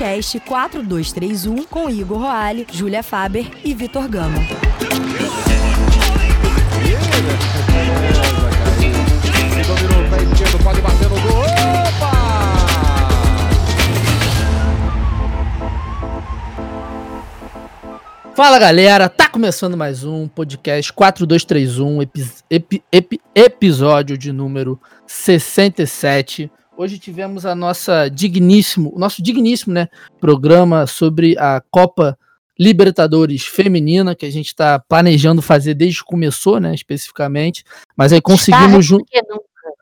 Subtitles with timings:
[0.00, 4.38] podcast 4231 com Igor Roale, Júlia Faber e Vitor Gama.
[18.34, 26.50] Fala galera, tá começando mais um podcast 4231, epi, epi, epi, episódio de número 67.
[26.82, 29.86] Hoje tivemos a nossa digníssimo, o nosso digníssimo, né,
[30.18, 32.18] programa sobre a Copa
[32.58, 38.20] Libertadores Feminina, que a gente está planejando fazer desde que começou, né, especificamente, mas aí
[38.22, 38.88] conseguimos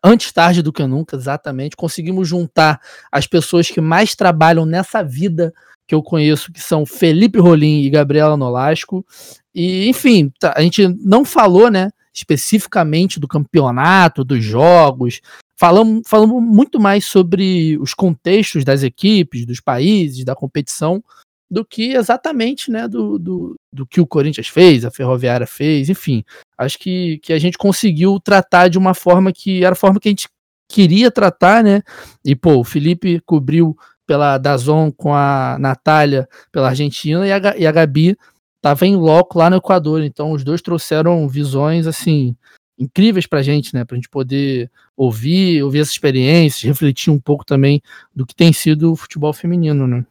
[0.03, 2.81] antes tarde do que nunca, exatamente, conseguimos juntar
[3.13, 5.55] as pessoas que mais trabalham nessa vida
[5.87, 9.07] que eu conheço, que são Felipe Rolim e Gabriela Nolasco.
[9.55, 15.21] E, enfim, tá, a gente não falou, né, especificamente do campeonato, dos jogos.
[15.59, 21.03] Falamos, falamos muito mais sobre os contextos das equipes, dos países, da competição,
[21.51, 26.23] do que exatamente né, do, do, do que o Corinthians fez, a Ferroviária fez, enfim.
[26.57, 30.09] Acho que, que a gente conseguiu tratar de uma forma que era a forma que
[30.09, 30.29] a gente
[30.71, 31.83] queria tratar, né?
[32.25, 37.67] E, pô, o Felipe cobriu pela Dazon com a Natália pela Argentina e a, e
[37.67, 38.17] a Gabi
[38.57, 40.03] estava em loco lá no Equador.
[40.03, 42.37] Então os dois trouxeram visões assim
[42.79, 43.85] incríveis pra gente, né?
[43.85, 47.83] Pra gente poder ouvir, ouvir essas experiências, refletir um pouco também
[48.15, 50.05] do que tem sido o futebol feminino, né?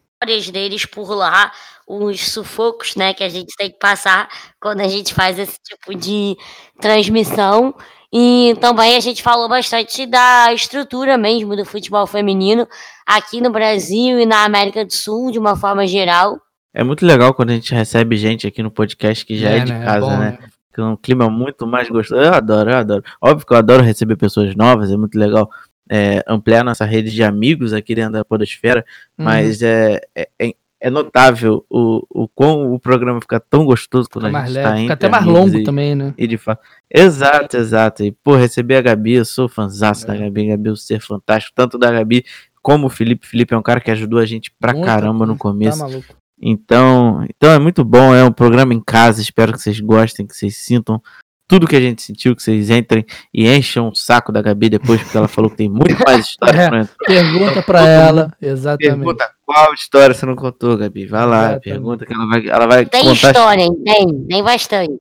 [0.52, 1.52] deles por lá,
[1.88, 4.28] os sufocos, né, que a gente tem que passar
[4.60, 6.36] quando a gente faz esse tipo de
[6.82, 7.74] transmissão.
[8.12, 12.68] E também a gente falou bastante da estrutura mesmo do futebol feminino
[13.06, 16.40] aqui no Brasil e na América do Sul, de uma forma geral.
[16.74, 19.60] É muito legal quando a gente recebe gente aqui no podcast que já é, é
[19.60, 19.86] de né?
[19.86, 20.38] casa, é bom, né?
[20.78, 20.78] Né?
[20.78, 22.22] Que é um clima muito mais gostoso.
[22.22, 23.04] Eu adoro, eu adoro.
[23.22, 25.50] Óbvio que eu adoro receber pessoas novas, é muito legal
[25.90, 28.86] é, ampliar nossa rede de amigos aqui dentro da Podosfera,
[29.18, 29.26] uhum.
[29.26, 34.28] mas é, é, é é notável o, o quão o programa fica tão gostoso quando
[34.28, 36.14] fica a gente está Fica até mais longo e, também, né?
[36.18, 36.62] E de fato.
[36.90, 38.04] Exato, exato.
[38.04, 40.08] E, pô, receber a Gabi, eu sou fãzaço é.
[40.08, 42.24] da Gabi, Gabi, o ser fantástico, tanto da Gabi
[42.62, 43.26] como o Felipe.
[43.26, 45.80] Felipe é um cara que ajudou a gente pra Muito caramba no tá começo.
[45.80, 46.16] Tá maluco.
[46.40, 50.36] Então, então é muito bom, é um programa em casa, espero que vocês gostem, que
[50.36, 51.02] vocês sintam
[51.48, 55.02] tudo que a gente sentiu, que vocês entrem e encham o saco da Gabi depois,
[55.02, 58.98] porque ela falou que tem muito mais história é, pra Pergunta pra ela, exatamente.
[58.98, 61.06] Pergunta qual história você não contou, Gabi.
[61.06, 61.64] Vai lá, exatamente.
[61.64, 63.22] pergunta que ela vai, ela vai tem contar.
[63.22, 64.98] Tem história, tem, tem bastante.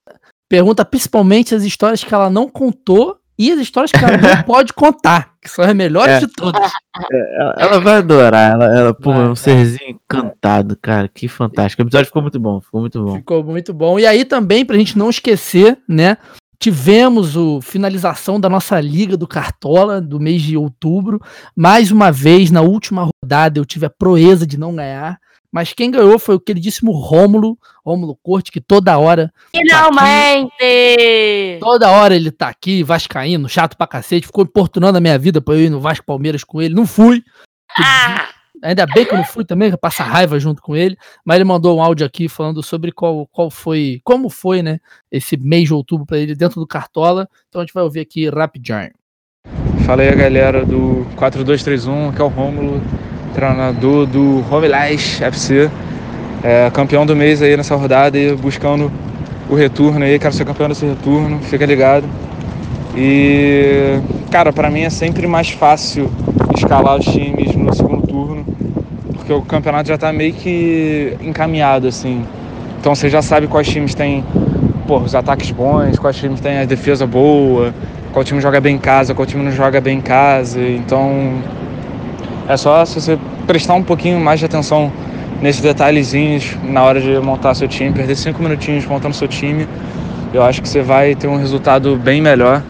[0.49, 4.73] Pergunta principalmente as histórias que ela não contou e as histórias que ela não pode
[4.73, 6.21] contar, que são as melhores é.
[6.21, 6.71] de todas.
[7.13, 11.83] É, ela, ela, vai adorar, ela, ela pô, é um serzinho encantado, cara, que fantástico.
[11.83, 13.17] O episódio ficou muito bom, ficou muito bom.
[13.17, 13.99] Ficou muito bom.
[13.99, 16.17] E aí também, pra gente não esquecer, né,
[16.59, 21.21] tivemos o finalização da nossa liga do Cartola do mês de outubro.
[21.55, 25.19] Mais uma vez, na última rodada, eu tive a proeza de não ganhar.
[25.57, 29.33] Mas quem ganhou foi o queridíssimo Rômulo, Rômulo Corte, que toda hora.
[29.57, 30.51] Finalmente!
[31.59, 35.41] Tá toda hora ele tá aqui, Vascaíno, chato pra cacete, ficou importunando a minha vida
[35.41, 36.75] pra eu ir no Vasco Palmeiras com ele.
[36.75, 37.25] Não fui.
[37.75, 38.29] Ah!
[38.63, 40.95] Ainda bem que eu não fui também, que passar raiva junto com ele.
[41.25, 44.79] Mas ele mandou um áudio aqui falando sobre qual, qual foi, como foi, né,
[45.11, 47.27] esse mês de outubro para ele dentro do Cartola.
[47.49, 48.91] Então a gente vai ouvir aqui rapidinho.
[49.87, 52.79] Fala aí a galera do 4231, aqui é o Rômulo
[53.37, 55.71] treinador do Romelais FC,
[56.43, 58.91] é, campeão do mês aí nessa rodada e buscando
[59.51, 62.07] o retorno aí, quero ser campeão desse retorno, fica ligado.
[62.97, 66.11] E, cara, para mim é sempre mais fácil
[66.57, 68.47] escalar os times no segundo turno,
[69.13, 72.25] porque o campeonato já tá meio que encaminhado, assim.
[72.81, 74.25] Então você já sabe quais times têm
[74.87, 77.75] pô, os ataques bons, quais times têm a defesa boa,
[78.15, 80.63] qual time joga bem em casa, qual time não joga bem em casa.
[80.63, 81.35] Então
[82.49, 84.93] é só se você prestar um pouquinho mais de atenção
[85.41, 89.67] nesses detalhezinhos na hora de montar seu time, perder cinco minutinhos montando seu time,
[90.33, 92.63] eu acho que você vai ter um resultado bem melhor.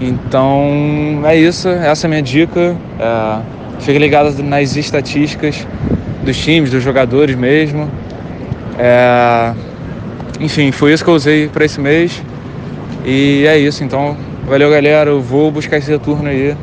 [0.00, 2.76] Então é isso, essa é a minha dica.
[2.98, 3.38] É,
[3.80, 5.66] fique ligado nas estatísticas
[6.24, 7.88] dos times, dos jogadores mesmo.
[8.78, 9.52] É,
[10.40, 12.22] enfim, foi isso que eu usei para esse mês.
[13.04, 14.16] E é isso, então
[14.46, 16.56] valeu galera, eu vou buscar esse retorno aí.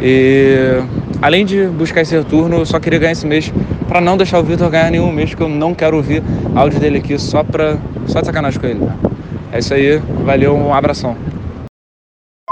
[0.00, 0.80] E
[1.22, 3.52] além de buscar esse retorno, eu só queria ganhar esse mês
[3.88, 6.22] para não deixar o Vitor ganhar nenhum mês, porque eu não quero ouvir
[6.54, 8.80] áudio dele aqui só pra só de sacanagem com ele.
[9.52, 11.16] É isso aí, valeu, um abração.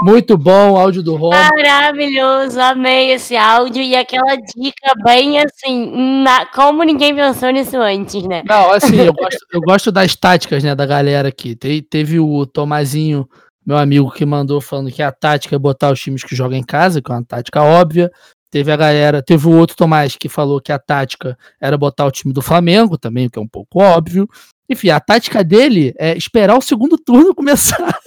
[0.03, 1.29] Muito bom o áudio do Rom.
[1.29, 8.23] Maravilhoso, amei esse áudio e aquela dica bem assim, na, como ninguém pensou nisso antes,
[8.23, 8.41] né?
[8.47, 11.55] Não, assim, eu gosto, eu gosto das táticas, né, da galera aqui.
[11.55, 13.27] Te, teve o Tomazinho
[13.65, 16.63] meu amigo que mandou falando que a tática é botar os times que jogam em
[16.63, 18.11] casa, que é uma tática óbvia.
[18.51, 22.11] Teve a galera, teve o outro Tomás que falou que a tática era botar o
[22.11, 24.27] time do Flamengo também, o que é um pouco óbvio.
[24.69, 27.97] Enfim, a tática dele é esperar o segundo turno começar.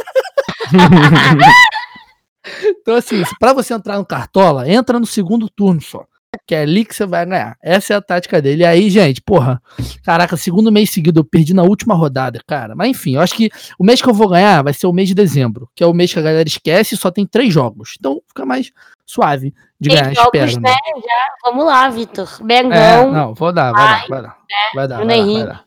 [2.62, 6.04] então, assim, para você entrar no Cartola, entra no segundo turno só.
[6.46, 7.56] Que é ali que você vai ganhar.
[7.62, 8.62] Essa é a tática dele.
[8.62, 9.62] E aí, gente, porra,
[10.02, 12.74] caraca, segundo mês seguido eu perdi na última rodada, cara.
[12.74, 15.08] Mas enfim, eu acho que o mês que eu vou ganhar vai ser o mês
[15.08, 17.94] de dezembro, que é o mês que a galera esquece e só tem três jogos.
[17.98, 18.72] Então fica mais
[19.06, 20.60] suave de ganhar, jogos, espero.
[20.60, 20.70] Né?
[20.70, 21.00] né?
[21.02, 22.28] Já, vamos lá, Vitor.
[22.42, 22.72] Bengão.
[22.72, 24.36] É, não, vou dar, vai, dar, vai dar.
[24.74, 25.64] Vai dar, vai dar, vai dar.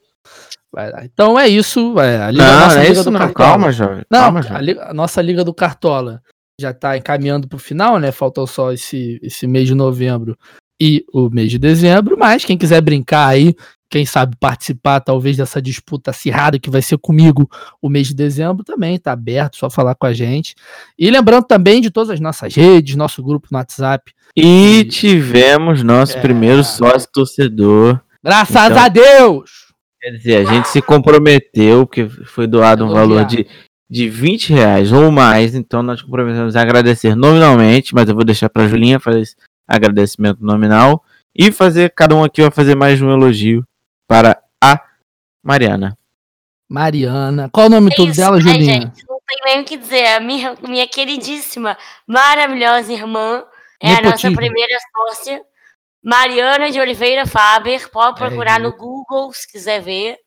[0.71, 1.05] Vai dar.
[1.05, 1.99] Então é isso.
[1.99, 3.19] É, a liga, não, nossa, é liga isso, do não.
[3.19, 3.49] Cartola.
[3.49, 4.05] Calma, jovem.
[4.09, 6.21] Não, calma, a, liga, a, nossa Liga do Cartola
[6.59, 8.11] já está encaminhando para o final, né?
[8.11, 10.37] Faltou só esse, esse mês de novembro
[10.81, 12.17] e o mês de dezembro.
[12.17, 13.55] Mas quem quiser brincar aí,
[13.89, 17.49] quem sabe participar talvez dessa disputa acirrada que vai ser comigo
[17.81, 20.55] o mês de dezembro também, está aberto, só falar com a gente.
[20.97, 24.11] E lembrando também de todas as nossas redes, nosso grupo no WhatsApp.
[24.35, 26.21] E, tivemos nosso é...
[26.21, 27.99] primeiro sócio torcedor.
[28.23, 28.83] Graças então...
[28.83, 29.67] a Deus!
[30.01, 33.47] Quer dizer, a gente se comprometeu, porque foi doado um valor de,
[33.89, 38.47] de 20 reais ou mais, então nós comprometemos a agradecer nominalmente, mas eu vou deixar
[38.49, 39.35] para a Julinha fazer esse
[39.67, 41.03] agradecimento nominal
[41.35, 43.65] e fazer, cada um aqui vai fazer mais um elogio
[44.07, 44.81] para a
[45.43, 45.97] Mariana.
[46.69, 47.49] Mariana.
[47.51, 48.81] Qual o nome todo dela, Julinha?
[48.81, 50.07] Gente, não tem nem o que dizer.
[50.07, 51.77] A minha, minha queridíssima,
[52.07, 53.45] maravilhosa irmã.
[53.79, 54.07] É Nepotismo.
[54.07, 55.41] a nossa primeira sócia.
[56.03, 60.17] Mariana de Oliveira Faber, pode é procurar é no Google se quiser ver.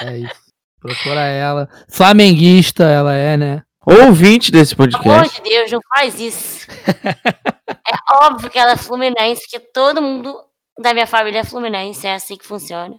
[0.00, 0.42] É isso.
[0.80, 1.68] Procura ela.
[1.88, 3.62] Flamenguista ela é, né?
[3.86, 5.02] Ouvinte desse podcast.
[5.02, 6.66] Pelo amor de Deus, não faz isso.
[7.86, 10.36] é óbvio que ela é fluminense, que todo mundo
[10.78, 12.98] da minha família é fluminense, é assim que funciona.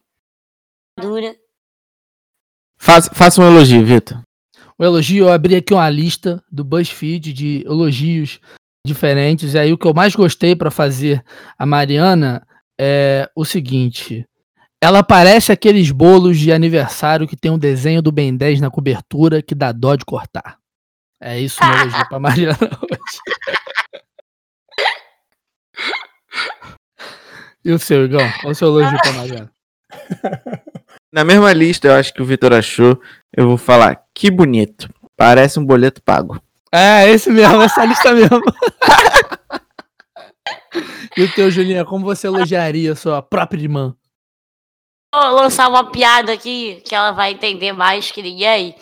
[0.99, 1.35] Dura.
[2.77, 4.21] Faça, faça um elogio, Vitor.
[4.77, 8.39] O elogio, eu abri aqui uma lista do BuzzFeed de elogios
[8.85, 9.53] diferentes.
[9.53, 11.23] E aí o que eu mais gostei para fazer
[11.57, 12.45] a Mariana
[12.79, 14.27] é o seguinte.
[14.83, 19.41] Ela parece aqueles bolos de aniversário que tem um desenho do Ben 10 na cobertura
[19.41, 20.57] que dá dó de cortar.
[21.21, 23.19] É isso meu elogio pra Mariana hoje.
[27.65, 28.31] E o seu, Igão?
[28.41, 29.51] Qual o seu elogio pra Mariana?
[31.13, 32.99] Na mesma lista, eu acho que o Vitor achou,
[33.35, 34.89] eu vou falar, que bonito.
[35.15, 36.41] Parece um boleto pago.
[36.71, 38.41] É, esse mesmo, essa lista mesmo.
[41.15, 43.95] e o teu, Julinha, como você elogiaria a sua própria irmã?
[45.13, 48.75] Vou lançar uma piada aqui que ela vai entender mais que ninguém.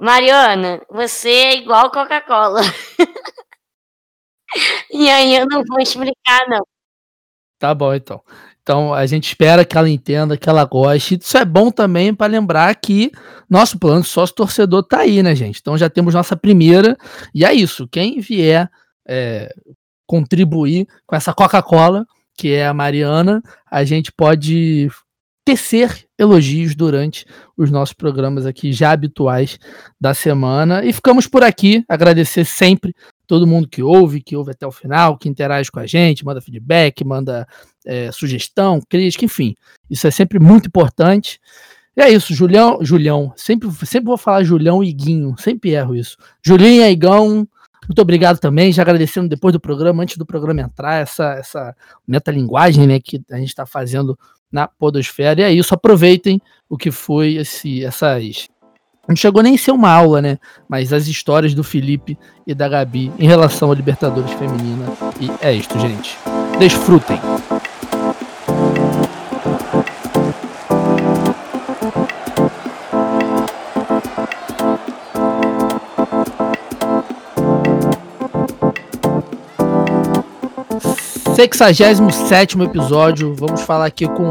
[0.00, 2.62] Mariana, você é igual Coca-Cola.
[4.90, 6.66] e aí eu não vou explicar, não.
[7.58, 8.20] Tá bom, então.
[8.62, 11.18] Então a gente espera que ela entenda, que ela goste.
[11.20, 13.12] Isso é bom também para lembrar que
[13.48, 15.60] nosso plano sócio torcedor tá aí, né, gente?
[15.60, 16.96] Então já temos nossa primeira.
[17.34, 17.86] E é isso.
[17.86, 18.70] Quem vier
[19.06, 19.54] é,
[20.06, 22.06] contribuir com essa Coca-Cola,
[22.36, 24.88] que é a Mariana, a gente pode
[25.44, 29.58] tecer elogios durante os nossos programas aqui já habituais
[30.00, 30.82] da semana.
[30.84, 31.84] E ficamos por aqui.
[31.86, 32.94] Agradecer sempre
[33.26, 36.40] todo mundo que ouve, que ouve até o final, que interage com a gente, manda
[36.40, 37.46] feedback, manda
[37.84, 39.54] é, sugestão, crítica, enfim.
[39.90, 41.40] Isso é sempre muito importante.
[41.96, 46.16] E é isso, Julião, Julião, sempre, sempre vou falar Julião e Guinho, sempre erro isso.
[46.42, 47.46] Julinha e Igão,
[47.88, 52.86] muito obrigado também, já agradecendo depois do programa, antes do programa entrar, essa, essa metalinguagem
[52.86, 54.18] né, que a gente está fazendo
[54.50, 55.40] na Podosfera.
[55.40, 58.48] E é isso, aproveitem o que foi esse, essas
[59.06, 60.38] não chegou nem a ser uma aula, né?
[60.68, 64.86] Mas as histórias do Felipe e da Gabi em relação à Libertadores Feminina.
[65.20, 66.18] E é isto, gente.
[66.58, 67.20] Desfrutem!
[81.34, 83.34] Sexagésimo sétimo episódio.
[83.34, 84.30] Vamos falar aqui com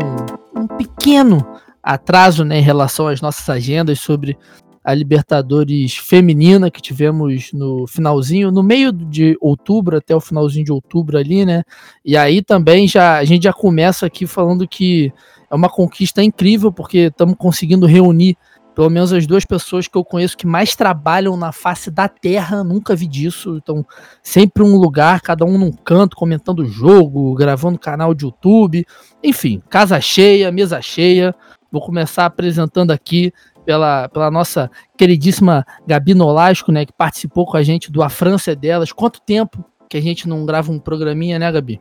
[0.56, 1.46] um pequeno
[1.84, 4.38] atraso né, em relação às nossas agendas sobre
[4.84, 10.72] a Libertadores feminina que tivemos no finalzinho, no meio de outubro até o finalzinho de
[10.72, 11.64] outubro ali, né?
[12.04, 15.14] E aí também já a gente já começa aqui falando que
[15.50, 18.38] é uma conquista incrível porque estamos conseguindo reunir
[18.74, 22.64] pelo menos as duas pessoas que eu conheço que mais trabalham na face da terra,
[22.64, 23.58] nunca vi disso.
[23.62, 23.86] Então,
[24.22, 28.86] sempre um lugar, cada um num canto, comentando o jogo, gravando canal de YouTube.
[29.24, 31.36] Enfim, casa cheia, mesa cheia.
[31.72, 33.32] Vou começar apresentando aqui
[33.66, 38.52] pela, pela nossa queridíssima Gabi Nolasco, né, que participou com a gente do A França
[38.52, 38.92] é Delas.
[38.92, 41.80] Quanto tempo que a gente não grava um programinha, né, Gabi?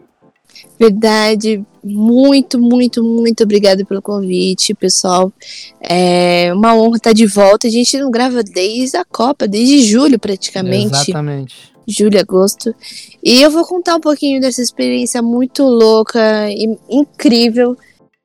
[0.79, 1.65] Verdade.
[1.83, 5.33] Muito, muito, muito obrigada pelo convite, pessoal.
[5.81, 7.67] É uma honra estar de volta.
[7.67, 10.95] A gente não grava desde a Copa, desde julho praticamente.
[10.95, 11.73] Exatamente.
[11.87, 12.75] Julho, agosto.
[13.23, 17.77] E eu vou contar um pouquinho dessa experiência muito louca e incrível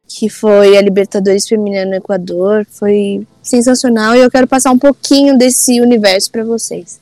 [0.07, 2.65] que foi a Libertadores Feminina no Equador.
[2.69, 6.99] Foi sensacional e eu quero passar um pouquinho desse universo para vocês.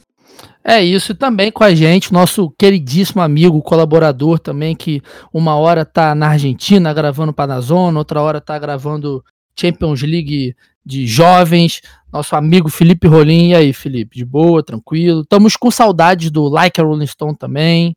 [0.68, 5.00] É isso, e também com a gente, nosso queridíssimo amigo, colaborador também, que
[5.32, 9.24] uma hora tá na Argentina gravando para a Zona, outra hora tá gravando
[9.56, 11.82] Champions League de jovens,
[12.12, 13.50] nosso amigo Felipe Rolim.
[13.50, 15.22] E aí, Felipe, de boa, tranquilo?
[15.22, 17.96] Estamos com saudades do Like a Rolling Stone também.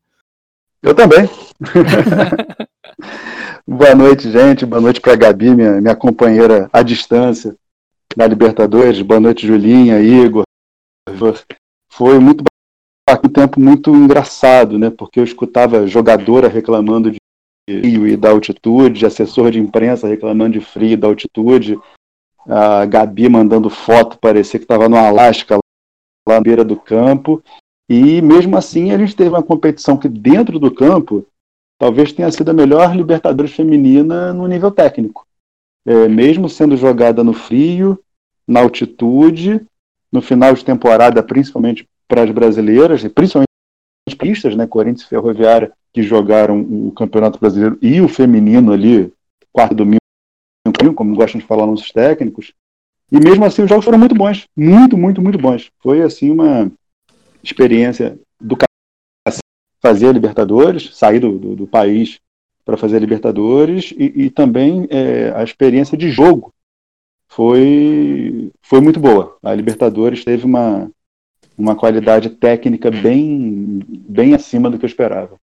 [0.83, 1.29] Eu também.
[3.67, 4.65] Boa noite, gente.
[4.65, 7.57] Boa noite para a Gabi, minha, minha companheira à distância
[8.17, 9.03] na Libertadores.
[9.03, 10.45] Boa noite, Julinha, Igor.
[11.91, 12.45] Foi muito
[13.25, 14.91] um tempo muito engraçado, né?
[14.91, 17.19] Porque eu escutava jogadora reclamando de
[17.69, 21.79] frio e da altitude, assessor de imprensa reclamando de frio e da altitude,
[22.47, 25.59] a Gabi mandando foto, parecia que estava no Alasca,
[26.27, 27.43] lá na beira do campo.
[27.89, 31.27] E mesmo assim, a gente teve uma competição que dentro do campo
[31.79, 35.27] talvez tenha sido a melhor Libertadores feminina no nível técnico.
[35.87, 37.99] É, mesmo sendo jogada no frio,
[38.47, 39.65] na altitude,
[40.13, 43.49] no final de temporada, principalmente para as brasileiras, e principalmente
[44.19, 49.13] pistas, né, Corinthians e Ferroviária, que jogaram o Campeonato Brasileiro e o feminino ali,
[49.53, 49.99] quarto domingo,
[50.95, 52.53] como gostam de falar nossos técnicos.
[53.11, 54.47] E mesmo assim, os jogos foram muito bons.
[54.57, 55.71] Muito, muito, muito bons.
[55.81, 56.71] Foi, assim, uma
[57.53, 58.57] experiência do
[59.81, 62.19] fazer a Libertadores, sair do, do, do país
[62.65, 66.53] para fazer a Libertadores e, e também é, a experiência de jogo
[67.29, 69.37] foi, foi muito boa.
[69.43, 70.91] A Libertadores teve uma,
[71.57, 75.37] uma qualidade técnica bem, bem acima do que eu esperava.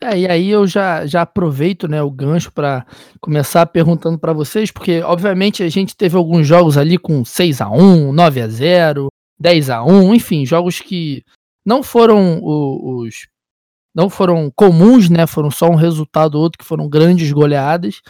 [0.00, 2.86] É, e aí eu já, já aproveito né, o gancho para
[3.20, 7.70] começar perguntando para vocês, porque obviamente a gente teve alguns jogos ali com 6 a
[7.70, 11.24] 1 9 a 0 10 a 1 enfim, jogos que
[11.66, 13.26] não foram os,
[13.92, 15.26] não foram comuns, né?
[15.26, 18.00] Foram só um resultado ou outro que foram grandes goleadas.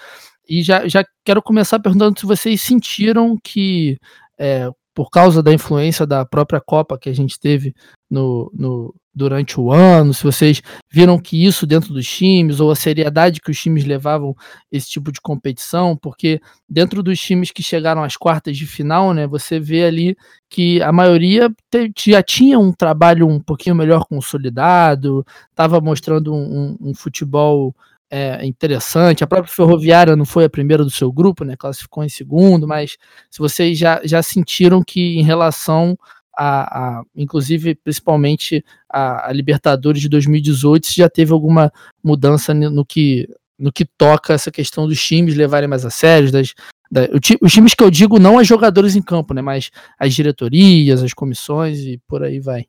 [0.49, 3.97] E já, já quero começar perguntando se vocês sentiram que
[4.39, 7.75] é, por causa da influência da própria Copa que a gente teve
[8.11, 12.77] no, no, durante o ano, se vocês viram que isso dentro dos times, ou a
[12.77, 14.37] seriedade que os times levavam
[14.71, 19.27] esse tipo de competição, porque dentro dos times que chegaram às quartas de final, né,
[19.27, 20.15] você vê ali
[20.51, 26.77] que a maioria te, já tinha um trabalho um pouquinho melhor consolidado, estava mostrando um,
[26.83, 27.75] um, um futebol
[28.11, 29.25] é, interessante.
[29.25, 31.57] A própria Ferroviária não foi a primeira do seu grupo, né?
[31.57, 32.97] Classificou em segundo, mas
[33.31, 35.99] se vocês já, já sentiram que em relação
[36.37, 43.28] a, a inclusive principalmente a, a, Libertadores de 2018, já teve alguma mudança no que
[43.59, 46.52] no que toca essa questão dos times levarem mais a sério, das,
[46.90, 47.09] da,
[47.40, 51.14] os times que eu digo não as jogadores em campo, né, mas as diretorias, as
[51.14, 52.66] comissões e por aí vai.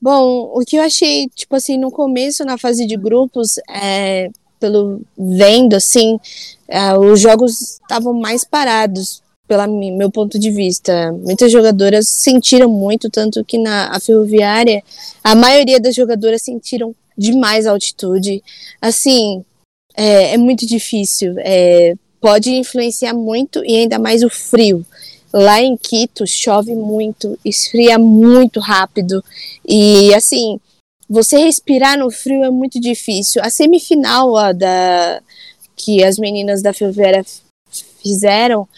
[0.00, 5.00] Bom, o que eu achei, tipo assim, no começo, na fase de grupos, é, pelo
[5.16, 6.16] vendo assim,
[6.68, 11.10] uh, os jogos estavam mais parados pelo meu ponto de vista.
[11.12, 14.84] Muitas jogadoras sentiram muito, tanto que na a ferroviária
[15.24, 18.42] a maioria das jogadoras sentiram demais a altitude.
[18.80, 19.42] Assim,
[19.96, 21.34] é, é muito difícil.
[21.38, 24.84] É, pode influenciar muito e ainda mais o frio.
[25.32, 29.22] Lá em Quito chove muito, esfria muito rápido
[29.66, 30.58] e assim
[31.08, 33.42] você respirar no frio é muito difícil.
[33.42, 35.22] A semifinal a da
[35.76, 37.24] que as meninas da Filveira
[38.02, 38.68] fizeram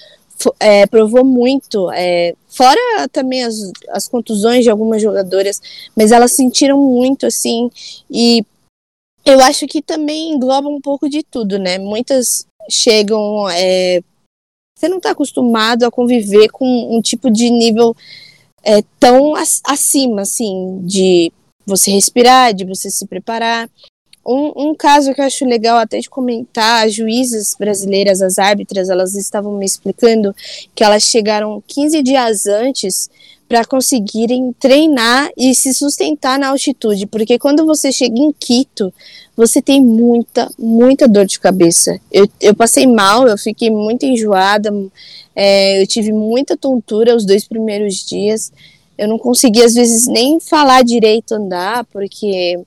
[0.59, 1.91] é, provou muito.
[1.93, 5.61] É, fora também as, as contusões de algumas jogadoras,
[5.97, 7.71] mas elas sentiram muito assim.
[8.11, 8.45] E
[9.25, 11.79] eu acho que também engloba um pouco de tudo, né?
[11.79, 13.49] Muitas chegam.
[13.51, 14.01] É,
[14.77, 17.95] você não está acostumado a conviver com um tipo de nível
[18.63, 21.31] é, tão acima, assim, de
[21.67, 23.69] você respirar, de você se preparar.
[24.25, 28.89] Um, um, caso que eu acho legal até de comentar, as juízas brasileiras, as árbitras,
[28.89, 30.35] elas estavam me explicando
[30.75, 33.09] que elas chegaram 15 dias antes
[33.49, 38.93] para conseguirem treinar e se sustentar na altitude, porque quando você chega em Quito,
[39.37, 41.99] você tem muita, muita dor de cabeça.
[42.13, 44.71] Eu, eu passei mal, eu fiquei muito enjoada,
[45.35, 48.53] é, eu tive muita tontura os dois primeiros dias
[49.01, 52.61] eu não conseguia às vezes nem falar direito andar, porque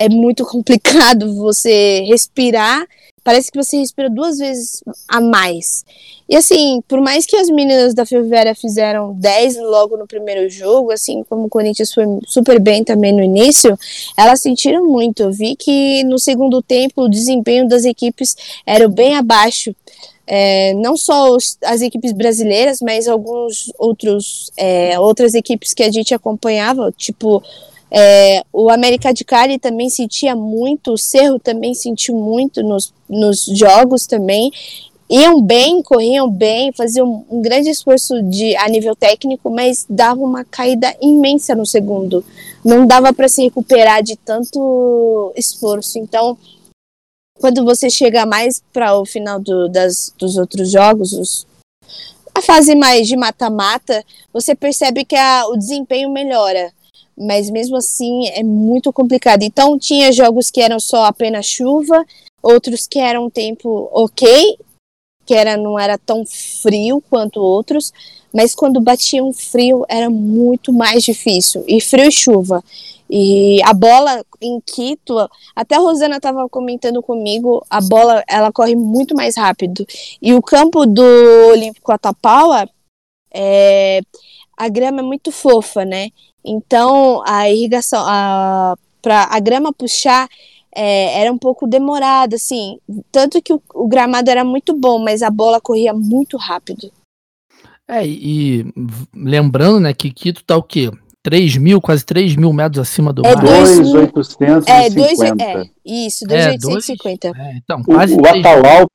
[0.00, 2.86] é muito complicado você respirar.
[3.22, 5.84] Parece que você respira duas vezes a mais.
[6.26, 10.90] E assim, por mais que as meninas da Ferroviária fizeram 10 logo no primeiro jogo,
[10.90, 13.78] assim como o Corinthians foi super bem também no início,
[14.16, 15.24] elas sentiram muito.
[15.24, 19.76] Eu vi que no segundo tempo o desempenho das equipes era bem abaixo.
[20.26, 25.90] É, não só os, as equipes brasileiras, mas alguns outros é, outras equipes que a
[25.90, 27.42] gente acompanhava, tipo
[27.90, 33.44] é, o América de Cali também sentia muito, o Cerro também sentiu muito nos, nos
[33.46, 34.52] jogos também.
[35.10, 40.44] Iam bem, corriam bem, faziam um grande esforço de, a nível técnico, mas dava uma
[40.44, 42.24] caída imensa no segundo.
[42.64, 45.98] Não dava para se recuperar de tanto esforço.
[45.98, 46.38] Então,
[47.40, 51.44] quando você chega mais para o final do, das, dos outros jogos, os,
[52.32, 56.72] a fase mais de mata-mata, você percebe que a, o desempenho melhora
[57.20, 59.42] mas mesmo assim é muito complicado.
[59.42, 62.04] Então tinha jogos que eram só apenas chuva,
[62.42, 64.56] outros que eram tempo ok,
[65.26, 67.92] que era não era tão frio quanto outros,
[68.32, 71.62] mas quando batia um frio era muito mais difícil.
[71.68, 72.64] E frio e chuva.
[73.12, 78.76] E a bola em Quito, até a Rosana estava comentando comigo, a bola ela corre
[78.76, 79.84] muito mais rápido.
[80.22, 81.02] E o campo do
[81.50, 82.68] Olímpico Atapaua,
[83.34, 84.00] é,
[84.56, 86.10] a grama é muito fofa, né?
[86.44, 90.28] Então, a irrigação, a, para a grama puxar,
[90.74, 92.78] é, era um pouco demorada, assim.
[93.10, 96.90] Tanto que o, o, gramado era muito bom, mas a bola corria muito rápido.
[97.88, 98.72] É, e
[99.14, 100.90] lembrando, né, que Quito tá o quê?
[101.22, 103.44] 3 mil, quase 3 mil metros acima do é mar.
[103.44, 104.70] 2,850.
[104.70, 107.28] É, dois, é, isso, 2,850.
[107.28, 108.86] É, é, então, quase o, o Atalau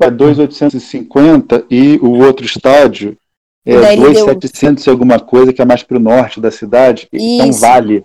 [0.00, 3.16] é 2,850 e o outro estádio
[3.66, 7.42] é, 2,700 e alguma coisa, que é mais para o norte da cidade, Isso.
[7.42, 8.04] é um vale.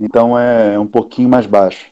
[0.00, 1.86] Então é um pouquinho mais baixo.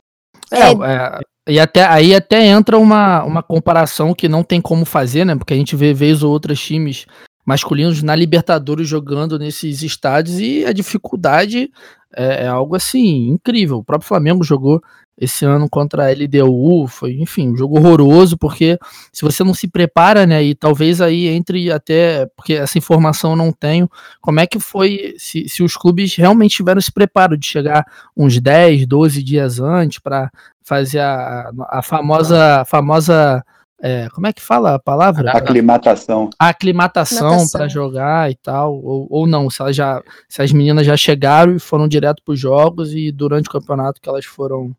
[0.50, 5.24] É, é, e até, aí até entra uma, uma comparação que não tem como fazer,
[5.24, 5.36] né?
[5.36, 7.06] Porque a gente vê vez ou outros times
[7.44, 11.70] masculinos na Libertadores jogando nesses estádios e a dificuldade
[12.14, 13.78] é, é, algo assim incrível.
[13.78, 14.82] O próprio Flamengo jogou
[15.18, 18.78] esse ano contra a LDU, foi, enfim, um jogo horroroso, porque
[19.12, 23.36] se você não se prepara, né, e talvez aí entre até, porque essa informação eu
[23.36, 27.46] não tenho, como é que foi, se, se os clubes realmente tiveram esse preparo de
[27.46, 30.30] chegar uns 10, 12 dias antes para
[30.62, 33.42] fazer a, a famosa, famosa
[33.80, 35.30] é, como é que fala a palavra?
[35.32, 36.30] Aclimatação.
[36.38, 40.96] A aclimatação para jogar e tal, ou, ou não, se, já, se as meninas já
[40.96, 44.74] chegaram e foram direto para os jogos e durante o campeonato que elas foram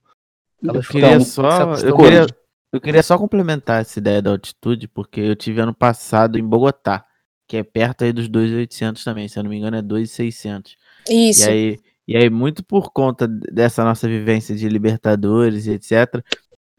[0.62, 2.26] eu queria, só, eu, queria,
[2.74, 7.06] eu queria só complementar essa ideia da altitude, porque eu tive ano passado em Bogotá,
[7.48, 10.76] que é perto aí dos 2.800 também, se eu não me engano é 2.600.
[11.10, 11.48] Isso.
[11.48, 16.24] E aí, e aí, muito por conta dessa nossa vivência de Libertadores e etc.,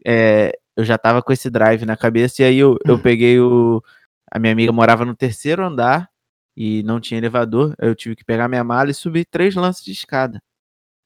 [0.05, 3.83] é, eu já tava com esse drive na cabeça, e aí eu, eu peguei o...
[4.31, 6.09] A minha amiga morava no terceiro andar,
[6.55, 9.91] e não tinha elevador, eu tive que pegar minha mala e subir três lances de
[9.91, 10.41] escada.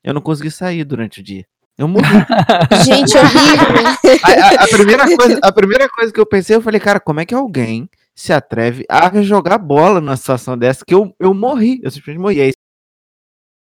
[0.04, 1.46] Eu não consegui sair durante o dia.
[1.78, 2.06] Eu morri.
[2.86, 4.20] Gente, horrível.
[4.24, 7.20] A, a, a, primeira coisa, a primeira coisa que eu pensei, eu falei, cara, como
[7.20, 11.80] é que alguém se atreve a jogar bola numa situação dessa que eu, eu morri?
[11.84, 12.42] Eu simplesmente morri.
[12.42, 12.64] É isso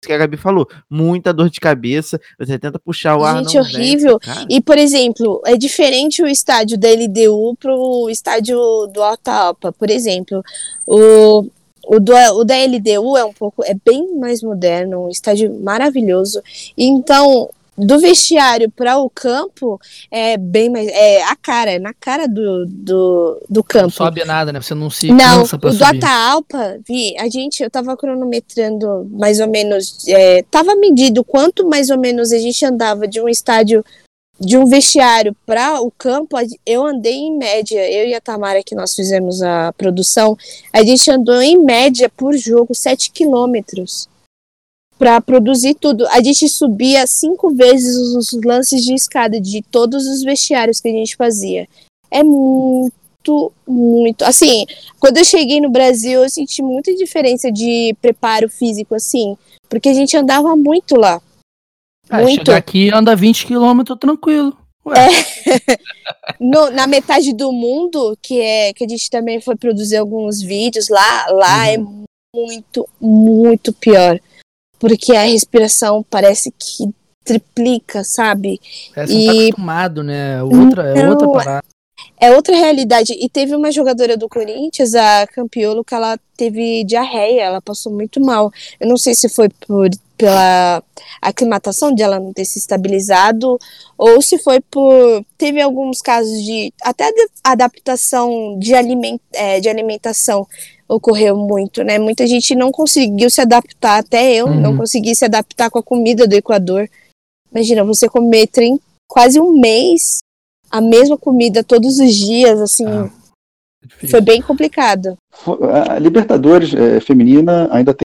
[0.06, 0.68] que a Gabi falou.
[0.88, 3.38] Muita dor de cabeça, você tenta puxar o ar.
[3.38, 4.18] Gente, horrível.
[4.22, 8.59] Vem, e, por exemplo, é diferente o estádio da LDU pro estádio
[8.92, 9.72] do Alta Alpa.
[9.72, 10.42] Por exemplo,
[10.87, 11.46] o,
[11.87, 16.42] o, do, o da LDU é um pouco, é bem mais moderno, um estádio maravilhoso.
[16.76, 19.78] Então, do vestiário para o campo
[20.10, 20.88] é bem mais.
[20.88, 23.84] É a cara, é na cara do, do, do campo.
[23.84, 24.60] Não sobe nada, né?
[24.60, 25.98] Você não se não, cansa pra o subir.
[25.98, 30.06] do Alpa, vi, a gente, eu tava cronometrando mais ou menos.
[30.08, 33.84] É, tava medido quanto mais ou menos a gente andava de um estádio.
[34.38, 36.36] De um vestiário para o campo,
[36.66, 40.36] eu andei em média, eu e a Tamara, que nós fizemos a produção,
[40.70, 44.06] a gente andou em média por jogo 7 quilômetros
[44.98, 46.06] para produzir tudo.
[46.09, 50.92] A gente subia cinco vezes os lances de escada de todos os vestiários que a
[50.92, 51.68] gente fazia.
[52.11, 54.24] É muito, muito.
[54.24, 54.64] Assim,
[54.98, 59.37] quando eu cheguei no Brasil, eu senti muita diferença de preparo físico, assim,
[59.68, 61.20] porque a gente andava muito lá.
[62.09, 62.52] Ah, muito.
[62.52, 64.56] aqui anda 20 quilômetros tranquilo.
[64.94, 65.76] É.
[66.38, 70.88] no, na metade do mundo, que é que a gente também foi produzir alguns vídeos
[70.88, 72.04] lá, lá uhum.
[72.35, 74.20] é muito, muito pior
[74.78, 76.88] porque a respiração parece que
[77.24, 78.60] triplica, sabe?
[78.94, 79.26] Parece e...
[79.26, 80.42] não tá acostumado, né?
[80.42, 81.64] Outra, é não, outra parada.
[82.18, 83.12] É outra realidade.
[83.12, 88.20] E teve uma jogadora do Corinthians, a Campiolo, que ela teve diarreia, ela passou muito
[88.20, 88.50] mal.
[88.78, 90.82] Eu não sei se foi por pela
[91.20, 93.58] aclimatação de ela não ter se estabilizado,
[93.98, 95.24] ou se foi por.
[95.36, 96.72] Teve alguns casos de.
[96.82, 100.46] Até de adaptação de, aliment, é, de alimentação
[100.88, 101.99] ocorreu muito, né?
[101.99, 104.61] Muita gente não conseguiu se adaptar, até eu uhum.
[104.61, 106.88] não consegui se adaptar com a comida do Equador.
[107.51, 110.18] Imagina, você comer trem, quase um mês
[110.70, 112.87] a mesma comida todos os dias, assim.
[112.87, 113.11] Ah,
[114.09, 115.16] foi bem complicado.
[115.88, 118.05] A Libertadores é, feminina ainda tem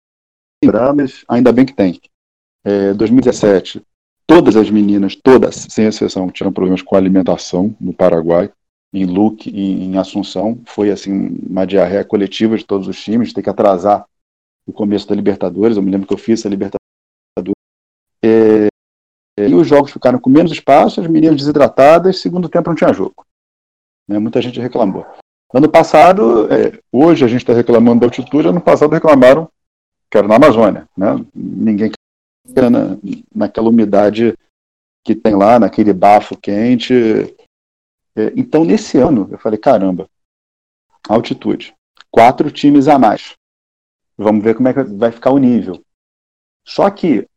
[0.96, 2.00] mas ainda bem que tem.
[2.63, 3.82] É, 2017,
[4.28, 8.52] todas as meninas, todas, sem exceção, tiveram problemas com alimentação no Paraguai,
[8.93, 10.62] em Luque e em Assunção.
[10.65, 14.06] Foi assim uma diarreia coletiva de todos os times, ter que atrasar
[14.65, 15.77] o começo da Libertadores.
[15.77, 16.82] Eu me lembro que eu fiz essa Libertadores.
[18.23, 18.67] É,
[19.39, 23.25] e os jogos ficaram com menos espaço, as meninas desidratadas, segundo tempo não tinha jogo.
[24.08, 25.06] Né, muita gente reclamou.
[25.54, 29.49] Ano passado, é, hoje a gente está reclamando da altitude, ano passado reclamaram
[30.10, 30.88] que era na Amazônia.
[30.95, 31.25] Né?
[31.34, 31.91] Ninguém
[32.69, 32.97] na,
[33.34, 34.38] naquela umidade
[35.06, 36.93] que tem lá, naquele bafo quente.
[38.15, 40.10] É, então, nesse ano, eu falei: caramba,
[41.08, 41.74] altitude.
[42.10, 43.36] Quatro times a mais.
[44.17, 45.84] Vamos ver como é que vai ficar o nível.
[46.67, 47.28] Só que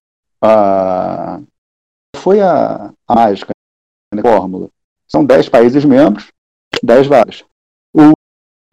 [0.42, 1.40] a,
[2.16, 3.52] foi a, a mágica,
[4.12, 4.68] a fórmula.
[5.06, 6.30] São dez países membros,
[6.82, 7.44] dez vagas.
[7.94, 8.12] O,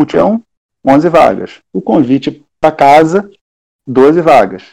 [0.02, 0.44] o Tião,
[0.86, 1.62] 11 vagas.
[1.72, 3.30] O convite para casa
[3.88, 4.72] 12 vagas.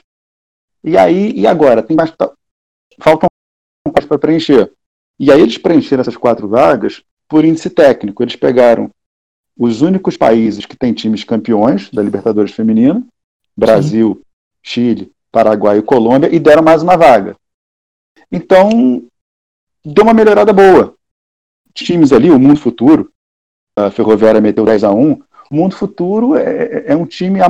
[0.83, 1.83] E aí, e agora?
[1.83, 2.13] Tem mais,
[3.01, 3.29] faltam
[4.07, 4.73] para preencher.
[5.19, 8.23] E aí eles preencheram essas quatro vagas por índice técnico.
[8.23, 8.91] Eles pegaram
[9.57, 13.05] os únicos países que têm times campeões da Libertadores Feminina,
[13.57, 14.23] Brasil, Sim.
[14.63, 17.37] Chile, Paraguai e Colômbia, e deram mais uma vaga.
[18.31, 19.03] Então,
[19.85, 20.95] deu uma melhorada boa.
[21.75, 23.13] Times ali, o Mundo Futuro,
[23.77, 27.41] a Ferroviária meteu 10 a 1 o Mundo Futuro é, é um time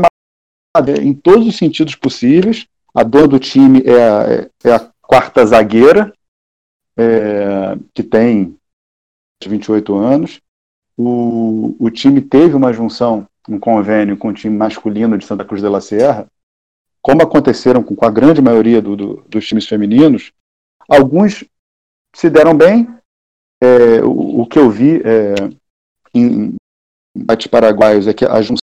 [1.02, 2.66] em todos os sentidos possíveis.
[2.94, 6.12] A dona do time é a, é a quarta zagueira,
[6.96, 8.56] é, que tem
[9.46, 10.40] 28 anos.
[10.96, 15.62] O, o time teve uma junção, um convênio com o time masculino de Santa Cruz
[15.62, 16.26] de la Sierra,
[17.00, 20.32] como aconteceram com, com a grande maioria do, do, dos times femininos.
[20.88, 21.44] Alguns
[22.14, 22.88] se deram bem.
[23.60, 25.34] É, o, o, que eu vi é,
[26.14, 26.54] em,
[27.14, 28.58] em paraguaios é que a junção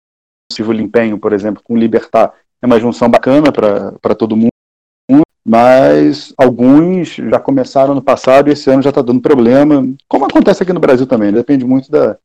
[0.51, 4.51] Silvio Empenho, por exemplo, com o Libertar, é uma junção bacana para todo mundo,
[5.45, 10.63] mas alguns já começaram no passado e esse ano já está dando problema, como acontece
[10.63, 12.17] aqui no Brasil também, depende muito da,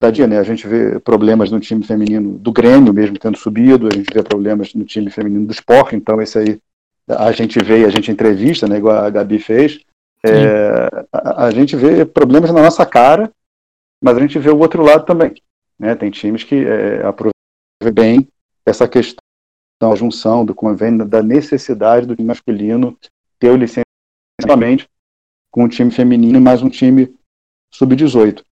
[0.00, 0.38] da dia, né?
[0.38, 4.22] A gente vê problemas no time feminino do Grêmio mesmo tendo subido, a gente vê
[4.22, 6.60] problemas no time feminino do esporte, então esse aí
[7.08, 9.80] a gente vê e a gente entrevista, né, igual a Gabi fez,
[10.24, 13.30] é, a, a, gente vê problemas na nossa cara,
[14.00, 15.34] mas a gente vê o outro lado também.
[15.78, 15.94] Né?
[15.96, 17.32] Tem times que é, aproveitam
[17.92, 18.28] bem
[18.64, 19.22] essa questão
[19.82, 22.96] da junção, do convênio, da necessidade do time masculino
[23.38, 24.88] ter o licenciamento
[25.50, 27.12] com um time feminino e mais um time
[27.74, 28.44] sub-18.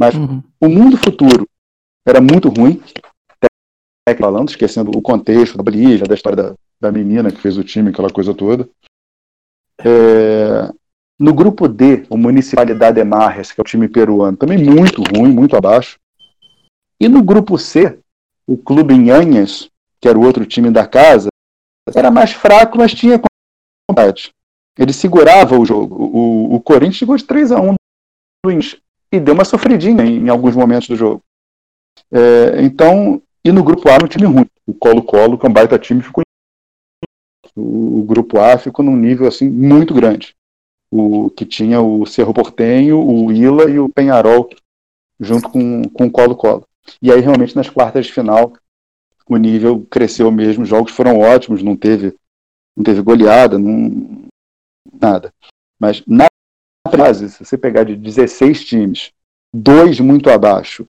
[0.00, 0.42] Mas uhum.
[0.58, 1.46] o mundo futuro
[2.06, 2.82] era muito ruim,
[4.18, 7.90] falando, esquecendo o contexto da briga, da história da, da menina que fez o time,
[7.90, 8.66] aquela coisa toda.
[9.84, 10.72] É,
[11.18, 15.30] no grupo D, o Municipalidade de Marres, que é o time peruano, também muito ruim,
[15.30, 15.98] muito abaixo.
[16.98, 17.98] E no grupo C,
[18.46, 21.28] o Clube Nhanhas, que era o outro time da casa,
[21.94, 23.20] era mais fraco, mas tinha
[23.90, 24.32] vontade.
[24.78, 25.96] Ele segurava o jogo.
[25.96, 27.74] O, o Corinthians chegou de 3 a 1
[29.10, 31.22] e deu uma sofridinha em, em alguns momentos do jogo.
[32.12, 34.46] É, então, e no grupo A, um time ruim.
[34.66, 36.22] O Colo-Colo, que é um baita time, ficou.
[37.56, 40.36] O, o grupo A ficou num nível assim muito grande.
[40.90, 44.48] O que tinha o Cerro Portenho, o Ila e o Penharol
[45.20, 46.64] junto com, com o Colo-Colo.
[47.02, 48.52] E aí, realmente, nas quartas de final,
[49.34, 50.62] o nível cresceu mesmo.
[50.62, 52.14] Os jogos foram ótimos, não teve,
[52.76, 54.26] não teve goleada, não,
[55.00, 55.32] nada.
[55.78, 56.26] Mas na
[56.90, 59.12] fase, se você pegar de 16 times,
[59.52, 60.86] dois muito abaixo,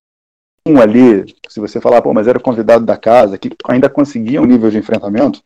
[0.65, 4.45] um ali, se você falar, pô, mas era convidado da casa, que ainda conseguia um
[4.45, 5.41] nível de enfrentamento,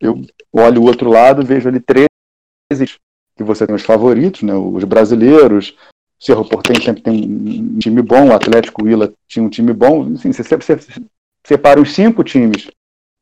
[0.00, 0.20] eu
[0.52, 2.98] olho o outro lado, vejo ali 13
[3.36, 5.76] que você tem os favoritos, né, os brasileiros,
[6.22, 10.14] Cerro Portem sempre tem um time bom, o Atlético Willa tinha um time bom.
[10.14, 10.78] Assim, você, você
[11.46, 12.68] separa os cinco times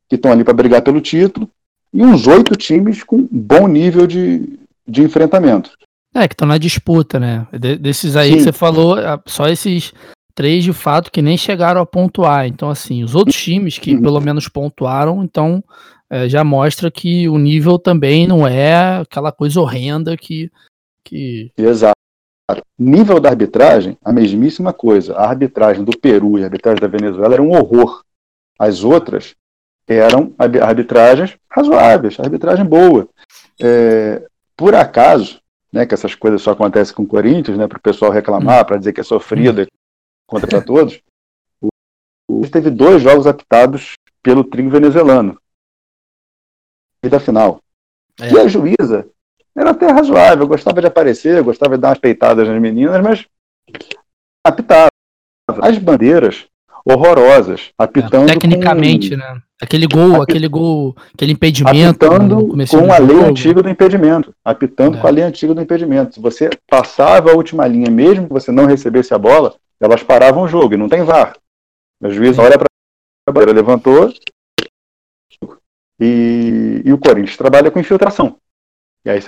[0.07, 1.49] que estão ali para brigar pelo título
[1.93, 5.71] e uns oito times com bom nível de, de enfrentamento.
[6.13, 7.47] É, que estão na disputa, né?
[7.51, 8.37] De, desses aí Sim.
[8.37, 9.93] que você falou, só esses
[10.33, 12.47] três de fato que nem chegaram a pontuar.
[12.47, 14.01] Então, assim, os outros times que uhum.
[14.01, 15.63] pelo menos pontuaram, então
[16.09, 20.51] é, já mostra que o nível também não é aquela coisa horrenda que.
[21.03, 21.51] que...
[21.57, 21.95] Exato.
[22.77, 25.15] Nível da arbitragem, a mesmíssima coisa.
[25.15, 28.03] A arbitragem do Peru e a arbitragem da Venezuela era um horror.
[28.59, 29.35] As outras
[29.87, 33.07] eram arbitragens razoáveis, arbitragem boa.
[33.59, 37.81] É, por acaso, né, que essas coisas só acontecem com o Corinthians, né, para o
[37.81, 39.67] pessoal reclamar, para dizer que é sofrida
[40.25, 41.01] contra para todos,
[41.61, 41.69] o,
[42.29, 45.39] o, teve dois jogos apitados pelo trio venezuelano.
[47.03, 47.61] E da final.
[48.19, 48.31] É.
[48.31, 49.07] E a juíza
[49.55, 53.27] era até razoável, gostava de aparecer, gostava de dar umas peitadas nas meninas, mas
[54.45, 54.89] apitava.
[55.61, 56.47] As bandeiras
[56.85, 58.29] horrorosas, apitando.
[58.29, 59.17] É, tecnicamente, com...
[59.17, 59.41] né?
[59.61, 60.23] Aquele gol, Apit...
[60.23, 62.05] aquele gol, aquele impedimento.
[62.05, 63.29] Apitando com a lei jogo.
[63.29, 64.33] antiga do impedimento.
[64.43, 65.01] Apitando é.
[65.01, 66.15] com a lei antiga do impedimento.
[66.15, 70.43] Se você passava a última linha, mesmo que você não recebesse a bola, elas paravam
[70.43, 71.35] o jogo, e não tem VAR.
[72.01, 72.65] O juiz olha para
[73.27, 74.11] a bandeira, levantou.
[75.99, 78.37] E, e o Corinthians trabalha com infiltração.
[79.05, 79.27] E aí, se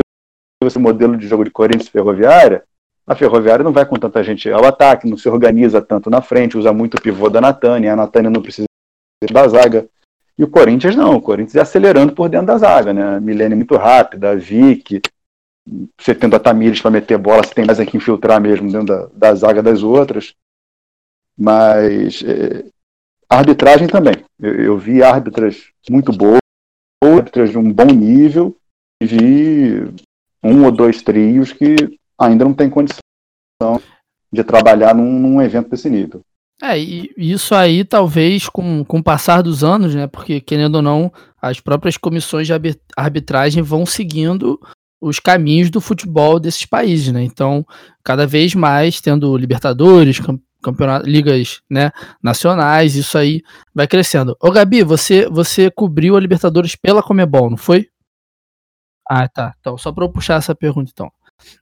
[0.64, 2.64] você modelo de jogo de Corinthians Ferroviária,
[3.06, 6.58] a Ferroviária não vai com tanta gente ao ataque, não se organiza tanto na frente,
[6.58, 8.66] usa muito o pivô da Natânia, a Natânia não precisa
[9.32, 9.88] da zaga.
[10.38, 13.18] E o Corinthians não, o Corinthians é acelerando por dentro da zaga, né?
[13.18, 15.02] A Milene muito rápida, a Vick,
[16.00, 19.10] você tendo a Tamires para meter bola, você tem mais aqui infiltrar mesmo dentro da,
[19.14, 20.34] da zaga das outras.
[21.38, 22.66] Mas é,
[23.30, 24.16] a arbitragem também.
[24.40, 26.40] Eu, eu, vi árbitras muito boas,
[27.04, 28.56] árbitras de um bom nível,
[29.02, 29.94] e vi
[30.44, 31.76] um ou dois trios que
[32.24, 33.02] ainda não tem condição
[34.32, 36.22] de trabalhar num, num evento desse nível.
[36.62, 40.08] É, e isso aí talvez com, com o passar dos anos, né?
[40.08, 42.54] Porque, querendo ou não, as próprias comissões de
[42.96, 44.60] arbitragem vão seguindo
[45.02, 47.22] os caminhos do futebol desses países, né?
[47.24, 47.66] Então,
[48.04, 50.22] cada vez mais tendo Libertadores,
[50.64, 53.44] campeonato, ligas né, nacionais, isso aí
[53.76, 54.38] vai crescendo.
[54.42, 57.90] Ô Gabi, você, você cobriu a Libertadores pela Comebol, não foi?
[59.10, 59.54] Ah, tá.
[59.60, 61.12] Então, só para eu puxar essa pergunta, então.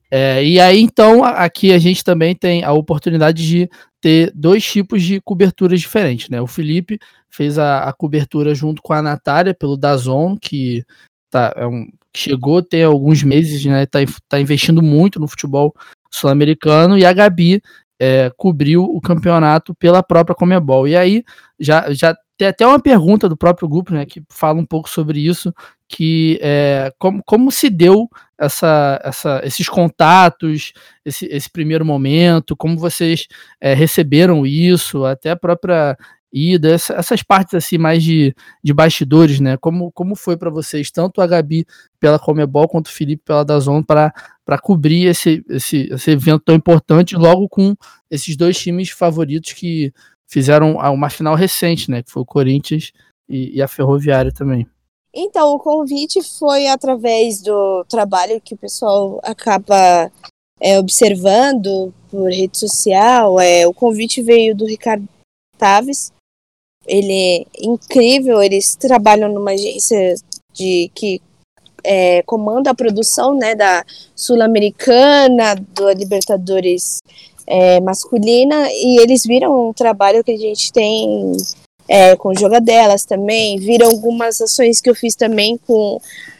[0.10, 3.70] É, e aí, então, aqui a gente também tem a oportunidade de
[4.02, 6.42] ter dois tipos de coberturas diferentes, né?
[6.42, 10.84] O Felipe fez a, a cobertura junto com a Natália pelo Dazon, que
[11.30, 13.86] tá, é um, chegou tem alguns meses, né?
[13.86, 15.74] Tá, tá investindo muito no futebol
[16.12, 17.62] sul-americano, e a Gabi
[17.98, 20.88] é, cobriu o campeonato pela própria Comebol.
[20.88, 21.24] E aí,
[21.58, 25.20] já, já tem até uma pergunta do próprio grupo, né, que fala um pouco sobre
[25.20, 25.54] isso,
[25.92, 30.72] que é, como, como se deu essa, essa, esses contatos,
[31.04, 33.28] esse, esse primeiro momento, como vocês
[33.60, 35.98] é, receberam isso, até a própria
[36.32, 39.58] ida, essa, essas partes assim mais de, de bastidores, né?
[39.58, 41.66] Como, como foi para vocês, tanto a Gabi
[42.00, 44.14] pela Comebol quanto o Felipe pela Dazon para
[44.64, 47.76] cobrir esse, esse, esse evento tão importante, logo com
[48.10, 49.92] esses dois times favoritos que
[50.26, 52.02] fizeram uma final recente, né?
[52.02, 52.94] Que foi o Corinthians
[53.28, 54.66] e, e a Ferroviária também.
[55.14, 60.10] Então, o convite foi através do trabalho que o pessoal acaba
[60.60, 63.40] é, observando por rede social.
[63.40, 65.08] É, o convite veio do Ricardo
[65.58, 66.14] Taves.
[66.88, 70.16] Ele é incrível, eles trabalham numa agência
[70.54, 71.22] de que
[71.84, 73.84] é, comanda a produção né, da
[74.16, 77.02] Sul-Americana, do Libertadores
[77.46, 81.34] é, masculina, e eles viram um trabalho que a gente tem
[81.92, 86.00] é, com jogadelas também, viram algumas ações que eu fiz também com,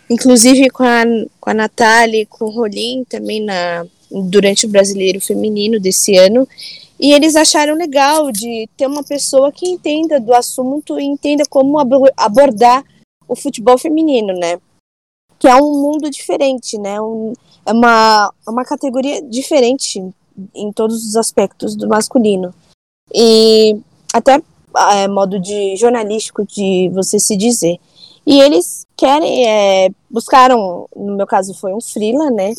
[0.10, 1.04] inclusive com a,
[1.42, 6.48] com a Natália, com o Rolim também na, durante o Brasileiro Feminino desse ano,
[6.98, 11.78] e eles acharam legal de ter uma pessoa que entenda do assunto e entenda como
[12.16, 12.86] abordar
[13.28, 14.58] o futebol feminino, né?
[15.38, 17.02] Que é um mundo diferente, né?
[17.02, 17.34] Um,
[17.66, 20.02] é uma, uma categoria diferente
[20.56, 22.54] em todos os aspectos do masculino.
[23.14, 23.76] E
[24.14, 24.42] até
[24.94, 27.80] é, modo de jornalístico de você se dizer.
[28.26, 32.54] E eles querem, é, buscaram, no meu caso foi um freela, né?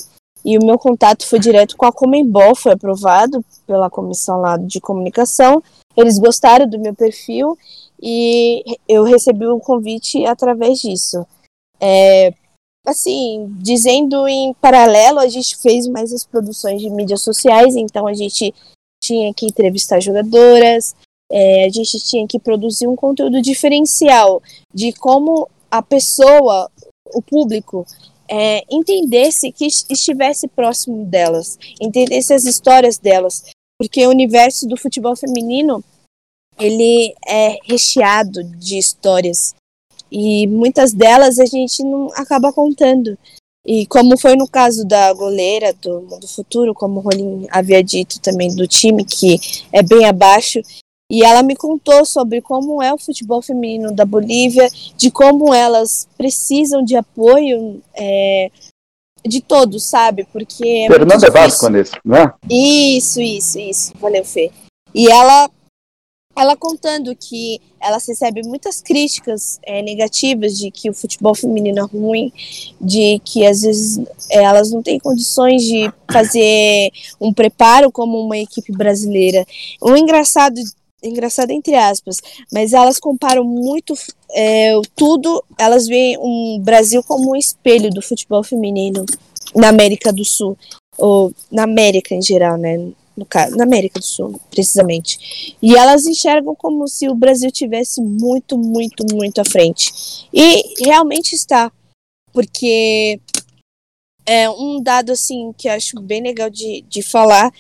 [0.45, 4.81] E o meu contato foi direto com a Comembol, foi aprovado pela comissão lá de
[4.81, 5.63] comunicação.
[5.97, 7.57] Eles gostaram do meu perfil
[8.03, 11.25] e eu recebi um convite através disso.
[11.81, 12.35] É,
[12.85, 18.15] assim, dizendo em paralelo, a gente fez mais as produções de mídias sociais, então a
[18.15, 18.53] gente
[19.03, 20.95] tinha que entrevistar jogadoras,
[21.33, 24.43] é, a gente tinha que produzir um conteúdo diferencial
[24.73, 26.71] de como a pessoa,
[27.15, 27.87] o público,
[28.29, 33.45] é, entendesse que estivesse próximo delas, entendesse as histórias delas,
[33.81, 35.83] porque o universo do futebol feminino
[36.59, 39.55] ele é recheado de histórias
[40.11, 43.19] e muitas delas a gente não acaba contando.
[43.65, 48.21] E como foi no caso da goleira do Mundo Futuro, como o Rolim havia dito
[48.21, 49.39] também do time, que
[49.73, 50.61] é bem abaixo,
[51.13, 56.09] e ela me contou sobre como é o futebol feminino da Bolívia, de como elas
[56.17, 58.51] precisam de apoio é,
[59.23, 60.27] de todos, sabe?
[60.33, 60.67] Porque.
[60.67, 61.67] É Fernanda Vasco,
[62.03, 62.33] não é?
[62.49, 63.93] Isso, isso, isso.
[64.01, 64.51] Valeu, Fê.
[64.95, 65.51] E ela
[66.35, 71.83] ela contando que ela recebe muitas críticas é, negativas de que o futebol feminino é
[71.83, 72.33] ruim,
[72.81, 73.99] de que às vezes
[74.31, 79.45] é, elas não têm condições de fazer um preparo como uma equipe brasileira.
[79.79, 80.59] O engraçado,
[81.03, 82.19] engraçado entre aspas,
[82.53, 83.95] mas elas comparam muito
[84.31, 89.05] é, tudo, elas veem o um Brasil como um espelho do futebol feminino
[89.55, 90.57] na América do Sul,
[90.97, 92.93] ou na América em geral, né?
[93.17, 95.57] no caso, na América do Sul, precisamente.
[95.61, 100.27] E elas enxergam como se o Brasil tivesse muito, muito, muito à frente.
[100.33, 101.71] E realmente está,
[102.33, 103.21] porque
[104.25, 107.53] é um dado assim que eu acho bem legal de, de falar,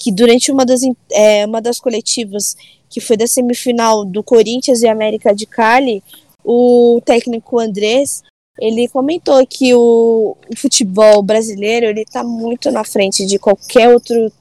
[0.00, 0.80] que durante uma das,
[1.12, 2.56] é, uma das coletivas
[2.88, 6.02] que foi da semifinal do Corinthians e América de Cali,
[6.42, 8.22] o técnico Andrés
[8.58, 14.32] ele comentou que o, o futebol brasileiro ele está muito na frente de qualquer outro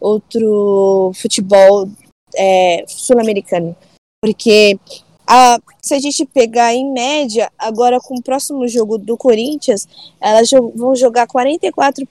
[0.00, 1.88] outro futebol
[2.34, 3.76] é, sul-americano.
[4.20, 4.78] Porque
[5.26, 9.86] a, se a gente pegar em média, agora com o próximo jogo do Corinthians,
[10.20, 12.04] elas vão jogar 44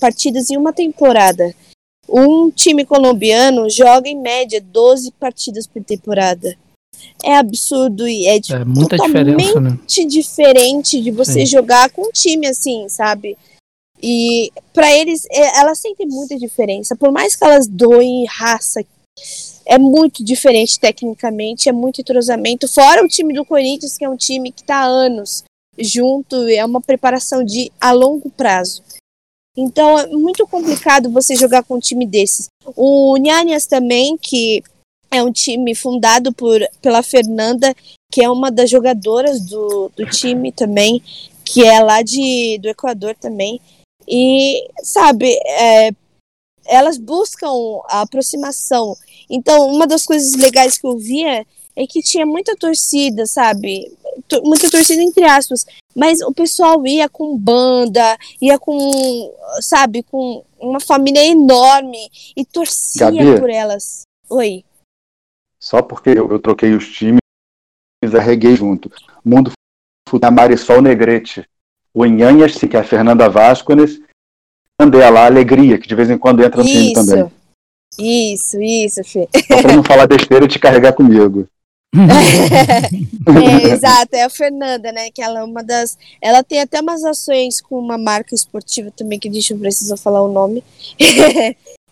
[0.00, 1.52] partidas em uma temporada.
[2.08, 6.56] Um time colombiano joga em média 12 partidas por temporada.
[7.22, 9.78] É absurdo e é, é muita totalmente né?
[10.08, 11.46] diferente de você Sim.
[11.46, 13.36] jogar com um time assim, sabe?
[14.02, 16.96] E para eles, é, elas sentem muita diferença.
[16.96, 18.84] Por mais que elas doem raça,
[19.66, 22.68] é muito diferente tecnicamente, é muito entrosamento.
[22.68, 25.44] Fora o time do Corinthians, que é um time que está há anos
[25.78, 28.82] junto, é uma preparação de a longo prazo.
[29.60, 32.46] Então é muito complicado você jogar com um time desses.
[32.76, 34.62] O Nhanias também, que
[35.10, 37.74] é um time fundado por, pela Fernanda,
[38.12, 41.02] que é uma das jogadoras do, do time também,
[41.44, 43.60] que é lá de, do Equador também.
[44.06, 45.90] E, sabe, é,
[46.64, 47.50] elas buscam
[47.88, 48.96] a aproximação.
[49.28, 51.44] Então, uma das coisas legais que eu via
[51.74, 53.92] é que tinha muita torcida, sabe?
[54.44, 55.66] Muita torcida entre aspas,
[55.98, 61.98] mas o pessoal ia com banda, ia com, sabe, com uma família enorme
[62.36, 64.02] e torcia Gabi, por elas.
[64.30, 64.64] Oi.
[65.58, 67.18] Só porque eu, eu troquei os times,
[68.16, 68.90] arreguei junto.
[69.24, 69.50] Mundo
[70.22, 71.44] a Marisol Negrete
[71.92, 74.00] o Inhanhas, que é a Fernanda Vascones,
[74.90, 77.28] dela, a Alegria, que de vez em quando entra no time também.
[77.98, 79.28] Isso, isso, Fê.
[79.48, 81.48] Só pra não falar besteira e te carregar comigo.
[81.96, 85.10] é, exato, é a Fernanda, né?
[85.10, 85.96] Que ela é uma das.
[86.20, 90.22] Ela tem até umas ações com uma marca esportiva também, que deixa eu precisar falar
[90.22, 90.62] o nome.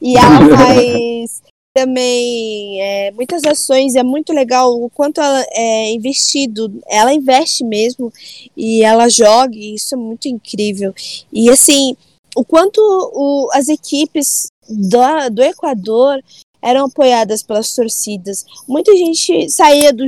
[0.00, 1.42] e ela faz
[1.74, 8.10] também é, muitas ações, é muito legal o quanto ela é investido, ela investe mesmo
[8.56, 10.94] e ela joga, e isso é muito incrível.
[11.30, 11.94] E assim,
[12.34, 14.98] o quanto o, as equipes do,
[15.30, 16.22] do Equador
[16.66, 18.44] eram apoiadas pelas torcidas.
[18.66, 20.04] Muita gente saía do,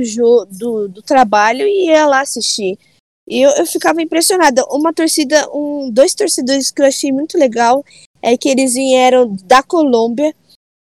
[0.51, 2.77] do, do trabalho e ia lá assistir.
[3.25, 4.65] E eu, eu ficava impressionada.
[4.69, 7.85] Uma torcida, um, dois torcedores que eu achei muito legal
[8.21, 10.35] é que eles vieram da Colômbia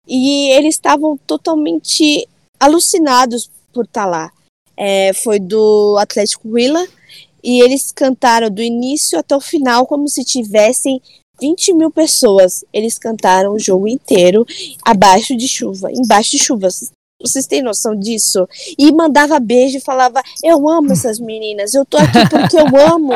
[0.07, 2.29] e eles estavam totalmente
[2.61, 4.33] alucinados por estar tá lá.
[4.77, 6.87] É, foi do Atlético Huila
[7.42, 11.00] e eles cantaram do início até o final como se tivessem
[11.44, 12.64] 20 mil pessoas.
[12.72, 14.46] Eles cantaram o jogo inteiro
[14.83, 16.90] abaixo de chuva, embaixo de chuvas.
[17.20, 18.46] Vocês têm noção disso?
[18.78, 23.12] E mandava beijo e falava: Eu amo essas meninas, eu tô aqui porque eu amo.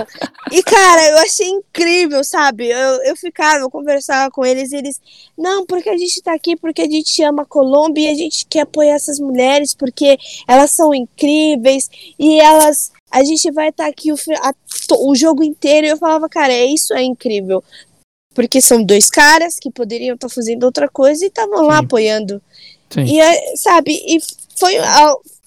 [0.52, 2.68] E, cara, eu achei incrível, sabe?
[2.68, 5.00] Eu, eu ficava, eu conversava com eles e eles:
[5.36, 8.46] Não, porque a gente tá aqui porque a gente ama a Colômbia e a gente
[8.46, 13.90] quer apoiar essas mulheres porque elas são incríveis e elas a gente vai estar tá
[13.90, 14.54] aqui o, a,
[14.98, 15.86] o jogo inteiro.
[15.86, 17.62] E eu falava, cara, é isso é incrível.
[18.38, 22.40] Porque são dois caras que poderiam estar tá fazendo outra coisa e estavam lá apoiando.
[22.88, 23.03] Sim.
[23.03, 24.20] E, sabe, e
[24.57, 24.77] foi.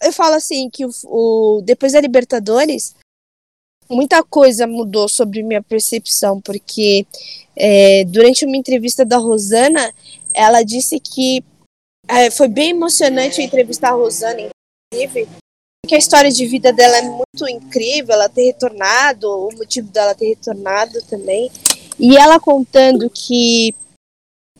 [0.02, 2.94] Eu falo assim, que o, o, depois da Libertadores,
[3.90, 7.08] muita coisa mudou sobre minha percepção, porque
[7.56, 9.94] é, durante uma entrevista da Rosana,
[10.34, 11.46] ela disse que
[12.10, 14.50] é, foi bem emocionante entrevistar a Rosana,
[14.94, 15.30] inclusive,
[15.82, 20.14] porque a história de vida dela é muito incrível, ela ter retornado, o motivo dela
[20.14, 21.50] ter retornado também.
[22.02, 23.76] E ela contando que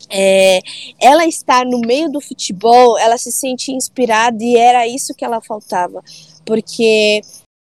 [0.08, 0.60] é,
[1.00, 5.40] ela estar no meio do futebol, ela se sente inspirada e era isso que ela
[5.40, 6.04] faltava,
[6.46, 7.20] porque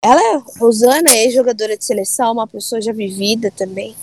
[0.05, 3.95] ela, é Rosana, é jogadora de seleção, uma pessoa já vivida também,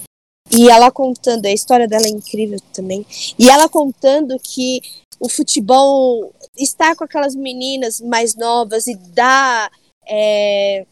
[0.49, 3.05] e ela contando, a história dela é incrível também,
[3.37, 4.81] e ela contando que
[5.19, 9.69] o futebol está com aquelas meninas mais novas e dá
[10.07, 10.85] é,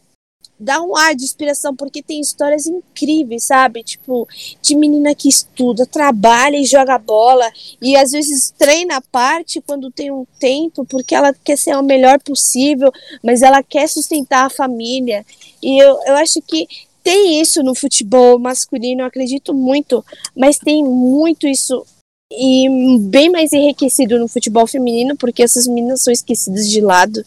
[0.58, 3.82] dá um ar de inspiração, porque tem histórias incríveis, sabe?
[3.82, 4.26] Tipo,
[4.62, 7.50] de menina que estuda, trabalha e joga bola,
[7.80, 11.82] e às vezes treina a parte quando tem um tempo, porque ela quer ser o
[11.82, 12.90] melhor possível,
[13.22, 15.24] mas ela quer sustentar a família.
[15.62, 16.66] E eu, eu acho que
[17.02, 20.04] tem isso no futebol masculino, eu acredito muito,
[20.36, 21.86] mas tem muito isso
[22.32, 27.24] e bem mais enriquecido no futebol feminino, porque essas meninas são esquecidas de lado.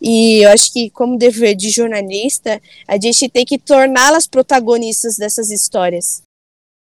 [0.00, 5.50] E eu acho que, como dever de jornalista, a gente tem que torná-las protagonistas dessas
[5.50, 6.22] histórias.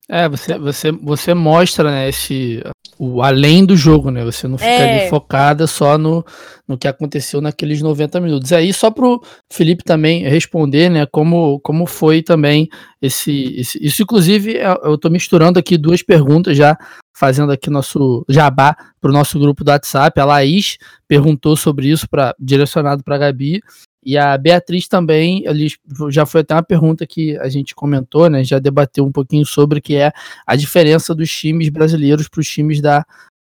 [0.09, 2.61] É, você, você, você mostra, né, esse,
[2.99, 4.23] o além do jogo, né?
[4.25, 5.01] Você não fica é.
[5.03, 6.25] ali focada só no,
[6.67, 8.51] no que aconteceu naqueles 90 minutos.
[8.51, 12.67] Aí, só pro Felipe também responder, né, como, como foi também
[13.01, 13.83] esse, esse.
[13.83, 16.77] Isso, inclusive, é, eu tô misturando aqui duas perguntas já,
[17.13, 20.19] fazendo aqui nosso jabá pro nosso grupo do WhatsApp.
[20.19, 23.61] A Laís perguntou sobre isso, pra, direcionado para Gabi.
[24.03, 25.67] E a Beatriz também, ali
[26.09, 28.43] já foi até uma pergunta que a gente comentou, né?
[28.43, 30.11] Já debateu um pouquinho sobre que é
[30.45, 33.05] a diferença dos times brasileiros para os times da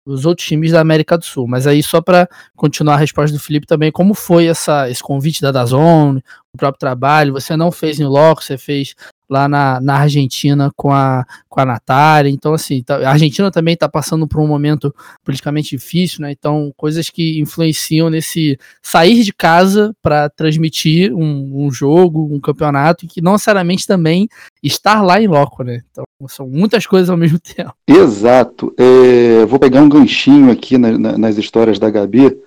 [0.05, 1.47] os outros times da América do Sul.
[1.47, 5.41] Mas aí só para continuar a resposta do Felipe também, como foi essa esse convite
[5.41, 6.18] da Dazon,
[6.53, 7.34] o próprio trabalho?
[7.34, 8.93] Você não fez em loco, você fez
[9.32, 12.29] lá na, na Argentina com a, com a Natália.
[12.29, 16.32] Então, assim, tá, a Argentina também está passando por um momento politicamente difícil, né?
[16.32, 23.05] Então, coisas que influenciam nesse sair de casa para transmitir um, um, jogo, um campeonato,
[23.05, 24.27] e que não necessariamente também
[24.61, 25.82] estar lá em loco, né?
[25.89, 27.73] Então, são muitas coisas ao mesmo tempo.
[27.88, 28.75] Exato.
[28.77, 32.38] É, vou pegar um ganchinho aqui na, na, nas histórias da Gabi,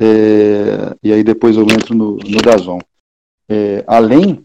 [0.00, 2.78] é, e aí depois eu entro no, no Dazon.
[3.48, 4.44] É, além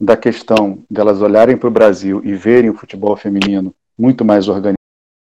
[0.00, 4.78] da questão delas olharem para o Brasil e verem o futebol feminino muito mais organizado,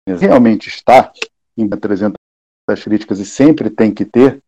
[0.07, 1.11] realmente está
[1.57, 2.15] em 300
[2.81, 4.41] críticas e sempre tem que ter,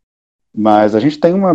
[0.55, 1.53] mas a gente tem uma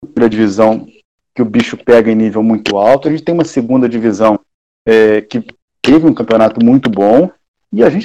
[0.00, 0.86] primeira divisão
[1.34, 4.38] que o bicho pega em nível muito alto, a gente tem uma segunda divisão
[4.86, 5.44] é, que
[5.82, 7.28] teve um campeonato muito bom
[7.72, 8.04] e a gente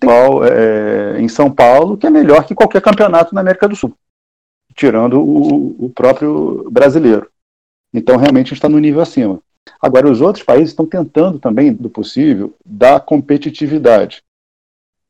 [0.00, 0.10] tem
[0.50, 3.94] é, em São Paulo que é melhor que qualquer campeonato na América do Sul,
[4.74, 7.30] tirando o, o próprio brasileiro.
[7.96, 9.40] Então, realmente, a gente está no nível acima.
[9.80, 14.22] Agora, os outros países estão tentando também, do possível, dar competitividade.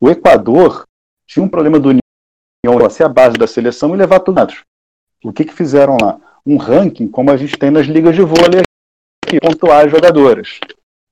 [0.01, 0.85] O Equador
[1.27, 4.41] tinha um problema do União ser a base da seleção e levar tudo.
[5.25, 6.21] O que, que fizeram lá?
[6.47, 8.63] Um ranking, como a gente tem nas ligas de vôlei,
[9.27, 10.61] que pontuar as jogadoras.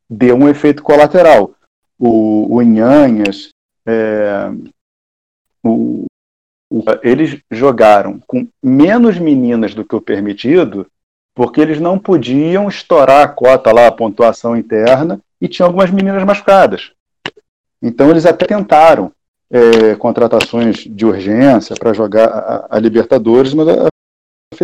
[0.09, 1.57] Deu um efeito colateral.
[1.99, 3.49] O, o Inhanhas,
[3.85, 4.49] é,
[5.61, 6.07] o,
[6.71, 10.87] o, eles jogaram com menos meninas do que o permitido
[11.35, 16.23] porque eles não podiam estourar a cota lá, a pontuação interna, e tinha algumas meninas
[16.25, 16.93] machucadas.
[17.83, 19.13] Então eles até tentaram
[19.51, 23.89] é, contratações de urgência para jogar a, a, Libertadores, mas a,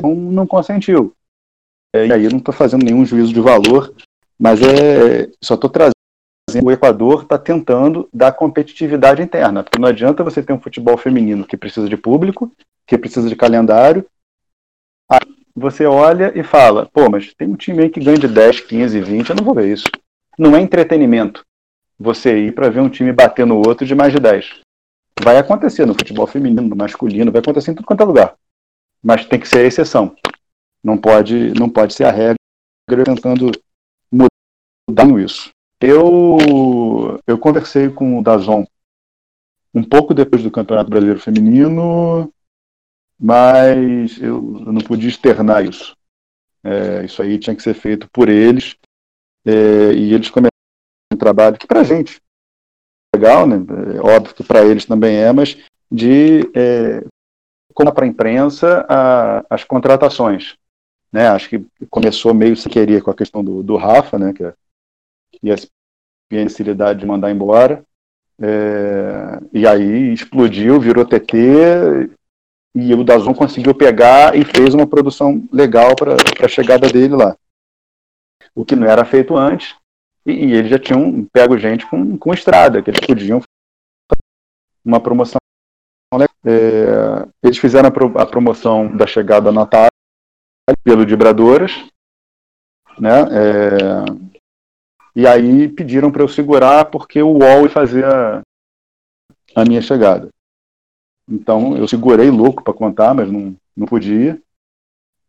[0.03, 1.13] não, não consentiu.
[1.95, 3.93] É, e aí eu não estou fazendo nenhum juízo de valor,
[4.39, 5.93] mas é, só estou trazendo
[6.65, 11.47] o Equador está tentando dar competitividade interna, porque não adianta você ter um futebol feminino
[11.47, 12.51] que precisa de público,
[12.85, 14.05] que precisa de calendário,
[15.55, 19.01] você olha e fala, pô, mas tem um time aí que ganha de 10, 15,
[19.01, 19.87] 20, eu não vou ver isso.
[20.39, 21.45] Não é entretenimento
[21.99, 24.61] você ir para ver um time bater no outro de mais de 10.
[25.23, 28.35] Vai acontecer no futebol feminino, no masculino, vai acontecer em tudo quanto é lugar.
[29.03, 30.17] Mas tem que ser a exceção.
[30.83, 33.51] Não pode, não pode ser a regra tentando
[34.11, 35.51] mudar isso.
[35.81, 38.65] Eu, eu conversei com o Dazon
[39.75, 42.33] um pouco depois do Campeonato Brasileiro Feminino,
[43.21, 45.95] mas eu, não podia externar isso.
[46.65, 48.77] É, isso aí tinha que ser feito por eles,
[49.45, 50.51] é, e eles começaram
[51.13, 52.21] um trabalho que para a gente
[53.15, 53.57] é legal, né?
[53.97, 55.59] É óbvio que para eles também é, mas
[55.91, 57.05] de é,
[57.75, 58.87] como para a imprensa
[59.49, 60.57] as contratações.
[61.13, 61.29] Né?
[61.29, 64.33] Acho que começou meio sem querer com a questão do, do Rafa, né?
[64.33, 64.45] que,
[65.43, 65.57] e a
[66.31, 67.85] necessidade de mandar embora.
[68.39, 72.11] É, e aí explodiu, virou TT,
[72.75, 76.15] e o Dazon conseguiu pegar e fez uma produção legal para
[76.45, 77.37] a chegada dele lá.
[78.55, 79.77] O que não era feito antes,
[80.25, 83.41] e, e eles já tinham pego gente com, com estrada, que eles podiam
[84.85, 85.39] uma promoção.
[86.45, 89.91] É, eles fizeram a, pro, a, promoção da chegada da Natália
[90.83, 91.73] pelo Vibradoras,
[92.99, 93.21] né?
[93.31, 94.31] É,
[95.15, 98.41] e aí pediram para eu segurar porque o UOL ia fazer a,
[99.55, 100.29] a minha chegada.
[101.31, 104.41] Então eu segurei louco para contar, mas não, não podia.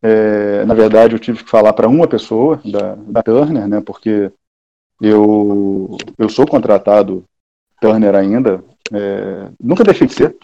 [0.02, 3.80] É, na verdade, eu tive que falar para uma pessoa da, da Turner, né?
[3.80, 4.32] Porque
[5.00, 7.24] eu, eu sou contratado
[7.80, 8.64] Turner ainda.
[8.92, 10.36] É, nunca deixei de ser.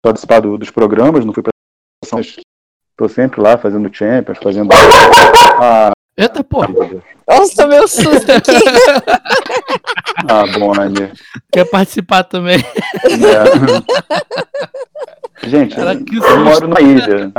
[0.00, 1.52] Participar do, dos programas, não fui para
[2.96, 4.70] Tô sempre lá fazendo Champions, fazendo
[5.60, 5.92] a.
[6.16, 6.60] Eita, pô!
[7.26, 8.52] Nossa, meu susto aqui.
[10.28, 11.10] ah, bom, Anny.
[11.50, 12.58] Quer participar também?
[12.58, 13.44] É.
[15.48, 17.32] Gente, Cara, eu moro na ilha.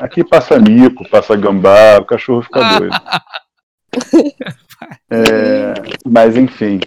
[0.00, 2.94] Aqui passa mico, passa gambá, o cachorro fica doido.
[5.10, 5.74] É,
[6.06, 6.78] mas enfim.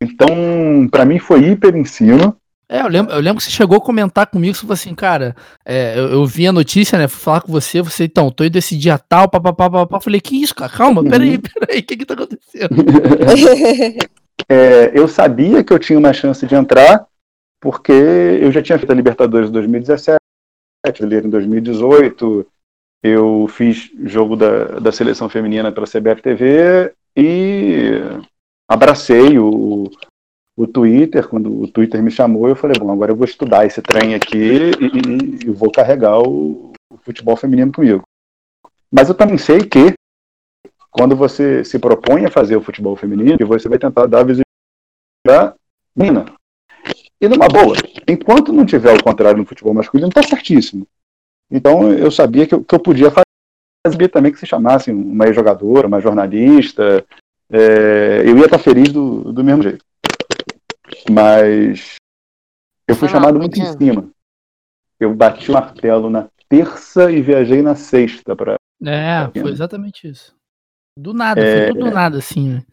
[0.00, 2.36] Então, para mim foi hiper ensino.
[2.68, 5.36] É, eu lembro, eu lembro que você chegou a comentar comigo, você falou assim, cara,
[5.64, 8.56] é, eu, eu, vi a notícia, né, fui falar com você, você, então, tô indo
[8.56, 11.08] esse dia tal, papapá, papapá, falei, que isso, cara, calma, uhum.
[11.08, 12.74] peraí, peraí, o que que tá acontecendo?
[14.48, 17.06] é, eu sabia que eu tinha uma chance de entrar,
[17.60, 20.18] porque eu já tinha feito a Libertadores em 2017,
[20.84, 22.46] brasileiro em 2018,
[23.00, 27.92] eu fiz jogo da, da seleção feminina pela CBF TV e
[28.68, 29.88] abracei o,
[30.56, 33.82] o Twitter, quando o Twitter me chamou, eu falei, bom, agora eu vou estudar esse
[33.82, 38.02] trem aqui e, e, e vou carregar o, o, futebol feminino comigo.
[38.90, 39.92] Mas eu também sei que
[40.90, 45.54] quando você se propõe a fazer o futebol feminino, você vai tentar dar visibilidade
[45.94, 46.24] mina.
[47.20, 47.76] E numa boa,
[48.08, 50.86] enquanto não tiver o contrário no futebol masculino, está certíssimo.
[51.50, 53.12] Então eu sabia que eu, que eu podia
[53.86, 57.04] fazer também que se chamasse uma jogadora, uma jornalista,
[57.50, 59.84] é, eu ia estar tá feliz do, do mesmo jeito.
[61.10, 61.96] Mas
[62.88, 64.10] eu fui chamado muito em cima.
[64.98, 68.56] Eu bati o martelo na terça e viajei na sexta para.
[68.82, 70.34] É, foi exatamente isso.
[70.98, 72.64] Do nada, é, foi tudo do nada, assim, né?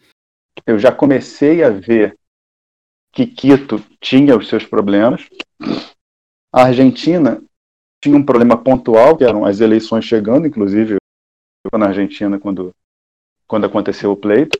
[0.65, 2.17] Eu já comecei a ver
[3.11, 5.27] que Quito tinha os seus problemas.
[6.51, 7.41] A Argentina
[8.01, 10.97] tinha um problema pontual, que eram as eleições chegando, inclusive
[11.71, 12.73] eu na Argentina quando,
[13.47, 14.59] quando aconteceu o pleito.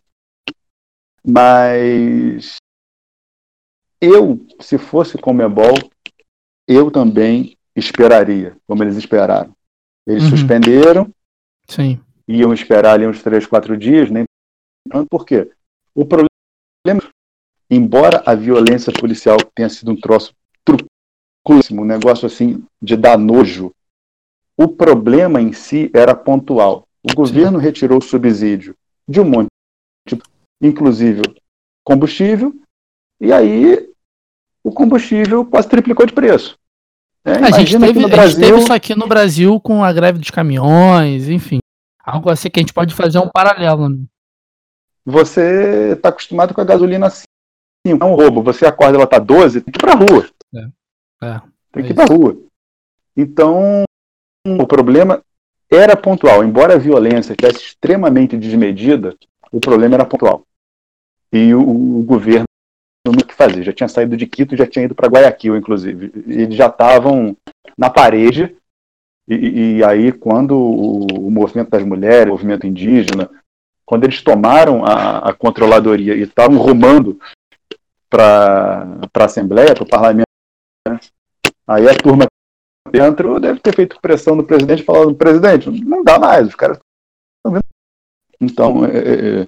[1.26, 2.58] Mas
[4.04, 5.78] eu, se fosse Comebol,
[6.68, 9.56] eu também esperaria, como eles esperaram.
[10.06, 10.30] Eles uhum.
[10.32, 11.14] suspenderam,
[11.68, 12.00] Sim.
[12.28, 14.26] iam esperar ali uns três, quatro dias, nem
[14.90, 15.50] tanto, por quê?
[15.96, 17.10] O problema,
[17.70, 20.34] embora a violência policial tenha sido um troço
[20.66, 23.74] truculíssimo, um negócio assim de dar nojo,
[24.58, 26.86] o problema em si era pontual.
[27.02, 27.64] O governo Sim.
[27.64, 28.76] retirou o subsídio
[29.08, 29.50] de um monte,
[30.62, 31.22] inclusive
[31.84, 32.54] combustível,
[33.20, 33.93] e aí
[34.64, 36.58] o combustível quase triplicou de preço.
[37.26, 38.22] É, a, gente teve, no Brasil...
[38.22, 41.60] a gente teve isso aqui no Brasil com a greve dos caminhões, enfim.
[42.04, 43.90] Algo assim que a gente pode fazer um paralelo.
[43.90, 44.04] Né?
[45.06, 47.26] Você está acostumado com a gasolina assim,
[47.86, 48.44] é um roubo.
[48.44, 50.30] Você acorda, ela está 12, tem que ir para rua.
[50.56, 51.26] É.
[51.26, 51.42] É,
[51.72, 52.38] tem que ir para rua.
[53.16, 53.84] Então,
[54.46, 55.24] o problema
[55.70, 56.44] era pontual.
[56.44, 59.16] Embora a violência estivesse extremamente desmedida,
[59.52, 60.44] o problema era pontual.
[61.32, 61.62] E o,
[62.00, 62.46] o governo
[63.34, 63.64] que fazer.
[63.64, 66.12] Já tinha saído de Quito, já tinha ido para Guayaquil, inclusive.
[66.28, 67.36] Eles já estavam
[67.78, 68.56] na parede.
[69.28, 73.30] E, e aí, quando o, o, movimento das mulheres, o movimento indígena,
[73.86, 77.20] quando eles tomaram a, a controladoria e estavam rumando
[78.10, 80.28] para a Assembleia, para o parlamento,
[80.88, 81.00] né?
[81.68, 82.26] aí a turma
[82.92, 86.78] dentro deve ter feito pressão no presidente, falando: presidente, não dá mais, os caras
[87.38, 87.64] estão vendo.
[88.42, 89.48] Então, é, é, é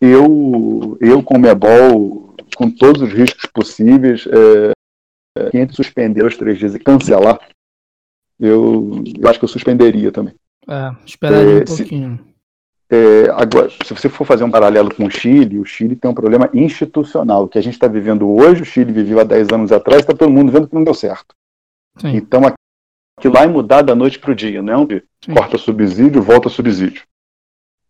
[0.00, 2.23] eu, eu como Ebol,
[2.54, 4.72] com todos os riscos possíveis, é,
[5.38, 7.38] é, entre suspender os três dias e cancelar,
[8.38, 10.34] eu, eu acho que eu suspenderia também.
[10.68, 12.20] É, esperaria é, um pouquinho.
[12.90, 16.10] Se, é, agora, se você for fazer um paralelo com o Chile, o Chile tem
[16.10, 17.44] um problema institucional.
[17.44, 20.14] O que a gente está vivendo hoje, o Chile viveu há 10 anos atrás, está
[20.14, 21.34] todo mundo vendo que não deu certo.
[21.98, 22.16] Sim.
[22.16, 22.42] Então,
[23.18, 25.02] aquilo vai mudar da noite para o dia, não é
[25.32, 27.02] corta subsídio, volta subsídio.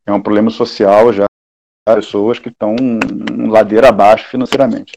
[0.06, 1.24] É um problema social já
[1.84, 2.74] pessoas que estão
[3.48, 4.92] ladeira abaixo financeiramente.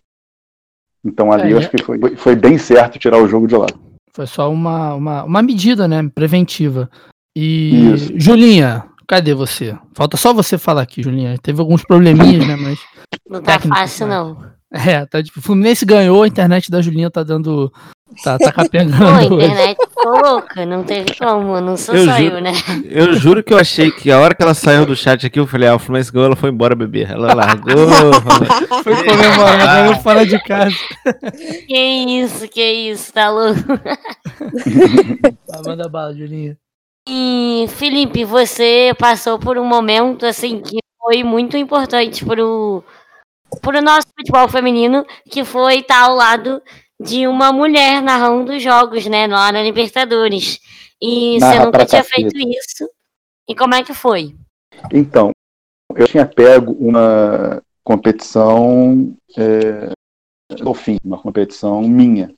[1.03, 3.67] Então ali é, eu acho que foi, foi bem certo tirar o jogo de lá.
[4.13, 6.89] Foi só uma, uma, uma medida, né, preventiva.
[7.35, 8.13] E Isso.
[8.15, 9.77] Julinha, cadê você?
[9.93, 11.38] Falta só você falar aqui, Julinha.
[11.38, 12.79] Teve alguns probleminhas, né, mas
[13.29, 14.57] não tá fácil não.
[14.71, 17.71] É, tá tipo, o Fluminense ganhou, a internet da Julinha tá dando
[18.24, 18.97] Tá, tá capengando.
[18.97, 22.51] Pô, a internet ficou louca, não teve como, não só eu saiu, juro, né?
[22.86, 25.47] Eu juro que eu achei que a hora que ela saiu do chat aqui, eu
[25.47, 27.11] falei, ah, o Fluminense ganhou, ela foi embora beber.
[27.11, 27.74] Ela largou.
[28.84, 30.76] foi comemorar, agora fora de casa.
[31.68, 33.59] Que isso, que isso, tá louco?
[35.47, 36.57] Tá, manda bala, Julinha.
[37.07, 42.84] E, Felipe, você passou por um momento, assim, que foi muito importante pro,
[43.61, 46.61] pro nosso futebol feminino, que foi estar ao lado
[46.99, 50.59] de uma mulher narrando os jogos, né, lá na Libertadores.
[51.01, 52.89] E Narra você nunca tinha feito isso.
[53.47, 54.35] E como é que foi?
[54.91, 55.31] Então,
[55.95, 59.91] eu tinha pego uma competição é,
[60.63, 62.33] ao fim, uma competição minha,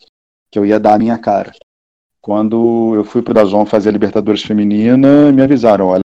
[0.52, 1.52] que eu ia dar a minha cara.
[2.22, 6.02] Quando eu fui para o Dazon fazer a Libertadores Feminina, me avisaram, olha,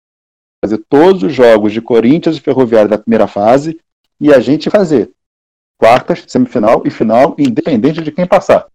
[0.64, 3.80] fazer todos os jogos de Corinthians e Ferroviário da primeira fase
[4.20, 5.12] e a gente fazer
[5.82, 8.68] quartas, semifinal e final, independente de quem passar.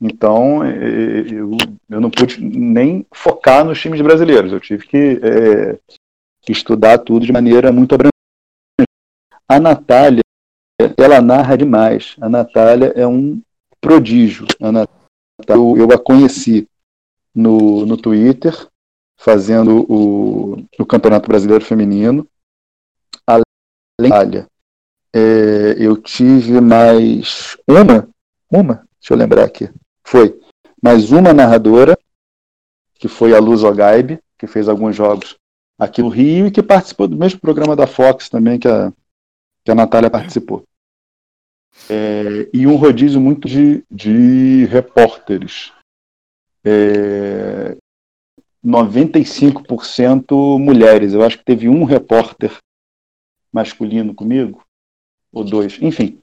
[0.00, 1.50] Então, eu,
[1.90, 5.78] eu não pude nem focar nos times brasileiros, eu tive que é,
[6.48, 8.14] estudar tudo de maneira muito abrangente.
[9.46, 10.22] A Natália,
[10.96, 12.16] ela narra demais.
[12.18, 13.38] A Natália é um
[13.78, 14.46] prodígio.
[14.58, 14.96] A Natália,
[15.48, 16.66] eu, eu a conheci
[17.34, 18.54] no, no Twitter,
[19.18, 22.26] fazendo o, o Campeonato Brasileiro Feminino.
[23.26, 24.46] Além da
[25.16, 28.06] é, eu tive mais uma,
[28.52, 29.70] uma, deixa eu lembrar aqui,
[30.04, 30.38] foi
[30.82, 31.98] mais uma narradora,
[32.96, 35.34] que foi a Luz Ogaib, que fez alguns jogos
[35.78, 38.92] aqui no Rio e que participou do mesmo programa da Fox também que a,
[39.64, 40.64] que a Natália participou.
[41.88, 45.72] É, e um rodízio muito de, de repórteres.
[46.62, 47.74] É,
[48.62, 51.14] 95% mulheres.
[51.14, 52.54] Eu acho que teve um repórter
[53.50, 54.65] masculino comigo
[55.32, 56.18] ou dois, enfim.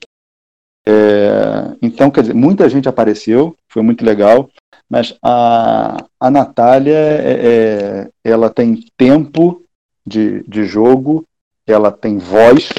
[0.85, 4.49] É, então, quer dizer, muita gente apareceu, foi muito legal,
[4.89, 9.63] mas a, a Natália, é, é, ela tem tempo
[10.05, 11.25] de, de jogo,
[11.65, 12.69] ela tem voz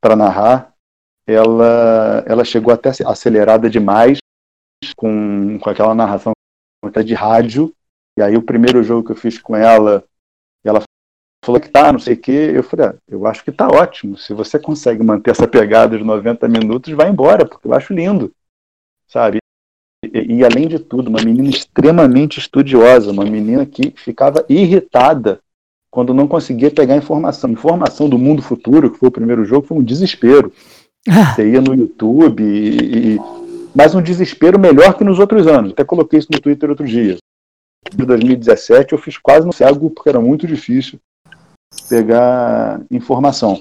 [0.00, 0.72] para narrar,
[1.26, 4.18] ela, ela chegou até acelerada demais
[4.96, 6.32] com, com aquela narração
[6.84, 7.74] até de rádio,
[8.18, 10.04] e aí o primeiro jogo que eu fiz com ela, ela
[11.44, 12.52] falou que tá, não sei o quê.
[12.54, 14.16] Eu falei, ah, eu acho que tá ótimo.
[14.16, 18.32] Se você consegue manter essa pegada de 90 minutos, vai embora, porque eu acho lindo,
[19.08, 19.38] sabe?
[20.04, 25.40] E, e, além de tudo, uma menina extremamente estudiosa, uma menina que ficava irritada
[25.90, 27.50] quando não conseguia pegar informação.
[27.50, 30.52] Informação do mundo futuro, que foi o primeiro jogo, foi um desespero.
[31.08, 31.34] Ah.
[31.34, 33.20] Você ia no YouTube, e, e,
[33.74, 35.72] mas um desespero melhor que nos outros anos.
[35.72, 37.16] Até coloquei isso no Twitter outro dia.
[37.92, 41.00] Em 2017 eu fiz quase no cego porque era muito difícil
[41.88, 43.60] pegar informação.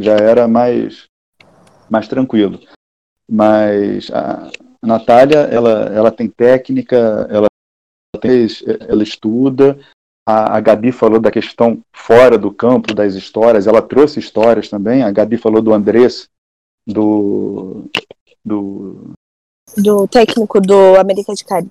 [0.00, 1.08] Já era mais,
[1.90, 2.60] mais tranquilo.
[3.28, 4.50] Mas a
[4.82, 7.46] Natália, ela, ela tem técnica, ela,
[8.20, 8.46] tem,
[8.88, 9.78] ela estuda.
[10.26, 15.02] A, a Gabi falou da questão fora do campo das histórias, ela trouxe histórias também.
[15.02, 16.28] A Gabi falou do Andrés,
[16.86, 17.84] do.
[18.44, 19.12] do,
[19.76, 21.70] do técnico do América de Cali.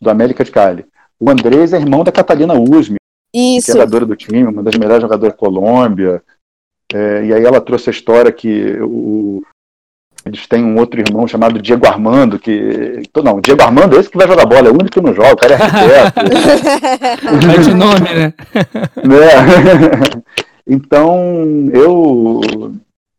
[0.00, 0.86] Do América de Cali.
[1.20, 2.96] O Andrés é irmão da Catalina Usme,
[3.34, 3.72] isso.
[3.72, 6.22] jogadora do time, uma das melhores jogadoras da Colômbia.
[6.92, 9.42] É, e aí ela trouxe a história que o,
[10.24, 13.02] eles têm um outro irmão chamado Diego Armando, que.
[13.22, 15.32] Não, Diego Armando é esse que vai jogar bola, é o único que não joga,
[15.32, 16.20] o cara é arquiteto.
[17.52, 18.32] é de nome, né?
[19.04, 20.22] né?
[20.66, 22.40] Então, eu.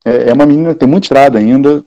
[0.03, 1.83] É, é uma menina que tem muita estrada ainda,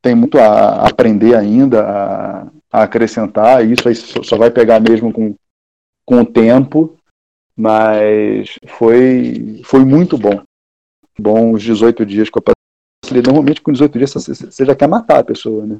[0.00, 5.12] tem muito a aprender ainda, a, a acrescentar, e isso aí só vai pegar mesmo
[5.12, 5.34] com,
[6.04, 6.96] com o tempo
[7.60, 10.42] mas foi, foi muito bom.
[11.18, 13.22] Bom os 18 dias que eu passei.
[13.22, 15.78] Normalmente com 18 dias você já quer matar a pessoa, né?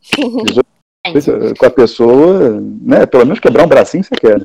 [0.42, 0.66] 18
[1.04, 3.04] é com a pessoa, né?
[3.04, 4.42] Pelo menos quebrar um bracinho você quer.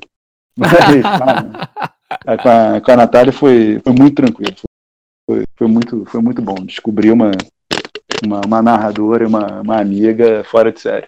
[0.58, 0.72] Mas
[2.44, 4.56] com, a, com a Natália foi, foi muito tranquilo.
[5.30, 6.56] Foi, foi, muito, foi muito bom.
[6.66, 7.32] Descobri uma,
[8.26, 11.08] uma, uma narradora e uma, uma amiga fora de série.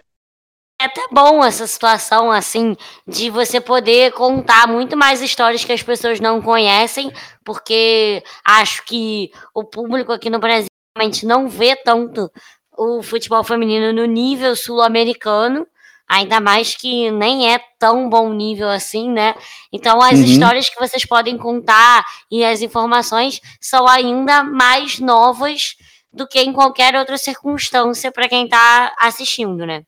[0.80, 2.74] É até bom essa situação, assim,
[3.06, 7.12] de você poder contar muito mais histórias que as pessoas não conhecem,
[7.44, 12.32] porque acho que o público aqui no Brasil realmente não vê tanto
[12.78, 15.66] o futebol feminino no nível sul-americano,
[16.08, 19.34] ainda mais que nem é tão bom nível assim, né?
[19.70, 20.24] Então as uhum.
[20.24, 25.76] histórias que vocês podem contar e as informações são ainda mais novas
[26.10, 29.82] do que em qualquer outra circunstância para quem está assistindo, né?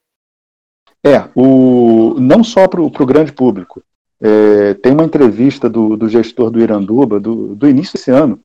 [1.04, 3.82] É, o, não só para o grande público.
[4.20, 8.40] É, tem uma entrevista do, do gestor do Iranduba, do, do início desse ano,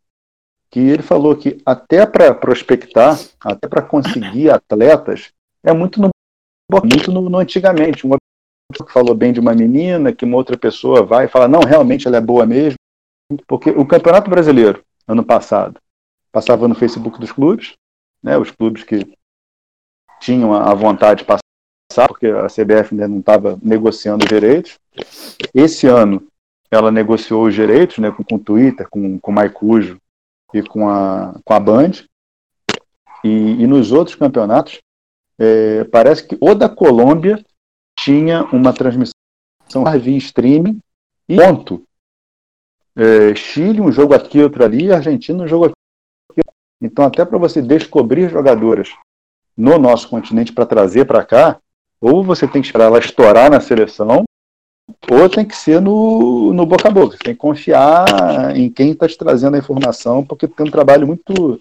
[0.71, 5.31] que ele falou que até para prospectar, até para conseguir atletas,
[5.63, 6.09] é muito no,
[6.83, 8.05] muito no, no antigamente.
[8.05, 8.17] Uma
[8.71, 11.59] pessoa que falou bem de uma menina, que uma outra pessoa vai e fala, não,
[11.59, 12.77] realmente ela é boa mesmo.
[13.45, 15.79] Porque o Campeonato Brasileiro, ano passado,
[16.31, 17.73] passava no Facebook dos clubes,
[18.23, 19.15] né, os clubes que
[20.19, 21.41] tinham a vontade de passar
[22.05, 24.77] porque a CBF ainda não estava negociando os direitos.
[25.53, 26.27] Esse ano
[26.69, 29.97] ela negociou os direitos né, com, com o Twitter, com, com o Maicujo
[30.53, 31.91] e com a, com a Band.
[33.23, 33.29] E,
[33.63, 34.79] e nos outros campeonatos,
[35.39, 37.43] é, parece que o da Colômbia
[37.97, 39.13] tinha uma transmissão
[40.01, 40.79] via streaming
[41.27, 41.83] e ponto.
[42.95, 46.41] É, Chile, um jogo aqui, outro ali, Argentina, um jogo aqui.
[46.81, 48.89] Então, até para você descobrir jogadoras
[49.55, 51.59] no nosso continente para trazer para cá,
[51.99, 54.23] Ou você tem que esperar ela estourar na seleção,
[55.09, 57.17] ou tem que ser no, no boca a boca.
[57.17, 61.59] Tem que confiar em quem está te trazendo a informação, porque tem um trabalho muito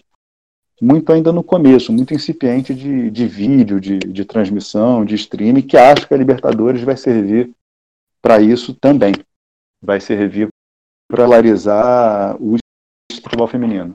[0.80, 5.76] muito ainda no começo, muito incipiente de, de vídeo, de, de transmissão, de streaming, que
[5.76, 7.50] acho que a Libertadores vai servir
[8.20, 9.14] para isso também.
[9.82, 10.48] Vai servir
[11.08, 12.56] para polarizar o
[13.10, 13.94] futebol feminino.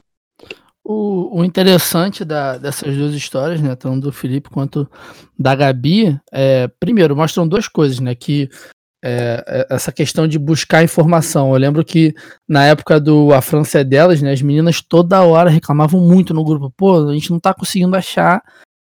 [0.94, 4.90] O, o interessante da, dessas duas histórias, né, tanto do Felipe quanto
[5.40, 8.50] da Gabi, é, primeiro, mostram duas coisas, né, que
[9.02, 11.54] é, é, essa questão de buscar informação.
[11.54, 12.14] Eu lembro que
[12.46, 16.44] na época do A França é delas, né, as meninas toda hora reclamavam muito no
[16.44, 18.44] grupo, pô, a gente não tá conseguindo achar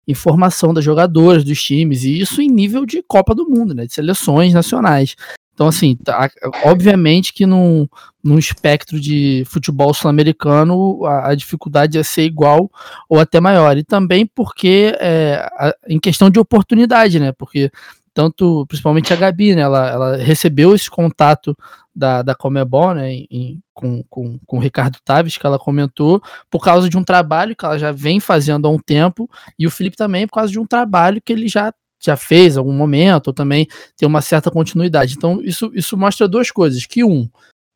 [0.07, 3.93] informação das jogadoras, dos times, e isso em nível de Copa do Mundo, né, de
[3.93, 5.15] seleções nacionais.
[5.53, 6.29] Então, assim, tá,
[6.63, 7.87] obviamente que num,
[8.23, 12.71] num espectro de futebol sul-americano a, a, dificuldade é ser igual
[13.09, 13.77] ou até maior.
[13.77, 17.31] E também porque, é, a, em questão de oportunidade, né?
[17.33, 17.71] Porque
[18.13, 19.61] tanto, principalmente a Gabi, né?
[19.61, 21.55] Ela, ela recebeu esse contato
[21.95, 23.11] da, da Comebol, né?
[23.29, 27.55] Em, com, com, com o Ricardo Taves, que ela comentou, por causa de um trabalho
[27.55, 30.59] que ela já vem fazendo há um tempo, e o Felipe também por causa de
[30.59, 35.13] um trabalho que ele já já fez algum momento, ou também tem uma certa continuidade.
[35.15, 36.85] Então, isso, isso mostra duas coisas.
[36.85, 37.29] Que um,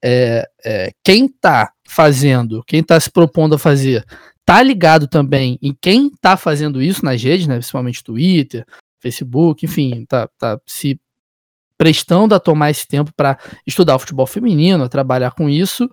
[0.04, 4.04] é, é, quem está fazendo, quem está se propondo a fazer,
[4.44, 8.66] tá ligado também em quem está fazendo isso nas redes, né, principalmente Twitter,
[9.00, 11.00] Facebook, enfim, tá, tá se
[11.78, 15.90] prestando a tomar esse tempo para estudar o futebol feminino, trabalhar com isso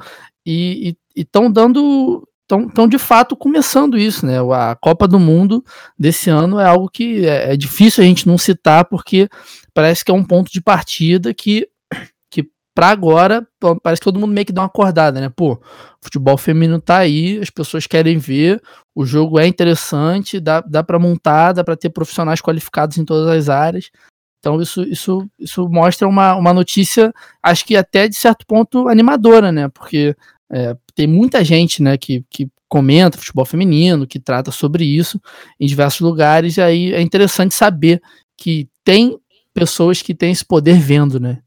[0.47, 2.27] e estão dando
[2.61, 4.39] estão de fato começando isso, né?
[4.53, 5.65] A Copa do Mundo
[5.99, 9.29] desse ano é algo que é, é, difícil a gente não citar, porque
[9.75, 11.69] parece que é um ponto de partida que,
[12.31, 13.47] que para agora,
[13.83, 15.29] parece que todo mundo meio que dá uma acordada, né?
[15.29, 15.61] Pô,
[16.03, 18.61] futebol feminino tá aí, as pessoas querem ver,
[18.95, 23.29] o jogo é interessante, dá, dá para montar, dá para ter profissionais qualificados em todas
[23.29, 23.91] as áreas.
[24.41, 29.53] Então isso, isso, isso mostra uma, uma notícia, acho que até de certo ponto animadora,
[29.53, 29.69] né?
[29.69, 30.17] Porque
[30.53, 35.21] é, tem muita gente né, que, que comenta futebol feminino, que trata sobre isso
[35.61, 38.01] em diversos lugares, e aí é interessante saber
[38.37, 39.19] que tem
[39.53, 41.41] pessoas que têm esse poder vendo, né?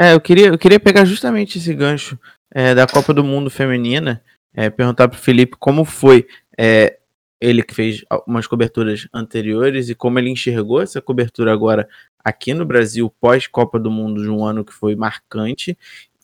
[0.00, 2.18] É, eu queria, eu queria pegar justamente esse gancho
[2.52, 4.22] é, da Copa do Mundo Feminina,
[4.54, 6.26] é, perguntar para o Felipe como foi
[6.56, 6.98] é,
[7.40, 11.88] ele que fez algumas coberturas anteriores e como ele enxergou essa cobertura agora
[12.24, 15.76] aqui no Brasil pós Copa do Mundo de um ano que foi marcante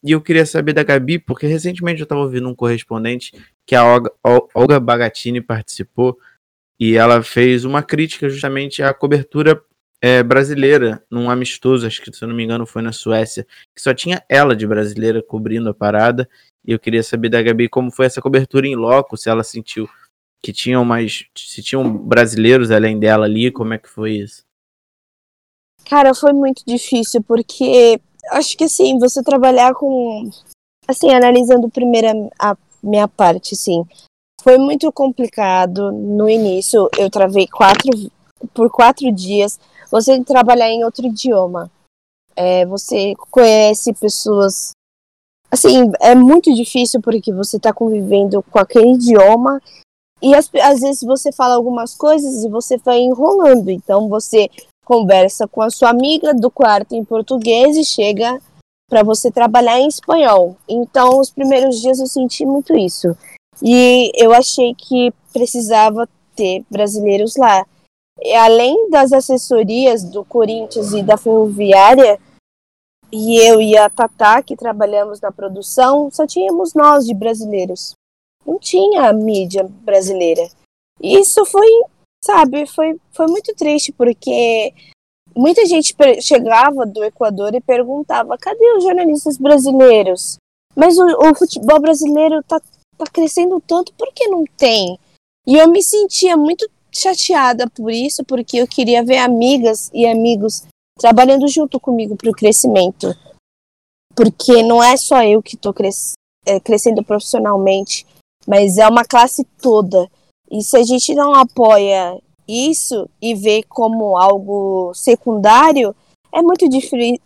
[0.05, 3.33] e eu queria saber da Gabi, porque recentemente eu estava ouvindo um correspondente
[3.67, 4.13] que a Olga,
[4.55, 6.19] Olga Bagatini participou
[6.79, 9.63] e ela fez uma crítica justamente à cobertura
[10.03, 13.81] é, brasileira num amistoso, acho que se eu não me engano foi na Suécia, que
[13.81, 16.29] só tinha ela de brasileira cobrindo a parada.
[16.63, 19.89] E eu queria saber da Gabi como foi essa cobertura em loco, se ela sentiu
[20.43, 21.25] que tinham mais.
[21.35, 24.43] se tinham brasileiros além dela ali, como é que foi isso?
[25.89, 27.99] Cara, foi muito difícil, porque
[28.31, 30.31] acho que assim, você trabalhar com.
[30.87, 33.85] Assim, analisando primeiro a minha parte, assim.
[34.43, 36.89] Foi muito complicado no início.
[36.99, 37.91] Eu travei quatro
[38.53, 39.59] por quatro dias.
[39.91, 41.71] Você trabalhar em outro idioma.
[42.37, 44.73] É, você conhece pessoas.
[45.51, 49.63] Assim, é muito difícil porque você está convivendo com aquele idioma
[50.21, 53.71] e às, às vezes você fala algumas coisas e você vai enrolando.
[53.71, 54.51] Então você
[54.85, 58.41] conversa com a sua amiga do quarto em português e chega
[58.89, 60.57] para você trabalhar em espanhol.
[60.69, 63.17] Então, os primeiros dias eu senti muito isso.
[63.63, 67.65] E eu achei que precisava ter brasileiros lá.
[68.21, 72.21] E além das assessorias do Corinthians e da Ferroviária,
[73.13, 77.95] e eu e a Tatá, que trabalhamos na produção, só tínhamos nós de brasileiros.
[78.47, 80.49] Não tinha mídia brasileira.
[81.01, 81.67] E isso foi
[82.25, 84.73] sabe, foi, foi muito triste, porque
[85.37, 90.37] muita gente chegava do Equador e perguntava: cadê os jornalistas brasileiros?
[90.75, 92.61] Mas o, o futebol brasileiro tá,
[92.97, 94.99] tá crescendo tanto, por que não tem?
[95.47, 100.63] E eu me sentia muito chateada por isso, porque eu queria ver amigas e amigos
[100.99, 103.15] trabalhando junto comigo para o crescimento.
[104.17, 106.13] Porque não é só eu que estou cres
[106.47, 108.07] é, crescendo profissionalmente,
[108.47, 110.09] mas é uma classe toda.
[110.51, 115.95] E se a gente não apoia isso e vê como algo secundário,
[116.33, 116.65] é muito,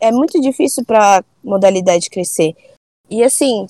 [0.00, 2.54] é muito difícil para a modalidade crescer.
[3.10, 3.66] E assim,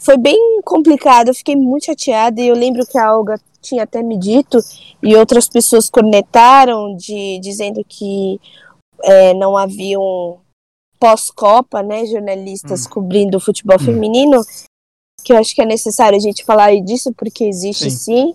[0.00, 4.02] foi bem complicado, eu fiquei muito chateada e eu lembro que a Olga tinha até
[4.02, 4.58] me dito
[5.02, 8.40] e outras pessoas cornetaram de dizendo que
[9.02, 10.40] é, não haviam
[10.98, 12.90] pós-copa, né, jornalistas hum.
[12.90, 13.84] cobrindo o futebol hum.
[13.84, 14.40] feminino,
[15.22, 18.34] que eu acho que é necessário a gente falar disso porque existe sim.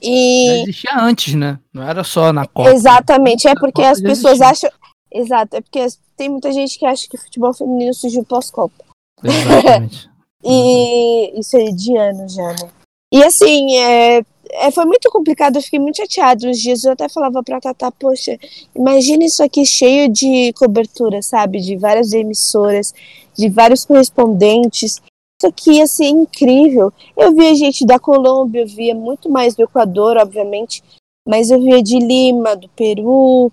[0.00, 0.62] e...
[0.62, 1.58] Existia antes, né?
[1.72, 2.70] Não era só na Copa.
[2.70, 4.70] Exatamente, é porque as pessoas acham.
[5.10, 5.86] Exato, é porque
[6.16, 8.84] tem muita gente que acha que futebol feminino surgiu pós-Copa.
[9.22, 10.08] Exatamente.
[10.44, 12.70] e isso é de anos já, né?
[13.12, 16.48] E assim, é, é, foi muito complicado, eu fiquei muito chateado.
[16.48, 18.38] Uns dias eu até falava pra Tata, poxa,
[18.74, 21.60] imagina isso aqui cheio de cobertura, sabe?
[21.60, 22.92] De várias emissoras,
[23.36, 25.00] de vários correspondentes.
[25.38, 26.92] Isso aqui ia ser incrível.
[27.16, 30.82] Eu via gente da Colômbia, eu via muito mais do Equador, obviamente,
[31.28, 33.52] mas eu via de Lima, do Peru.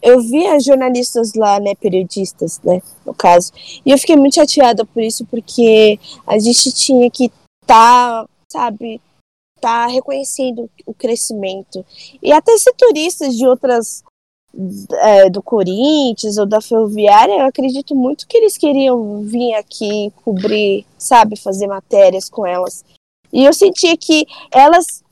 [0.00, 3.52] Eu via jornalistas lá, né, periodistas, né, no caso.
[3.84, 7.30] E eu fiquei muito chateada por isso, porque a gente tinha que
[7.62, 9.00] estar, tá, sabe,
[9.60, 11.84] tá reconhecendo o crescimento.
[12.22, 14.02] E até setoristas de outras
[15.00, 20.86] é, do Corinthians ou da Ferroviária, eu acredito muito que eles queriam vir aqui cobrir,
[20.98, 22.84] sabe, fazer matérias com elas.
[23.32, 25.02] E eu sentia que elas,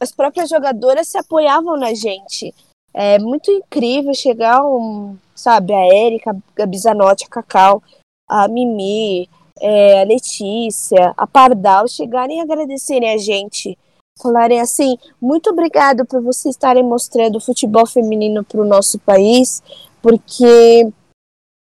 [0.00, 2.52] as próprias jogadoras, se apoiavam na gente.
[2.92, 7.82] É muito incrível chegar um, sabe, a Érica, a Bizanotti, a Cacau,
[8.28, 9.28] a Mimi,
[9.60, 13.78] é, a Letícia, a Pardal chegarem e agradecerem a gente
[14.20, 19.62] falarem assim: muito obrigado por vocês estarem mostrando o futebol feminino para o nosso país,
[20.02, 20.88] porque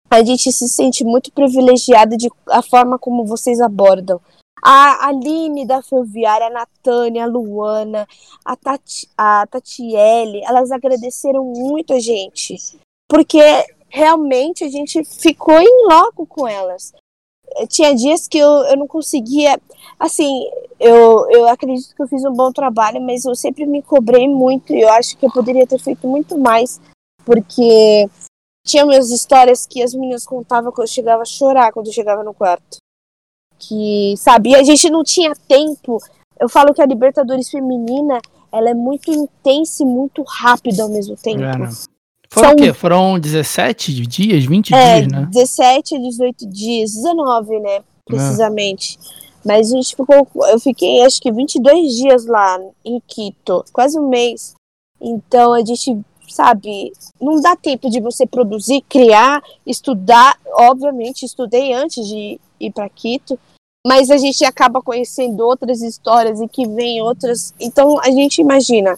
[0.10, 4.20] a gente se sente muito privilegiado de a forma como vocês abordam.
[4.64, 8.08] A Aline da Ferroviária, a Natânia, a Luana,
[8.46, 12.58] a, Tati, a Tatiele, elas agradeceram muito a gente,
[13.10, 13.40] porque
[13.90, 16.94] realmente a gente ficou em loco com elas
[17.68, 19.60] tinha dias que eu, eu não conseguia.
[20.00, 20.46] Assim,
[20.80, 24.74] eu, eu acredito que eu fiz um bom trabalho, mas eu sempre me cobrei muito
[24.74, 26.80] e eu acho que eu poderia ter feito muito mais,
[27.26, 28.10] porque
[28.66, 32.24] tinha minhas histórias que as meninas contavam que eu chegava a chorar quando eu chegava
[32.24, 32.78] no quarto.
[33.60, 36.00] Que, sabe, e a gente não tinha tempo.
[36.40, 38.20] Eu falo que a Libertadores feminina
[38.52, 41.44] ela é muito intensa e muito rápida ao mesmo tempo.
[41.44, 41.91] É,
[42.32, 42.54] foram São...
[42.54, 42.74] o quê?
[42.74, 45.28] Foram 17 dias, 20 é, dias, né?
[45.32, 47.84] 17 a 18 dias, 19, né?
[48.06, 48.98] Precisamente.
[48.98, 49.22] É.
[49.46, 50.28] Mas a gente ficou.
[50.50, 54.54] Eu fiquei acho que 22 dias lá em Quito, quase um mês.
[55.00, 60.38] Então a gente, sabe, não dá tempo de você produzir, criar, estudar.
[60.54, 63.38] Obviamente, estudei antes de ir para Quito,
[63.86, 67.54] mas a gente acaba conhecendo outras histórias e que vem outras.
[67.60, 68.98] Então a gente imagina,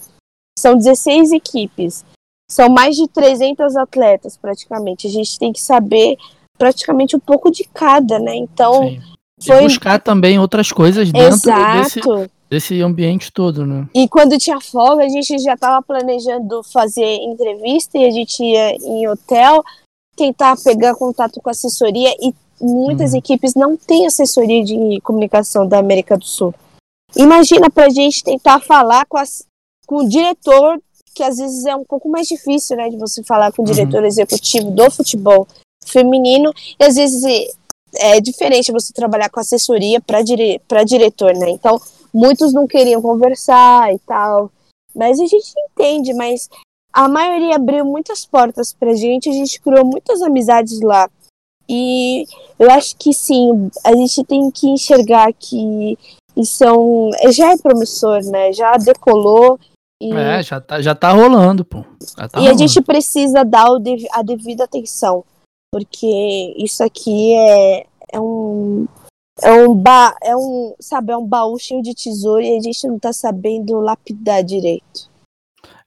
[0.60, 2.06] são 16 equipes.
[2.54, 5.08] São mais de 300 atletas, praticamente.
[5.08, 6.18] A gente tem que saber
[6.56, 8.36] praticamente um pouco de cada, né?
[8.36, 8.90] Então.
[8.90, 9.02] Sim.
[9.42, 9.62] Foi...
[9.62, 11.52] E buscar também outras coisas dentro
[11.82, 12.00] desse,
[12.48, 13.88] desse ambiente todo, né?
[13.94, 18.76] E quando tinha folga, a gente já estava planejando fazer entrevista e a gente ia
[18.76, 19.64] em hotel,
[20.16, 23.18] tentar pegar contato com assessoria e muitas uhum.
[23.18, 26.54] equipes não têm assessoria de comunicação da América do Sul.
[27.18, 29.44] Imagina para a gente tentar falar com, as,
[29.88, 30.80] com o diretor
[31.14, 33.72] que às vezes é um pouco mais difícil, né, de você falar com o uhum.
[33.72, 34.08] diretor uhum.
[34.08, 35.48] executivo do futebol
[35.86, 41.50] feminino, e às vezes é, é diferente você trabalhar com assessoria para dire diretor, né?
[41.50, 41.80] Então,
[42.14, 44.52] muitos não queriam conversar e tal,
[44.96, 46.50] mas a gente entende, mas
[46.94, 51.10] a maioria abriu muitas portas pra gente, a gente criou muitas amizades lá.
[51.68, 52.26] E
[52.60, 55.98] eu acho que sim, a gente tem que enxergar que
[56.36, 58.52] isso é um, já é promissor, né?
[58.54, 59.60] Já decolou
[60.10, 60.14] e...
[60.14, 61.84] É, já tá, já tá rolando, pô.
[62.16, 62.52] Tá e rolando.
[62.52, 65.24] a gente precisa dar o dev, a devida atenção,
[65.72, 68.88] porque isso aqui é, é um
[69.42, 72.88] é um ba, é um, sabe, é um baú cheio de tesouro e a gente
[72.88, 75.10] não tá sabendo lapidar direito.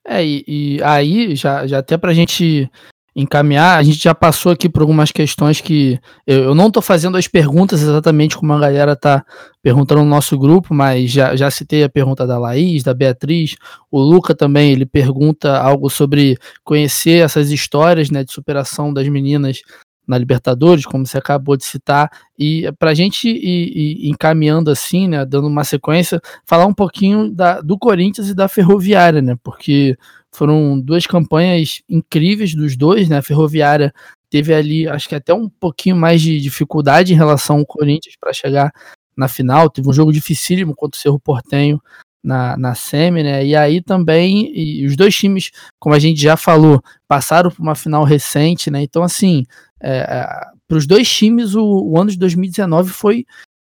[0.04, 2.70] É, e, e aí, já, já até pra gente
[3.16, 7.16] encaminhar, a gente já passou aqui por algumas questões que eu, eu não estou fazendo
[7.16, 9.24] as perguntas exatamente como a galera está
[9.62, 13.56] perguntando no nosso grupo, mas já, já citei a pergunta da Laís, da Beatriz,
[13.90, 19.62] o Luca também, ele pergunta algo sobre conhecer essas histórias né, de superação das meninas
[20.06, 25.08] na Libertadores, como você acabou de citar, e para a gente ir, ir, encaminhando assim,
[25.08, 29.96] né, dando uma sequência, falar um pouquinho da, do Corinthians e da Ferroviária, né, porque
[30.36, 33.18] foram duas campanhas incríveis dos dois, né?
[33.18, 33.92] A Ferroviária
[34.28, 38.32] teve ali, acho que até um pouquinho mais de dificuldade em relação ao Corinthians para
[38.32, 38.70] chegar
[39.16, 39.70] na final.
[39.70, 41.80] Teve um jogo dificílimo contra o Cerro Portenho
[42.22, 43.46] na, na Semi, né?
[43.46, 47.74] E aí também, e os dois times, como a gente já falou, passaram por uma
[47.74, 48.82] final recente, né?
[48.82, 49.44] Então, assim,
[49.80, 50.26] é, é
[50.68, 53.24] para os dois times, o, o ano de 2019 foi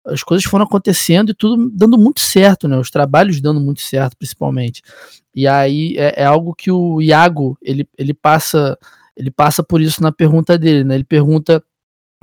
[0.05, 2.77] as coisas foram acontecendo e tudo dando muito certo, né?
[2.77, 4.81] Os trabalhos dando muito certo, principalmente.
[5.33, 8.77] E aí é, é, algo que o Iago ele, ele passa
[9.15, 10.95] ele passa por isso na pergunta dele, né?
[10.95, 11.63] Ele pergunta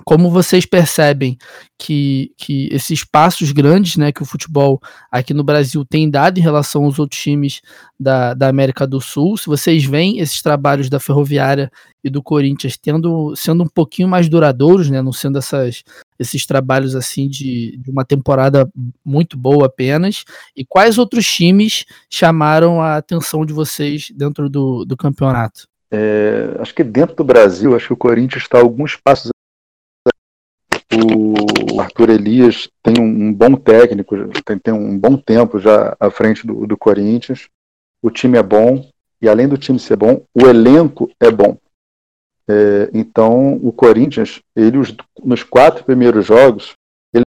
[0.04, 1.36] como vocês percebem
[1.78, 4.80] que, que esses passos grandes né, que o futebol
[5.10, 7.60] aqui no Brasil tem dado em relação aos outros times
[7.98, 11.70] da, da América do Sul, se vocês veem esses trabalhos da Ferroviária
[12.02, 15.82] e do Corinthians tendo, sendo um pouquinho mais duradouros, né, não sendo essas,
[16.18, 18.70] esses trabalhos assim de, de uma temporada
[19.04, 20.24] muito boa apenas,
[20.56, 25.68] e quais outros times chamaram a atenção de vocês dentro do, do campeonato?
[25.90, 29.30] É, acho que dentro do Brasil, acho que o Corinthians está alguns passos
[30.92, 36.10] o Arthur Elias tem um, um bom técnico, tem, tem, um bom tempo já à
[36.10, 37.48] frente do, do Corinthians.
[38.02, 38.88] O time é bom,
[39.20, 41.56] e além do time ser bom, o elenco é bom.
[42.48, 46.72] É, então, o Corinthians, ele os, nos quatro primeiros jogos,
[47.14, 47.24] ele,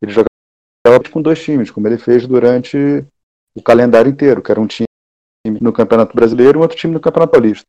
[0.00, 3.04] ele jogava com dois times, como ele fez durante
[3.54, 4.86] o calendário inteiro, que era um time
[5.60, 7.66] no Campeonato Brasileiro e outro time no Campeonato Paulista.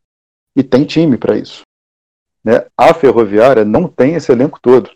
[0.55, 1.62] E tem time para isso.
[2.43, 2.65] Né?
[2.77, 4.91] A Ferroviária não tem esse elenco todo.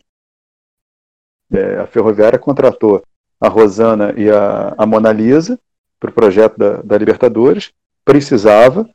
[1.52, 3.04] É, a Ferroviária contratou
[3.40, 5.60] a Rosana e a, a Mona Lisa
[6.00, 7.72] para o projeto da, da Libertadores.
[8.04, 8.90] Precisava.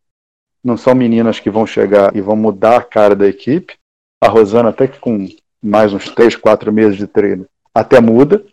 [0.62, 3.76] Não são meninas que vão chegar e vão mudar a cara da equipe.
[4.20, 5.26] A Rosana, até que com
[5.60, 8.44] mais uns três, quatro meses de treino, até muda,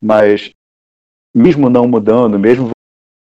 [0.00, 0.50] mas
[1.34, 2.70] mesmo não mudando, mesmo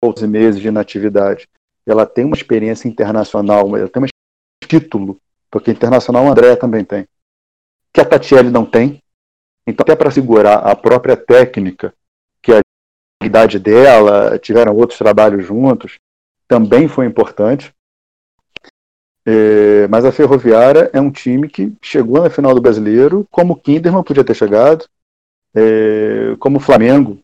[0.02, 1.48] outros meses de inatividade,
[1.86, 4.06] ela tem uma experiência internacional, ela tem um
[4.66, 5.18] título
[5.50, 7.06] porque internacional o André também tem.
[7.92, 9.02] Que a Tatiele não tem.
[9.66, 11.92] Então, até para segurar a própria técnica,
[12.42, 12.60] que é
[13.22, 15.98] a idade dela, tiveram outros trabalhos juntos,
[16.46, 17.72] também foi importante.
[19.26, 23.56] É, mas a Ferroviária é um time que chegou na final do Brasileiro, como o
[23.56, 24.86] Kinderman podia ter chegado,
[25.54, 27.20] é, como o Flamengo,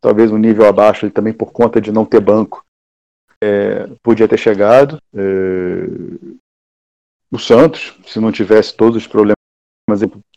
[0.00, 2.64] talvez um nível abaixo, ele também por conta de não ter banco,
[3.40, 4.98] é, podia ter chegado.
[7.34, 9.34] O Santos, se não tivesse todos os problemas,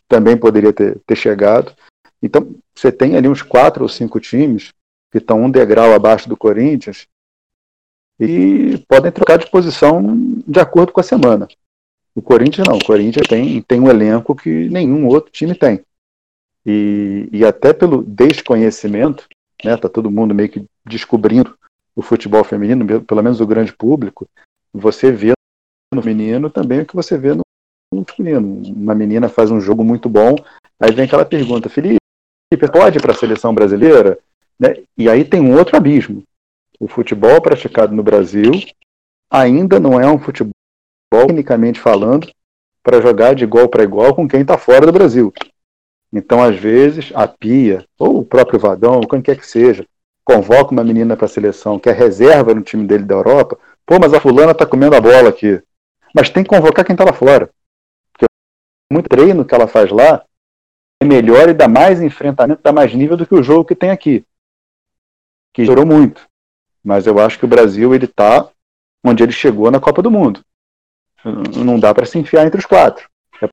[0.08, 1.72] também poderia ter, ter chegado.
[2.20, 4.72] Então, você tem ali uns quatro ou cinco times
[5.08, 7.06] que estão um degrau abaixo do Corinthians
[8.18, 10.02] e podem trocar de posição
[10.44, 11.46] de acordo com a semana.
[12.16, 15.80] O Corinthians não, o Corinthians tem, tem um elenco que nenhum outro time tem.
[16.66, 19.28] E, e até pelo desconhecimento,
[19.64, 21.56] né, tá todo mundo meio que descobrindo
[21.94, 24.26] o futebol feminino, pelo menos o grande público,
[24.74, 25.37] você vê
[25.94, 27.42] no menino também o que você vê no,
[27.92, 28.62] masculino.
[28.74, 30.36] Uma menina faz um jogo muito bom,
[30.80, 31.98] aí vem aquela pergunta, Felipe,
[32.72, 34.18] pode para a seleção brasileira?
[34.58, 34.76] Né?
[34.96, 36.22] E aí tem um outro abismo.
[36.78, 38.52] O futebol praticado no Brasil
[39.30, 40.52] ainda não é um futebol,
[41.10, 42.30] tecnicamente falando,
[42.82, 45.32] para jogar de igual para igual com quem está fora do Brasil.
[46.12, 49.84] Então, às vezes, a Pia, ou o próprio Vadão, ou quem quer que seja,
[50.24, 53.58] convoca uma menina para a seleção que é reserva no time dele da Europa.
[53.84, 55.60] Pô, mas a fulana está comendo a bola aqui
[56.14, 57.50] mas tem que convocar quem está lá fora.
[58.12, 58.26] Porque
[58.92, 60.24] muito treino que ela faz lá
[61.00, 63.90] é melhor e dá mais enfrentamento, dá mais nível do que o jogo que tem
[63.90, 64.24] aqui.
[65.52, 66.28] Que durou muito.
[66.82, 68.48] Mas eu acho que o Brasil ele está
[69.04, 70.40] onde ele chegou na Copa do Mundo.
[71.56, 73.08] Não dá para se enfiar entre os quatro.
[73.42, 73.48] É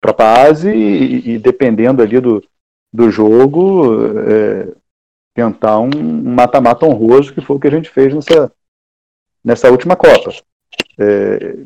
[0.00, 2.44] para a base e, e, dependendo ali do,
[2.92, 3.96] do jogo,
[4.28, 4.74] é,
[5.34, 5.90] tentar um
[6.34, 8.52] mata-mata honroso, que foi o que a gente fez nessa,
[9.42, 10.30] nessa última Copa.
[10.98, 11.56] É,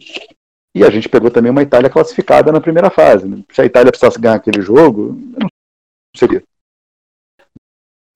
[0.75, 3.29] e a gente pegou também uma Itália classificada na primeira fase.
[3.29, 3.43] Né?
[3.51, 5.49] Se a Itália precisasse ganhar aquele jogo, não
[6.17, 6.43] seria.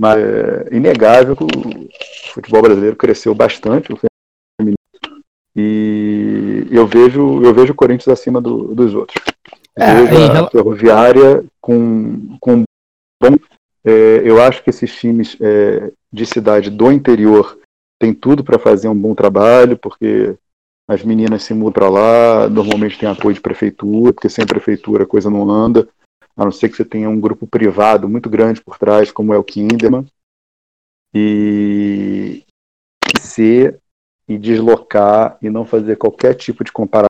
[0.00, 1.88] Mas é inegável que o
[2.32, 4.76] futebol brasileiro cresceu bastante, o feminino,
[5.54, 9.22] e eu vejo, eu vejo o Corinthians acima do, dos outros.
[9.74, 12.62] É, vejo a Ferroviária com, com
[13.22, 13.36] bom.
[13.84, 17.58] É, eu acho que esses times é, de cidade do interior
[17.98, 20.36] têm tudo para fazer um bom trabalho, porque
[20.88, 25.06] as meninas se mudam para lá, normalmente tem apoio de prefeitura, porque sem prefeitura a
[25.06, 25.88] coisa não anda,
[26.36, 29.38] a não ser que você tenha um grupo privado muito grande por trás, como é
[29.38, 30.06] o Kinderman,
[31.14, 32.44] e
[33.20, 33.80] ser
[34.28, 37.06] e deslocar e não fazer qualquer tipo de comparação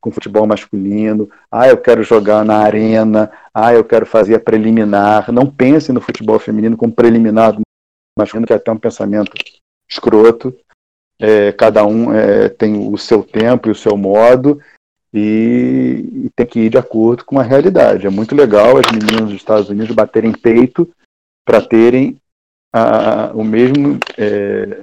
[0.00, 1.30] com futebol masculino.
[1.50, 3.30] Ah, eu quero jogar na arena.
[3.52, 5.30] Ah, eu quero fazer a preliminar.
[5.30, 7.56] Não pense no futebol feminino como preliminar
[8.18, 9.32] masculino, que é até um pensamento
[9.88, 10.56] escroto.
[11.18, 14.60] É, cada um é, tem o seu tempo e o seu modo
[15.12, 18.06] e, e, tem que ir de acordo com a realidade.
[18.06, 20.90] É muito legal as meninas dos Estados Unidos baterem peito
[21.44, 22.16] para terem
[22.72, 24.80] a, o mesmo é,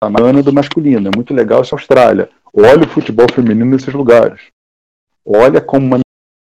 [0.00, 1.08] tamanho do masculino.
[1.08, 2.30] É muito legal essa Austrália.
[2.52, 4.40] Olha o futebol feminino nesses lugares.
[5.24, 5.98] Olha como uma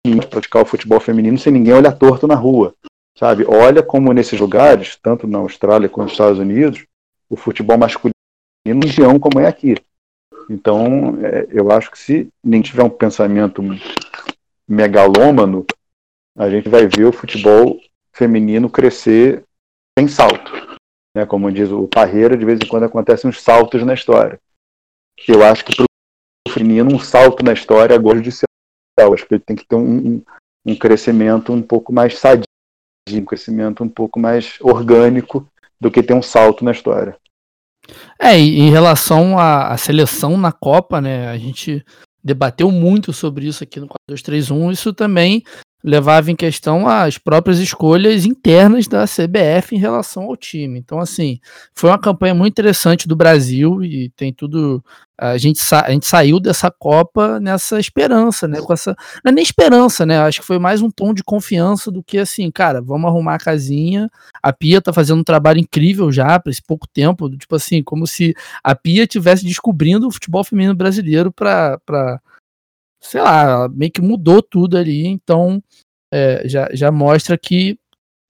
[0.07, 2.75] menina praticar o futebol feminino sem ninguém olhar torto na rua.
[3.19, 3.45] Sabe?
[3.45, 6.87] Olha como nesses lugares, tanto na Austrália quanto nos Estados Unidos,
[7.29, 8.12] o futebol masculino
[8.65, 9.75] em região como é aqui.
[10.49, 13.63] Então, é, eu acho que se nem tiver um pensamento
[14.69, 15.65] megalômano,
[16.37, 17.81] a gente vai ver o futebol
[18.13, 19.45] feminino crescer
[19.99, 20.53] sem salto.
[21.15, 21.27] Né?
[21.27, 24.39] Como diz o Parreira, de vez em quando acontecem uns saltos na história.
[25.29, 28.47] Eu acho que para o feminino, um salto na história agora de ser.
[28.99, 30.23] Eu acho que ele tem que ter um, um,
[30.67, 32.45] um crescimento um pouco mais sadio,
[33.11, 35.47] um crescimento um pouco mais orgânico
[35.81, 37.17] do que ter um salto na história.
[38.18, 41.85] É, em relação à, à, seleção na Copa, né, a gente
[42.22, 45.43] debateu muito sobre isso aqui no 4231, isso também
[45.83, 50.78] levava em questão as próprias escolhas internas da CBF em relação ao time.
[50.78, 51.41] Então, assim,
[51.74, 54.83] foi uma campanha muito interessante do Brasil e tem tudo.
[55.18, 58.61] A gente, a gente saiu dessa Copa nessa esperança, né?
[58.61, 58.97] Com essa.
[59.24, 60.18] Não é nem esperança, né?
[60.18, 63.39] Acho que foi mais um tom de confiança do que assim, cara, vamos arrumar a
[63.39, 64.11] casinha.
[64.43, 67.30] A Pia tá fazendo um trabalho incrível já para esse pouco tempo.
[67.37, 71.78] Tipo assim, como se a Pia tivesse descobrindo o futebol feminino brasileiro para
[73.03, 75.63] sei lá, meio que mudou tudo ali, então
[76.13, 77.79] é, já, já mostra que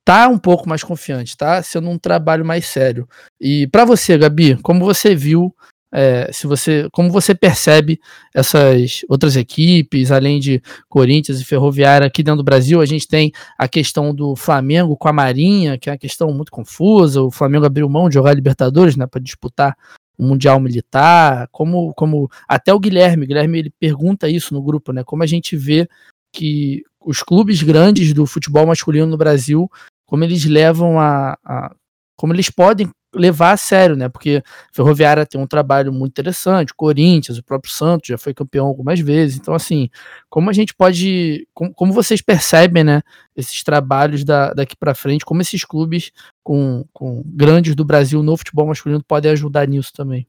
[0.04, 3.08] tá um pouco mais confiante, tá sendo um trabalho mais sério.
[3.40, 5.54] E para você, Gabi, como você viu,
[5.94, 8.00] é, se você, como você percebe
[8.34, 13.30] essas outras equipes, além de Corinthians e Ferroviária aqui dentro do Brasil, a gente tem
[13.58, 17.20] a questão do Flamengo com a Marinha, que é uma questão muito confusa.
[17.20, 19.76] O Flamengo abriu mão de jogar Libertadores, né, para disputar
[20.18, 25.02] o Mundial Militar, como, como até o Guilherme, Guilherme ele pergunta isso no grupo, né?
[25.04, 25.88] Como a gente vê
[26.32, 29.70] que os clubes grandes do futebol masculino no Brasil,
[30.06, 31.74] como eles levam a, a
[32.16, 34.08] como eles podem levar a sério, né?
[34.08, 34.42] Porque
[34.72, 39.36] Ferroviária tem um trabalho muito interessante, Corinthians, o próprio Santos já foi campeão algumas vezes.
[39.36, 39.90] Então, assim,
[40.30, 41.46] como a gente pode.
[41.52, 43.02] Como, como vocês percebem, né?
[43.36, 48.36] Esses trabalhos da, daqui para frente, como esses clubes com, com grandes do Brasil no
[48.36, 50.26] futebol masculino podem ajudar nisso também.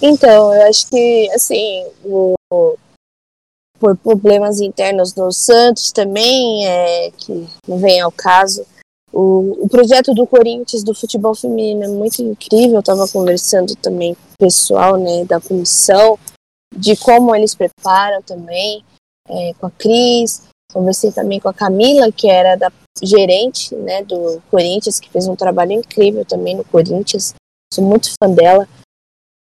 [0.00, 2.34] Então, eu acho que, assim, o,
[3.78, 8.66] por problemas internos no Santos também, é, que não vem ao caso,
[9.18, 12.74] o, o projeto do Corinthians do futebol feminino é muito incrível.
[12.74, 16.18] Eu estava conversando também com o pessoal né, da comissão
[16.76, 18.84] de como eles preparam também,
[19.26, 20.42] é, com a Cris.
[20.70, 22.70] Conversei também com a Camila, que era da
[23.02, 27.32] gerente né, do Corinthians, que fez um trabalho incrível também no Corinthians.
[27.72, 28.68] Sou muito fã dela.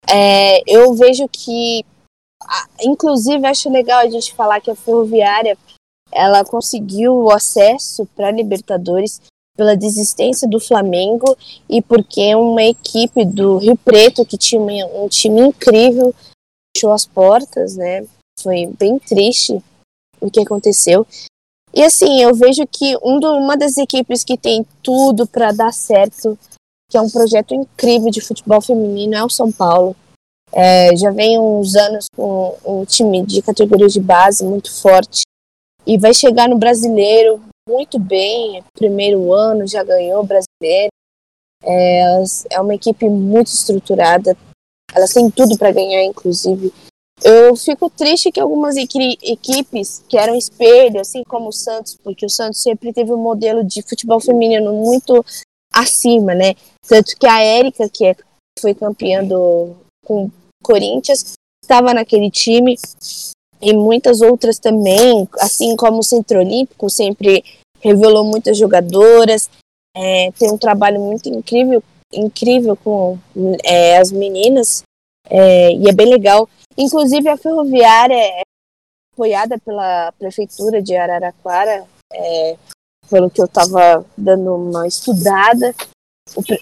[0.08, 1.84] É, eu vejo que,
[2.80, 5.58] inclusive, acho legal a gente falar que a Ferroviária
[6.12, 9.20] ela conseguiu o acesso para Libertadores
[9.56, 11.38] pela desistência do Flamengo
[11.70, 16.14] e porque uma equipe do Rio Preto, que tinha um time incrível,
[16.76, 18.06] fechou as portas, né?
[18.40, 19.62] Foi bem triste
[20.20, 21.06] o que aconteceu.
[21.74, 25.74] E assim, eu vejo que um do, uma das equipes que tem tudo para dar
[25.74, 26.38] certo,
[26.90, 29.96] que é um projeto incrível de futebol feminino, é o São Paulo.
[30.52, 35.24] É, já vem uns anos com um time de categoria de base muito forte
[35.86, 40.92] e vai chegar no brasileiro muito bem, primeiro ano já ganhou brasileiro.
[41.64, 44.38] É, é uma equipe muito estruturada,
[44.94, 46.74] elas têm tudo para ganhar, inclusive.
[47.24, 52.30] Eu fico triste que algumas equipes que eram espelho, assim como o Santos, porque o
[52.30, 55.24] Santos sempre teve um modelo de futebol feminino muito
[55.74, 56.54] acima, né?
[56.86, 58.16] Tanto que a Érica, que é,
[58.60, 59.74] foi campeã do,
[60.06, 60.30] com
[60.62, 61.34] Corinthians,
[61.64, 62.76] estava naquele time
[63.64, 67.44] e muitas outras também, assim como o Centro Olímpico sempre
[67.80, 69.50] revelou muitas jogadoras,
[69.96, 73.18] é, tem um trabalho muito incrível, incrível com
[73.64, 74.84] é, as meninas
[75.30, 76.50] é, e é bem legal.
[76.78, 78.42] Inclusive a Ferroviária é
[79.14, 82.58] apoiada pela prefeitura de Araraquara, é,
[83.10, 85.74] pelo que eu estava dando uma estudada.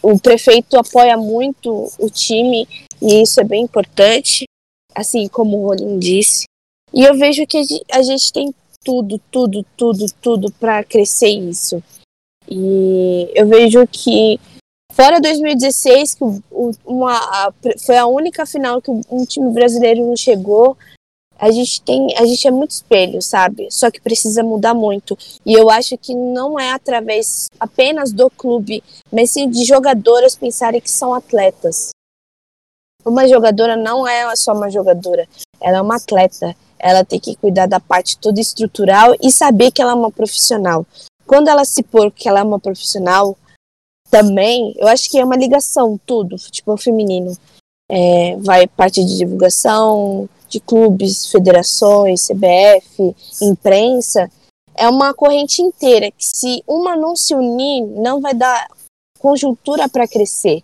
[0.03, 2.67] O, o prefeito apoia muito o time
[3.01, 4.45] e isso é bem importante,
[4.93, 6.45] assim como o Rolim disse.
[6.93, 7.57] E eu vejo que
[7.91, 11.81] a gente tem tudo, tudo, tudo, tudo para crescer isso.
[12.49, 14.39] E eu vejo que
[14.91, 16.23] fora 2016, que
[16.85, 20.77] uma, a, foi a única final que um time brasileiro não chegou,
[21.41, 23.67] a gente tem, a gente é muito espelho, sabe?
[23.71, 25.17] Só que precisa mudar muito.
[25.43, 30.79] E eu acho que não é através apenas do clube, mas sim de jogadoras pensarem
[30.79, 31.89] que são atletas.
[33.03, 35.27] Uma jogadora não é só uma jogadora,
[35.59, 39.81] ela é uma atleta ela tem que cuidar da parte toda estrutural e saber que
[39.81, 40.85] ela é uma profissional.
[41.25, 43.37] Quando ela se pôr que ela é uma profissional,
[44.09, 47.35] também, eu acho que é uma ligação, tudo, futebol feminino.
[47.89, 54.29] É, vai parte de divulgação, de clubes, federações, CBF, imprensa,
[54.75, 58.67] é uma corrente inteira que se uma não se unir, não vai dar
[59.19, 60.63] conjuntura para crescer.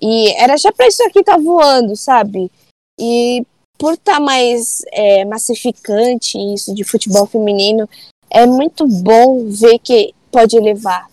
[0.00, 2.50] E era já para isso aqui tá voando, sabe?
[2.98, 3.44] E
[3.78, 7.88] por estar tá mais é, massificante isso de futebol feminino,
[8.30, 11.08] é muito bom ver que pode elevar.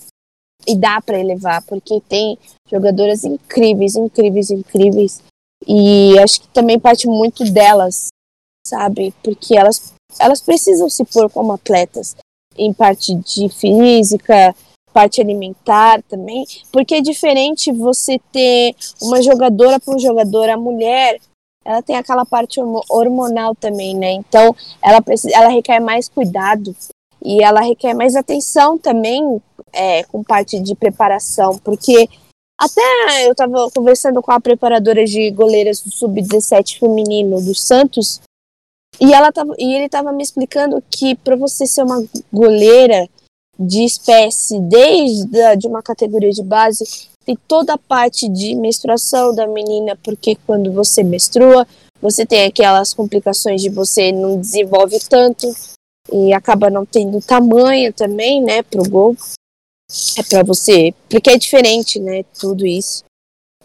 [0.68, 2.38] E dá para elevar, porque tem
[2.70, 5.22] jogadoras incríveis, incríveis, incríveis.
[5.68, 8.08] E acho que também parte muito delas,
[8.66, 9.14] sabe?
[9.24, 12.16] Porque elas, elas precisam se pôr como atletas
[12.58, 14.56] em parte de física,
[14.94, 21.20] parte alimentar também, porque é diferente você ter uma jogadora para um jogador, a mulher,
[21.64, 22.60] ela tem aquela parte
[22.90, 24.12] hormonal também, né?
[24.12, 26.76] Então, ela precisa, ela requer mais cuidado
[27.24, 32.10] e ela requer mais atenção também é, com parte de preparação, porque
[32.60, 38.22] até eu estava conversando com a preparadora de goleiras do sub-17 feminino do Santos
[39.00, 43.10] e ela tava, e ele estava me explicando que para você ser uma goleira
[43.58, 49.34] de espécie desde a, de uma categoria de base tem toda a parte de menstruação
[49.34, 51.68] da menina, porque quando você menstrua,
[52.02, 55.54] você tem aquelas complicações de você não desenvolve tanto
[56.12, 59.16] e acaba não tendo tamanho também, né, pro gol.
[60.18, 63.04] É para você, porque é diferente, né, tudo isso.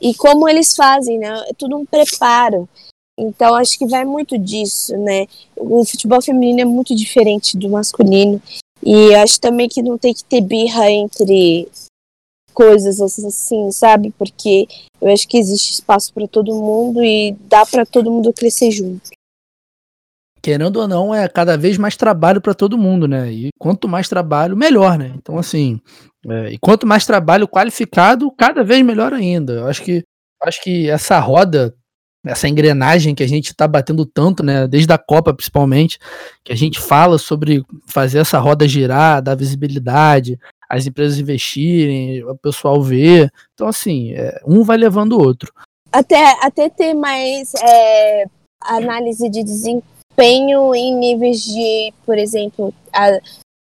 [0.00, 2.68] E como eles fazem, né, é tudo um preparo.
[3.18, 5.26] Então acho que vai muito disso, né?
[5.56, 8.42] O futebol feminino é muito diferente do masculino
[8.84, 11.66] e acho também que não tem que ter birra entre
[12.56, 14.10] coisas assim, sabe?
[14.18, 14.66] Porque
[14.98, 19.10] eu acho que existe espaço para todo mundo e dá para todo mundo crescer junto.
[20.40, 23.30] Querendo ou não, é cada vez mais trabalho para todo mundo, né?
[23.30, 25.12] E quanto mais trabalho, melhor, né?
[25.16, 25.78] Então, assim,
[26.26, 29.52] é, e quanto mais trabalho qualificado, cada vez melhor ainda.
[29.52, 30.02] Eu acho que,
[30.42, 31.74] acho que essa roda
[32.26, 35.98] essa engrenagem que a gente está batendo tanto, né, desde a Copa principalmente,
[36.44, 42.36] que a gente fala sobre fazer essa roda girar, dar visibilidade, as empresas investirem, o
[42.36, 43.30] pessoal ver.
[43.54, 45.52] Então, assim, é, um vai levando o outro.
[45.92, 48.24] Até, até ter mais é,
[48.60, 53.18] análise de desempenho em níveis de, por exemplo, a,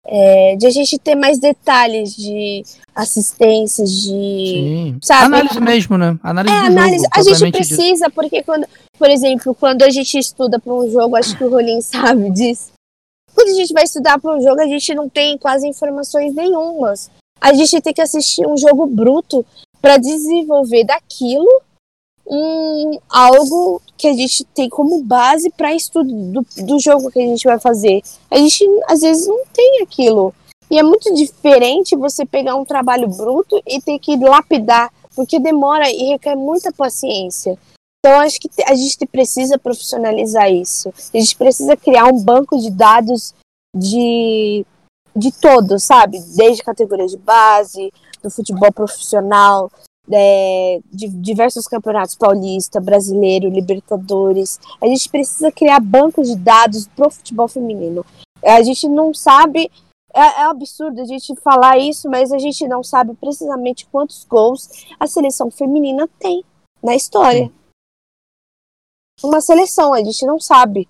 [0.07, 2.63] é, de a gente ter mais detalhes de
[2.95, 4.09] assistências, de.
[4.09, 4.99] Sim.
[5.03, 5.27] Sabe?
[5.27, 6.19] Análise mesmo, né?
[6.23, 7.07] Análise é, análise.
[7.17, 8.67] Jogo, a gente precisa, porque quando,
[8.99, 12.73] por exemplo, quando a gente estuda para um jogo, acho que o Rolim sabe disso.
[13.35, 17.11] Quando a gente vai estudar para um jogo, a gente não tem quase informações nenhumas.
[17.41, 19.45] A gente tem que assistir um jogo bruto
[19.81, 21.49] para desenvolver daquilo
[22.27, 27.27] um, algo que a gente tem como base para estudo do, do jogo que a
[27.27, 28.01] gente vai fazer.
[28.31, 30.35] A gente às vezes não tem aquilo.
[30.71, 35.91] E é muito diferente você pegar um trabalho bruto e ter que lapidar, porque demora
[35.91, 37.59] e requer muita paciência.
[38.05, 40.93] Então, acho que a gente precisa profissionalizar isso.
[41.15, 43.33] A gente precisa criar um banco de dados
[43.77, 44.67] de,
[45.15, 46.19] de todos, sabe?
[46.37, 49.71] Desde categoria de base, do futebol profissional,
[50.11, 54.59] é, de diversos campeonatos paulista, brasileiro, Libertadores.
[54.81, 58.05] A gente precisa criar bancos de dados pro futebol feminino.
[58.45, 59.71] A gente não sabe,
[60.13, 64.69] é, é absurdo a gente falar isso, mas a gente não sabe precisamente quantos gols
[64.99, 66.45] a seleção feminina tem
[66.83, 67.49] na história.
[69.23, 70.89] Uma seleção, a gente não sabe.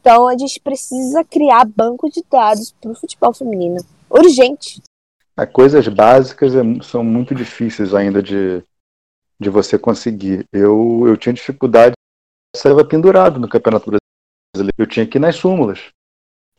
[0.00, 3.84] Então a gente precisa criar banco de dados pro futebol feminino.
[4.08, 4.80] Urgente.
[5.36, 8.62] É, coisas básicas é são muito difíceis ainda de,
[9.38, 10.46] de você conseguir.
[10.52, 11.94] Eu, eu tinha dificuldade,
[12.54, 14.74] eu estava pendurado no Campeonato Brasileiro.
[14.78, 15.90] Eu tinha que ir nas súmulas,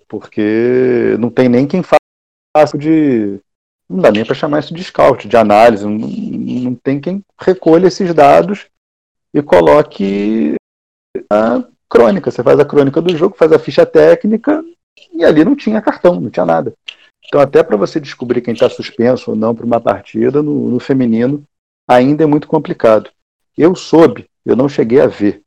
[0.09, 3.39] porque não tem nem quem faça de.
[3.89, 5.85] Não dá nem para chamar isso de scout, de análise.
[5.85, 8.67] Não, não tem quem recolha esses dados
[9.33, 10.56] e coloque
[11.29, 12.31] a crônica.
[12.31, 14.63] Você faz a crônica do jogo, faz a ficha técnica
[15.13, 16.73] e ali não tinha cartão, não tinha nada.
[17.25, 20.79] Então, até para você descobrir quem está suspenso ou não para uma partida, no, no,
[20.79, 21.43] feminino,
[21.87, 23.09] ainda é muito complicado.
[23.57, 25.41] Eu soube, eu não cheguei a ver,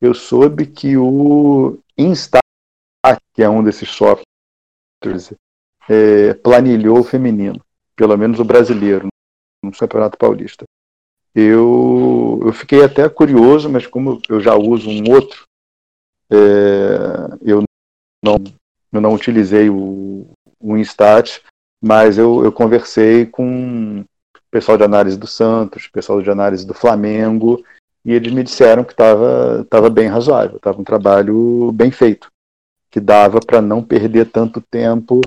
[0.00, 2.40] eu soube que o Instat,
[3.34, 5.34] que é um desses softwares,
[5.88, 7.60] é, planilhou o feminino,
[7.94, 9.08] pelo menos o brasileiro,
[9.62, 10.64] no Campeonato Paulista.
[11.38, 15.44] Eu, eu fiquei até curioso, mas como eu já uso um outro,
[16.32, 16.36] é,
[17.42, 17.62] eu,
[18.24, 18.36] não,
[18.90, 20.26] eu não utilizei o,
[20.58, 21.42] o Instat,
[21.84, 24.04] mas eu, eu conversei com o
[24.50, 27.62] pessoal de análise do Santos, pessoal de análise do Flamengo,
[28.02, 32.32] e eles me disseram que estava tava bem razoável, estava um trabalho bem feito,
[32.90, 35.20] que dava para não perder tanto tempo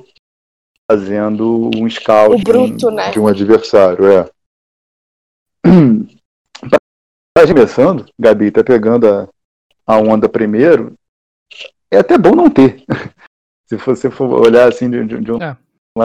[0.90, 2.44] fazendo um scout
[2.90, 3.12] né?
[3.12, 4.08] de um adversário.
[4.08, 4.28] É.
[7.32, 9.30] Tá começando, Gabi, tá pegando a,
[9.88, 10.94] a onda primeiro,
[11.90, 12.84] é até bom não ter.
[13.66, 15.56] se você for olhar assim de, de, de um é.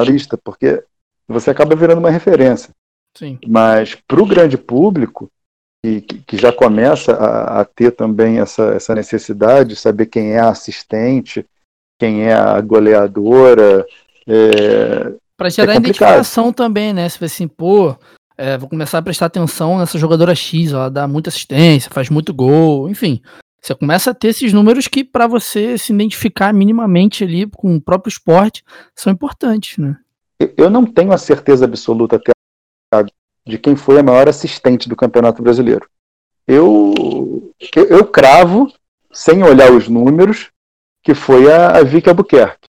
[0.05, 0.85] lista, porque
[1.27, 2.71] você acaba virando uma referência.
[3.17, 3.39] Sim.
[3.49, 5.29] Mas para o grande público,
[5.83, 10.51] que, que já começa a, a, ter também essa, essa necessidade, saber quem é a
[10.51, 11.45] assistente,
[11.99, 13.85] quem é a goleadora.
[14.27, 17.09] É, Para gerar é identificação também, né?
[17.09, 17.97] Se vai assim, pô,
[18.37, 22.35] é, vou começar a prestar atenção nessa jogadora X, ela dá muita assistência, faz muito
[22.35, 23.23] gol, enfim.
[23.61, 27.81] Você começa a ter esses números que, para você se identificar minimamente ali com o
[27.81, 28.63] próprio esporte,
[28.95, 29.97] são importantes, né?
[30.57, 32.33] Eu não tenho a certeza absoluta até
[33.47, 35.89] de quem foi a maior assistente do Campeonato Brasileiro.
[36.47, 38.71] Eu, eu, cravo,
[39.13, 40.51] sem olhar os números,
[41.03, 42.69] que foi a, a Vicky Albuquerque,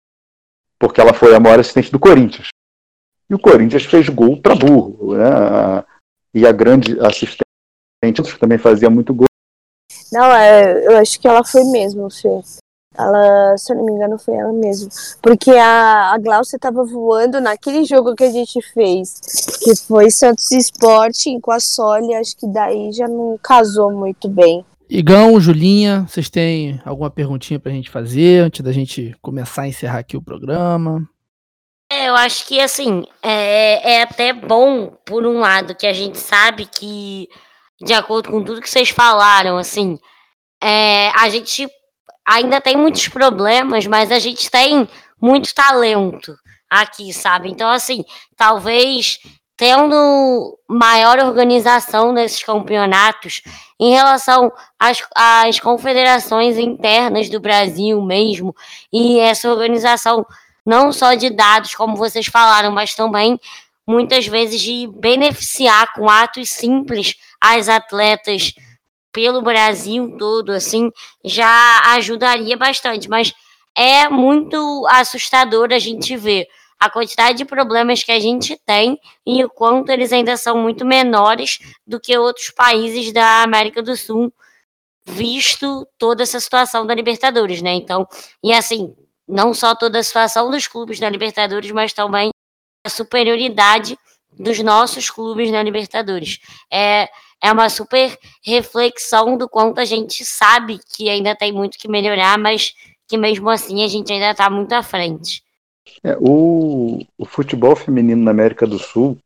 [0.79, 2.49] porque ela foi a maior assistente do Corinthians.
[3.29, 5.15] E o Corinthians fez gol para burro.
[5.17, 5.85] Né?
[6.35, 7.45] E a grande assistente
[8.05, 9.27] que também fazia muito gol.
[10.13, 12.41] Não, é, eu acho que ela foi mesmo, Fê.
[12.97, 14.89] Ela, se eu não me engano, foi ela mesmo.
[15.21, 19.21] Porque a, a Glaucia estava voando naquele jogo que a gente fez,
[19.63, 24.65] que foi Santos Esporte com a Soli, acho que daí já não casou muito bem.
[24.89, 29.99] Igão, Julinha, vocês têm alguma perguntinha pra gente fazer antes da gente começar a encerrar
[29.99, 31.09] aqui o programa?
[32.05, 36.19] É, eu acho que assim, é, é até bom, por um lado, que a gente
[36.19, 37.29] sabe que,
[37.81, 39.99] de acordo com tudo que vocês falaram, assim,
[40.63, 41.67] é, a gente
[42.27, 44.87] ainda tem muitos problemas, mas a gente tem
[45.21, 46.37] muito talento
[46.69, 47.51] aqui, sabe?
[47.51, 48.05] Então, assim,
[48.37, 49.19] talvez
[49.57, 53.41] tendo maior organização nesses campeonatos
[53.81, 58.55] em relação às, às confederações internas do Brasil mesmo,
[58.93, 60.27] e essa organização
[60.65, 63.39] não só de dados, como vocês falaram, mas também
[63.87, 68.55] muitas vezes de beneficiar com atos simples as atletas
[69.13, 70.91] pelo Brasil todo, assim,
[71.25, 73.09] já ajudaria bastante.
[73.09, 73.33] Mas
[73.77, 76.49] é muito assustador a gente ver
[76.81, 80.85] a quantidade de problemas que a gente tem e o quanto eles ainda são muito
[80.85, 84.33] menores do que outros países da América do Sul,
[85.07, 87.75] visto toda essa situação da Libertadores, né?
[87.75, 88.07] Então,
[88.43, 88.95] e assim,
[89.27, 92.31] não só toda a situação dos clubes da Libertadores, mas também
[92.85, 93.99] a superioridade
[94.39, 96.39] dos nossos clubes na Libertadores.
[96.71, 97.09] É,
[97.43, 102.39] é uma super reflexão do quanto a gente sabe que ainda tem muito que melhorar,
[102.39, 102.75] mas
[103.07, 105.43] que mesmo assim a gente ainda está muito à frente.
[106.03, 109.19] É, o, o futebol feminino na América do Sul,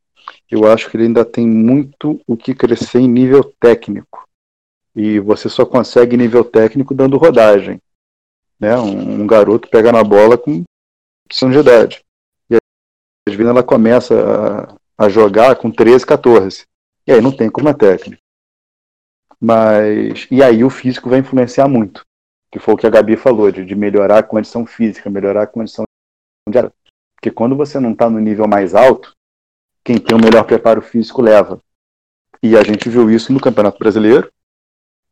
[0.50, 4.26] eu acho que ele ainda tem muito o que crescer em nível técnico.
[4.94, 7.80] E você só consegue nível técnico dando rodagem.
[8.60, 8.76] Né?
[8.76, 10.64] Um, garoto pega na bola com
[11.28, 12.04] questão de idade.
[12.50, 12.56] E
[13.28, 14.14] às vezes ela começa
[14.98, 16.64] a, a jogar com 13, 14.
[17.06, 18.22] E aí não tem como é técnico.
[19.40, 20.26] Mas.
[20.30, 22.02] E aí o físico vai influenciar muito.
[22.50, 25.46] Que foi o que a Gabi falou, de, de melhorar a condição física, melhorar a
[25.46, 25.84] condição
[26.48, 26.58] de.
[27.14, 29.12] Porque quando você não está no nível mais alto,
[29.84, 31.60] quem tem o melhor preparo físico leva.
[32.42, 34.30] E a gente viu isso no Campeonato Brasileiro.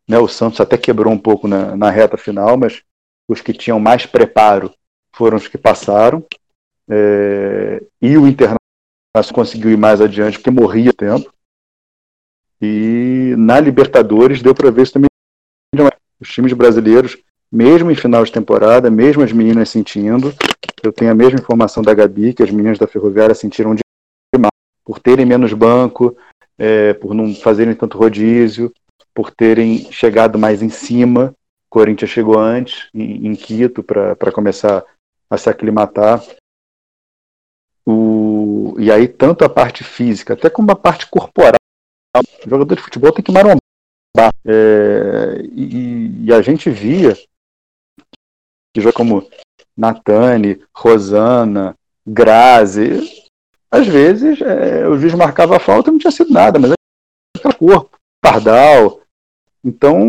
[0.09, 2.85] Né, o Santos até quebrou um pouco na, na reta final, mas
[3.29, 4.73] os que tinham mais preparo
[5.13, 6.25] foram os que passaram.
[6.89, 8.59] É, e o Internacional
[9.33, 11.33] conseguiu ir mais adiante porque morria tempo.
[12.61, 15.09] E na Libertadores deu para ver isso também.
[16.19, 17.19] Os times brasileiros,
[17.53, 20.35] mesmo em final de temporada, mesmo as meninas sentindo,
[20.83, 24.51] eu tenho a mesma informação da Gabi, que as meninas da Ferroviária sentiram demais,
[24.85, 26.17] por terem menos banco,
[26.59, 28.73] é, por não fazerem tanto rodízio,
[29.13, 31.35] por terem chegado mais em cima.
[31.77, 34.83] Corinthians chegou antes, em, em Quito, para começar
[35.29, 36.25] a se aclimatar.
[37.87, 41.53] O, e aí, tanto a parte física, até como a parte corporal
[42.17, 43.59] o jogador de futebol tem que marombar.
[44.47, 47.15] É, e, e, a gente via
[48.75, 49.29] que joga como
[49.77, 51.77] Natane, Rosana,
[52.07, 53.29] Grazi,
[53.71, 56.73] às vezes é, o juiz marcava a falta e não tinha sido nada, mas
[57.39, 59.03] era corpo, Pardal.
[59.67, 60.09] Então,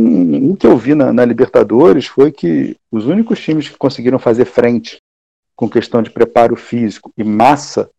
[0.51, 4.45] o que eu vi na, na Libertadores foi que os únicos times que conseguiram fazer
[4.45, 5.01] frente
[5.55, 7.89] com questão de preparo físico e massa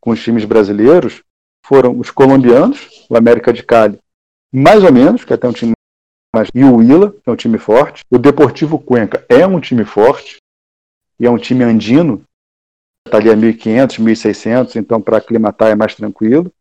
[0.00, 1.24] com os times brasileiros
[1.64, 3.98] foram os colombianos, o América de Cali,
[4.54, 5.72] mais ou menos, que é até um time
[6.32, 8.04] mais, e o Willa, que é um time forte.
[8.08, 10.36] O Deportivo Cuenca é um time forte
[11.18, 12.22] e é um time andino,
[13.04, 16.52] está ali a 1.500, 1.600, então para aclimatar é mais tranquilo.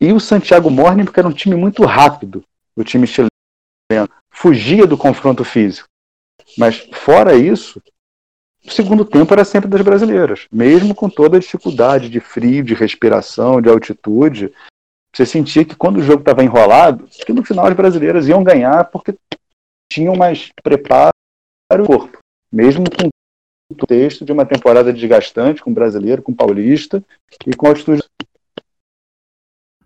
[0.00, 2.42] E o Santiago Morning, porque era um time muito rápido,
[2.76, 3.28] o time chileno,
[4.30, 5.88] fugia do confronto físico.
[6.56, 7.80] Mas fora isso,
[8.64, 12.74] o segundo tempo era sempre das brasileiras, mesmo com toda a dificuldade de frio, de
[12.74, 14.52] respiração, de altitude.
[15.14, 18.84] Você sentia que quando o jogo estava enrolado, que no final as brasileiras iam ganhar
[18.84, 19.14] porque
[19.90, 21.12] tinham mais preparo
[21.70, 22.18] o corpo,
[22.50, 23.08] mesmo com
[23.70, 27.02] o texto de uma temporada desgastante com brasileiro, com paulista
[27.46, 28.02] e com altitude.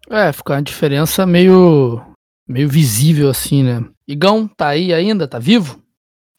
[0.08, 2.04] É, fica uma diferença meio
[2.46, 3.84] meio visível assim, né?
[4.06, 5.26] Igão, tá aí ainda?
[5.26, 5.82] Tá vivo?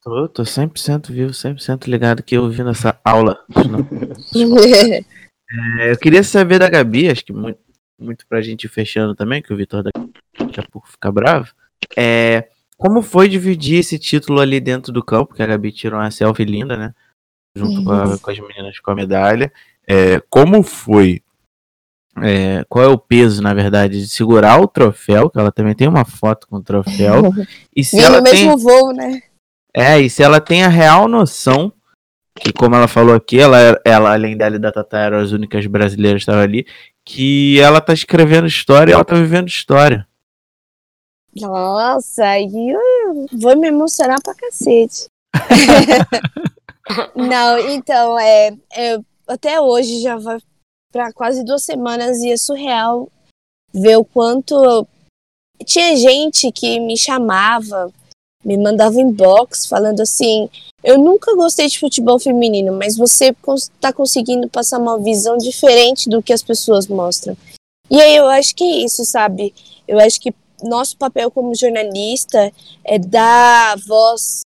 [0.02, 3.44] Tô, tô 100% vivo, 100% ligado que eu ouvindo essa aula.
[5.80, 7.60] é, eu queria saber da Gabi, acho que muito,
[8.00, 11.52] muito pra gente ir fechando também, que o Vitor daqui a pouco fica bravo.
[11.98, 12.48] É,
[12.78, 16.46] como foi dividir esse título ali dentro do campo, que a Gabi tirou uma selfie
[16.46, 16.96] linda, né?
[17.56, 19.52] Junto com, a, com, as meninas com a medalha.
[19.86, 21.22] É, como foi?
[22.24, 25.88] É, qual é o peso, na verdade, de segurar o troféu, que ela também tem
[25.88, 27.32] uma foto com o troféu.
[27.76, 28.46] e se ela no tem...
[28.46, 29.22] mesmo voo, né?
[29.74, 31.72] É, e se ela tem a real noção,
[32.40, 35.66] que como ela falou aqui, ela, ela além dela e da Tata, eram as únicas
[35.68, 36.66] brasileiras que estavam ali,
[37.06, 40.08] que ela tá escrevendo história e ela tá vivendo história.
[41.40, 45.08] Nossa, aí eu vou me emocionar pra cacete.
[47.16, 50.40] Não, então, é, é, até hoje já vai
[50.92, 53.10] para quase duas semanas e é surreal
[53.74, 54.88] ver o quanto
[55.66, 57.92] tinha gente que me chamava,
[58.44, 60.50] me mandava inbox falando assim:
[60.84, 66.22] eu nunca gostei de futebol feminino, mas você está conseguindo passar uma visão diferente do
[66.22, 67.36] que as pessoas mostram.
[67.90, 69.54] E aí eu acho que é isso, sabe?
[69.88, 70.34] Eu acho que
[70.64, 72.52] nosso papel como jornalista
[72.84, 74.42] é dar voz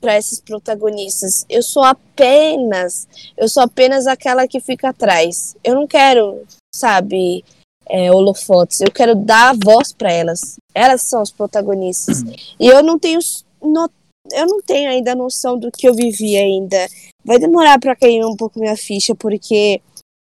[0.00, 1.44] para esses protagonistas.
[1.48, 5.56] Eu sou apenas, eu sou apenas aquela que fica atrás.
[5.64, 6.42] Eu não quero,
[6.74, 7.44] sabe,
[7.88, 8.80] é, holofotes.
[8.80, 10.56] Eu quero dar voz para elas.
[10.74, 12.22] Elas são os protagonistas.
[12.22, 12.34] Uhum.
[12.60, 13.20] E eu não tenho,
[13.62, 13.90] no,
[14.32, 16.86] eu não tenho ainda noção do que eu vivi ainda.
[17.24, 19.80] Vai demorar para cair um pouco minha ficha, porque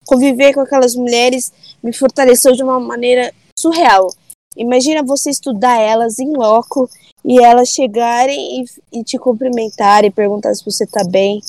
[0.06, 1.52] conviver com aquelas mulheres
[1.82, 4.10] me fortaleceu de uma maneira surreal.
[4.56, 6.90] Imagina você estudar elas em loco
[7.24, 11.40] e elas chegarem e, e te cumprimentarem, perguntar se você tá bem,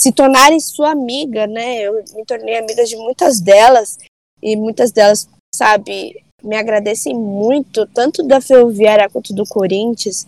[0.00, 1.82] se tornarem sua amiga, né?
[1.82, 3.98] Eu me tornei amiga de muitas delas
[4.42, 10.26] e muitas delas, sabe, me agradecem muito, tanto da Ferroviária quanto do Corinthians.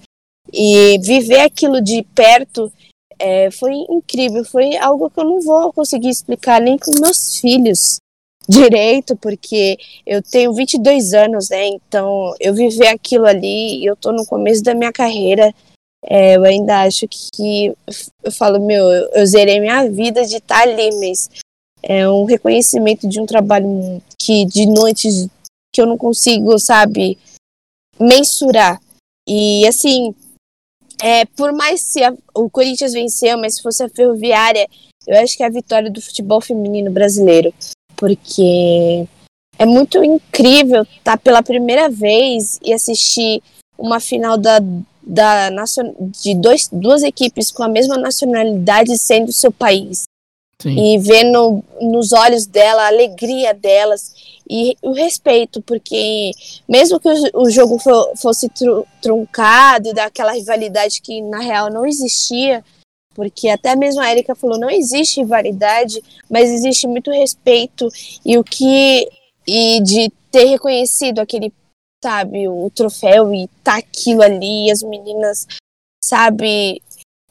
[0.53, 2.71] E viver aquilo de perto
[3.19, 7.99] é, foi incrível, foi algo que eu não vou conseguir explicar nem com meus filhos
[8.49, 11.67] direito, porque eu tenho 22 anos, né?
[11.69, 15.55] Então, eu viver aquilo ali, eu tô no começo da minha carreira,
[16.05, 17.73] é, eu ainda acho que
[18.25, 21.31] eu falo, meu, eu, eu zerei minha vida de estar tá ali, mas
[21.83, 25.29] é um reconhecimento de um trabalho que de noites
[25.73, 27.19] que eu não consigo, sabe,
[27.99, 28.81] mensurar.
[29.29, 30.15] E assim,
[31.01, 34.69] é, por mais se a, o Corinthians venceu, mas se fosse a Ferroviária,
[35.07, 37.53] eu acho que é a vitória do futebol feminino brasileiro
[38.03, 39.07] porque
[39.57, 43.41] é muito incrível estar tá pela primeira vez e assistir
[43.79, 44.59] uma final da,
[45.01, 45.49] da
[46.21, 50.03] de dois, duas equipes com a mesma nacionalidade sendo seu país.
[50.61, 50.95] Sim.
[50.95, 54.13] E ver no, nos olhos dela a alegria delas
[54.51, 56.33] e o respeito, porque
[56.69, 61.71] mesmo que o, o jogo for, fosse tru, truncado e daquela rivalidade que na real
[61.71, 62.65] não existia,
[63.15, 67.89] porque até mesmo a Erika falou, não existe rivalidade, mas existe muito respeito.
[68.25, 69.09] E o que
[69.47, 71.53] e de ter reconhecido aquele,
[72.03, 75.47] sabe, o troféu e tá aquilo ali, as meninas,
[76.03, 76.81] sabe,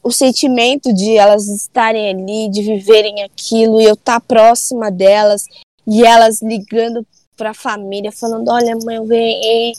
[0.02, 5.46] o sentimento de elas estarem ali, de viverem aquilo e eu estar tá próxima delas
[5.86, 7.06] e elas ligando
[7.36, 9.72] para a família falando, olha mãe, eu ganhei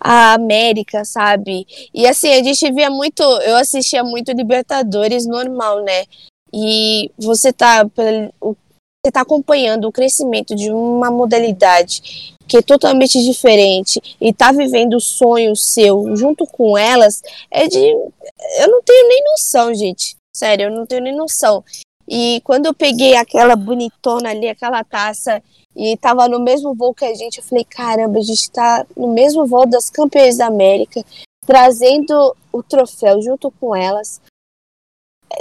[0.00, 1.66] a América, sabe?
[1.92, 6.04] E assim, a gente via muito, eu assistia muito Libertadores normal, né?
[6.52, 14.00] E você tá, você tá acompanhando o crescimento de uma modalidade que é totalmente diferente
[14.18, 17.78] e tá vivendo o sonho seu junto com elas, é de.
[17.78, 20.16] Eu não tenho nem noção, gente.
[20.34, 21.62] Sério, eu não tenho nem noção.
[22.08, 25.42] E quando eu peguei aquela bonitona ali, aquela taça
[25.78, 27.38] e tava no mesmo voo que a gente.
[27.38, 31.04] Eu falei, caramba, a gente tá no mesmo voo das campeãs da América,
[31.46, 34.20] trazendo o troféu junto com elas,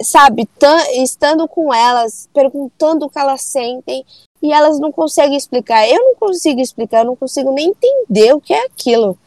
[0.04, 0.48] sabe,
[0.94, 4.06] estando com elas, perguntando o que elas sentem,
[4.40, 5.90] e elas não conseguem explicar.
[5.90, 9.18] Eu não consigo explicar, eu não consigo nem entender o que é aquilo,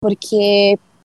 [0.00, 0.78] porque.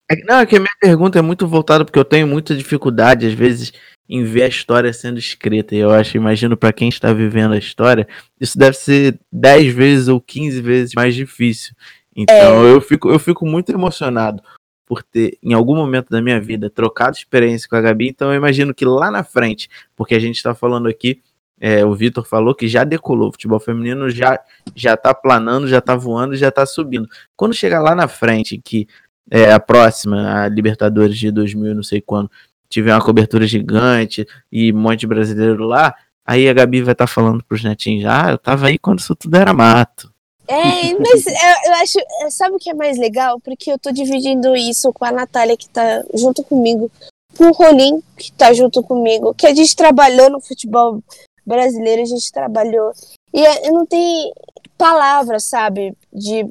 [0.08, 3.26] É não, é que a minha pergunta é muito voltada porque eu tenho muita dificuldade,
[3.26, 3.72] às vezes,
[4.10, 5.72] em ver a história sendo escrita.
[5.72, 8.08] E eu acho, imagino, para quem está vivendo a história,
[8.40, 11.76] isso deve ser 10 vezes ou 15 vezes mais difícil.
[12.14, 12.72] Então é.
[12.72, 14.42] eu, fico, eu fico muito emocionado
[14.84, 18.08] por ter, em algum momento da minha vida, trocado experiência com a Gabi.
[18.08, 21.22] Então eu imagino que lá na frente, porque a gente está falando aqui,
[21.60, 24.40] é, o Vitor falou que já decolou, o futebol feminino já
[24.74, 27.08] já tá planando, já tá voando, já tá subindo.
[27.36, 28.88] Quando chegar lá na frente, que
[29.30, 32.28] é a próxima, a Libertadores de 2000, não sei quando,
[32.70, 35.94] tiver uma cobertura gigante e um monte de brasileiro lá,
[36.24, 39.14] aí a Gabi vai estar tá falando pros netinhos, ah, eu tava aí quando isso
[39.14, 40.10] tudo era mato.
[40.46, 41.32] É, mas eu,
[41.66, 41.98] eu, acho.
[42.30, 43.38] Sabe o que é mais legal?
[43.38, 46.90] Porque eu tô dividindo isso com a Natália, que tá junto comigo,
[47.38, 51.00] com o Rolim, que tá junto comigo, que a gente trabalhou no futebol
[51.46, 52.90] brasileiro, a gente trabalhou.
[53.32, 54.32] E é, não tem
[54.76, 55.94] palavras, sabe?
[56.12, 56.44] De,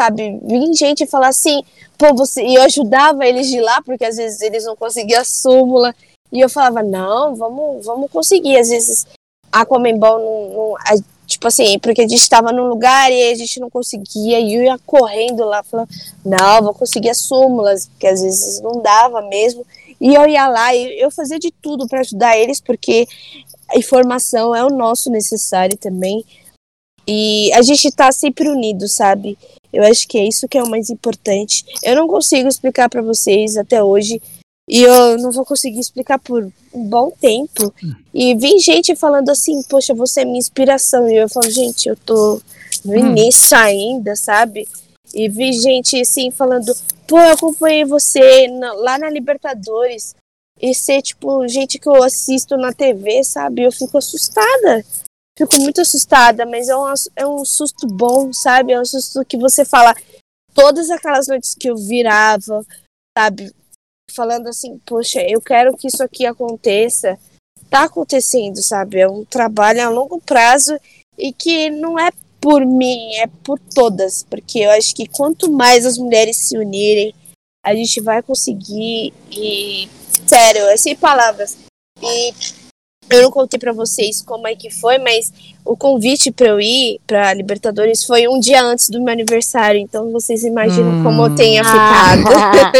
[0.00, 1.62] sabe, vir gente falar assim,
[1.98, 2.42] pô, você.
[2.42, 5.94] E eu ajudava eles de lá, porque às vezes eles não conseguiam a súmula.
[6.32, 8.56] E eu falava, não, vamos, vamos conseguir.
[8.56, 9.06] Às vezes
[9.52, 10.96] a Comembol não, não a,
[11.30, 14.64] Tipo assim, porque a gente estava num lugar e a gente não conseguia, e eu
[14.64, 15.88] ia correndo lá, falando,
[16.24, 19.64] não, vou conseguir as súmulas, porque às vezes não dava mesmo.
[20.00, 23.06] E eu ia lá e eu fazia de tudo para ajudar eles, porque
[23.68, 26.24] a informação é o nosso necessário também.
[27.06, 29.38] E a gente tá sempre unido, sabe?
[29.72, 31.64] Eu acho que é isso que é o mais importante.
[31.82, 34.20] Eu não consigo explicar para vocês até hoje
[34.68, 37.74] e eu não vou conseguir explicar por um bom tempo.
[38.14, 41.08] E vem gente falando assim, poxa, você é minha inspiração.
[41.08, 42.40] E eu falo, gente, eu tô
[42.84, 42.96] no hum.
[42.96, 44.68] início ainda, sabe?
[45.12, 46.72] E vi gente assim falando,
[47.06, 50.14] pô, eu acompanhei você lá na Libertadores.
[50.62, 53.62] E ser, tipo, gente que eu assisto na TV, sabe?
[53.62, 54.84] Eu fico assustada.
[55.40, 58.72] Fico muito assustada, mas é um, é um susto bom, sabe?
[58.72, 59.94] É um susto que você fala.
[60.52, 62.62] Todas aquelas noites que eu virava,
[63.16, 63.50] sabe?
[64.10, 67.18] falando assim, poxa, eu quero que isso aqui aconteça.
[67.70, 68.98] Tá acontecendo, sabe?
[68.98, 70.76] É um trabalho a longo prazo
[71.16, 72.10] e que não é
[72.40, 77.14] por mim, é por todas, porque eu acho que quanto mais as mulheres se unirem,
[77.64, 79.88] a gente vai conseguir e
[80.26, 81.56] sério, é sem palavras.
[82.02, 82.34] E
[83.10, 85.32] eu não contei para vocês como é que foi, mas
[85.64, 90.10] o convite para eu ir para Libertadores foi um dia antes do meu aniversário, então
[90.10, 91.02] vocês imaginam hum.
[91.02, 92.24] como eu tenha ficado.
[92.34, 92.72] Ah.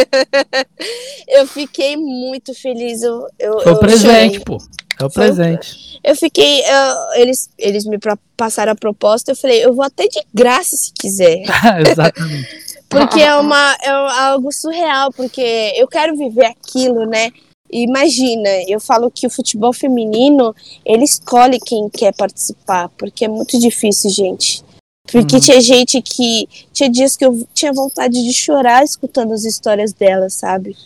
[1.28, 3.02] eu fiquei muito feliz.
[3.02, 4.40] Eu, eu, foi o presente, chorei.
[4.40, 4.58] pô.
[5.00, 5.98] É o presente.
[6.04, 6.60] Eu fiquei.
[6.60, 7.98] Eu, eles, eles me
[8.36, 11.42] passaram a proposta, eu falei, eu vou até de graça se quiser.
[11.88, 12.48] Exatamente.
[12.88, 17.30] porque é, uma, é algo surreal, porque eu quero viver aquilo, né?
[17.72, 23.58] Imagina, eu falo que o futebol feminino, ele escolhe quem quer participar, porque é muito
[23.58, 24.64] difícil, gente.
[25.10, 25.40] Porque uhum.
[25.40, 26.48] tinha gente que.
[26.72, 30.76] Tinha dias que eu tinha vontade de chorar escutando as histórias delas, sabe?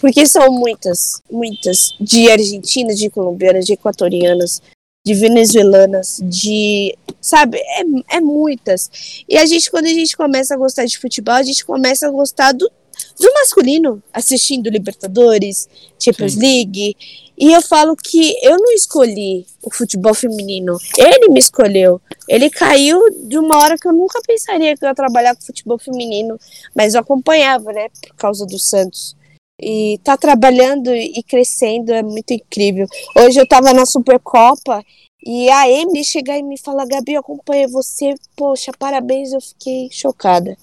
[0.00, 1.94] Porque são muitas, muitas.
[2.00, 4.62] De argentinas, de colombianas, de equatorianas,
[5.04, 6.96] de venezuelanas, de.
[7.20, 7.58] Sabe?
[7.58, 9.24] É, é muitas.
[9.28, 12.10] E a gente, quando a gente começa a gostar de futebol, a gente começa a
[12.10, 12.70] gostar do
[13.18, 15.68] do masculino, assistindo Libertadores,
[15.98, 16.40] Champions Sim.
[16.40, 16.96] League.
[17.36, 20.76] E eu falo que eu não escolhi o futebol feminino.
[20.96, 22.00] Ele me escolheu.
[22.28, 25.78] Ele caiu de uma hora que eu nunca pensaria que eu ia trabalhar com futebol
[25.78, 26.38] feminino.
[26.74, 27.88] Mas eu acompanhava, né?
[28.08, 29.16] Por causa do Santos.
[29.60, 32.86] E tá trabalhando e crescendo é muito incrível.
[33.16, 34.84] Hoje eu tava na Supercopa
[35.24, 39.88] e a Emily chegar e me falar, Gabi, eu acompanhei você, poxa, parabéns, eu fiquei
[39.90, 40.56] chocada.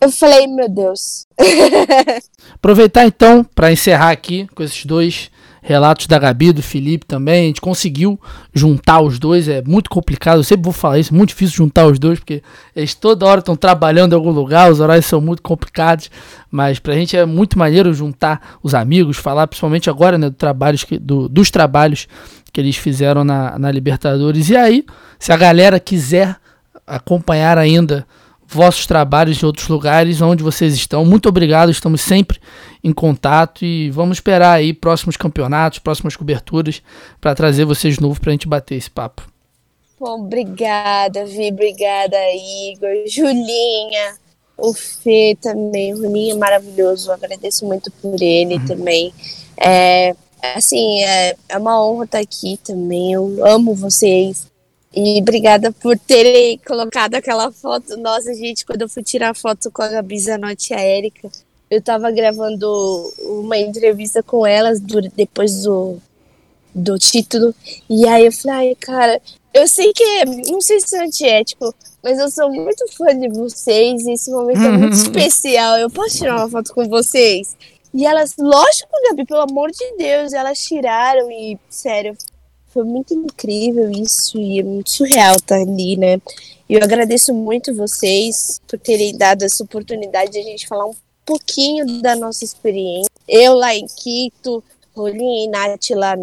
[0.00, 1.26] Eu falei, meu Deus.
[2.54, 5.30] Aproveitar então para encerrar aqui com esses dois
[5.62, 7.44] relatos da Gabi, do Felipe também.
[7.44, 8.18] A gente conseguiu
[8.52, 10.38] juntar os dois, é muito complicado.
[10.38, 12.42] Eu sempre vou falar isso, é muito difícil juntar os dois, porque
[12.74, 16.10] eles toda hora estão trabalhando em algum lugar, os horários são muito complicados.
[16.50, 20.82] Mas pra gente é muito maneiro juntar os amigos, falar principalmente agora né, do trabalhos
[20.82, 22.08] que, do, dos trabalhos
[22.52, 24.48] que eles fizeram na, na Libertadores.
[24.48, 24.84] E aí,
[25.18, 26.36] se a galera quiser
[26.86, 28.06] acompanhar ainda
[28.50, 31.04] vossos trabalhos em outros lugares onde vocês estão.
[31.04, 32.40] Muito obrigado, estamos sempre
[32.82, 36.82] em contato e vamos esperar aí próximos campeonatos, próximas coberturas
[37.20, 39.30] para trazer vocês de novo para a gente bater esse papo.
[40.00, 44.16] Bom, obrigada, Vi, obrigada, Igor, Julinha,
[44.58, 48.64] o Fê também, o Julinha é maravilhoso, agradeço muito por ele uhum.
[48.64, 49.14] também.
[49.56, 50.16] É,
[50.56, 54.49] assim, é, é uma honra estar aqui também, eu amo vocês,
[54.94, 57.96] e obrigada por terem colocado aquela foto.
[57.96, 61.30] Nossa, gente, quando eu fui tirar foto com a Gabi Zanotti e a Erika,
[61.70, 62.68] eu tava gravando
[63.20, 65.98] uma entrevista com elas depois do,
[66.74, 67.54] do título.
[67.88, 69.22] E aí eu falei, ai, cara,
[69.54, 71.72] eu sei que é, não sei se é antiético,
[72.02, 75.78] mas eu sou muito fã de vocês e esse momento é muito especial.
[75.78, 77.56] Eu posso tirar uma foto com vocês?
[77.94, 82.16] E elas, lógico, Gabi, pelo amor de Deus, elas tiraram e, sério,
[82.70, 86.20] foi muito incrível isso e é muito surreal estar ali, né?
[86.68, 90.94] E eu agradeço muito vocês por terem dado essa oportunidade de a gente falar um
[91.26, 93.10] pouquinho da nossa experiência.
[93.28, 94.62] Eu lá em Quito,
[94.94, 96.16] Rolinha e Nath lá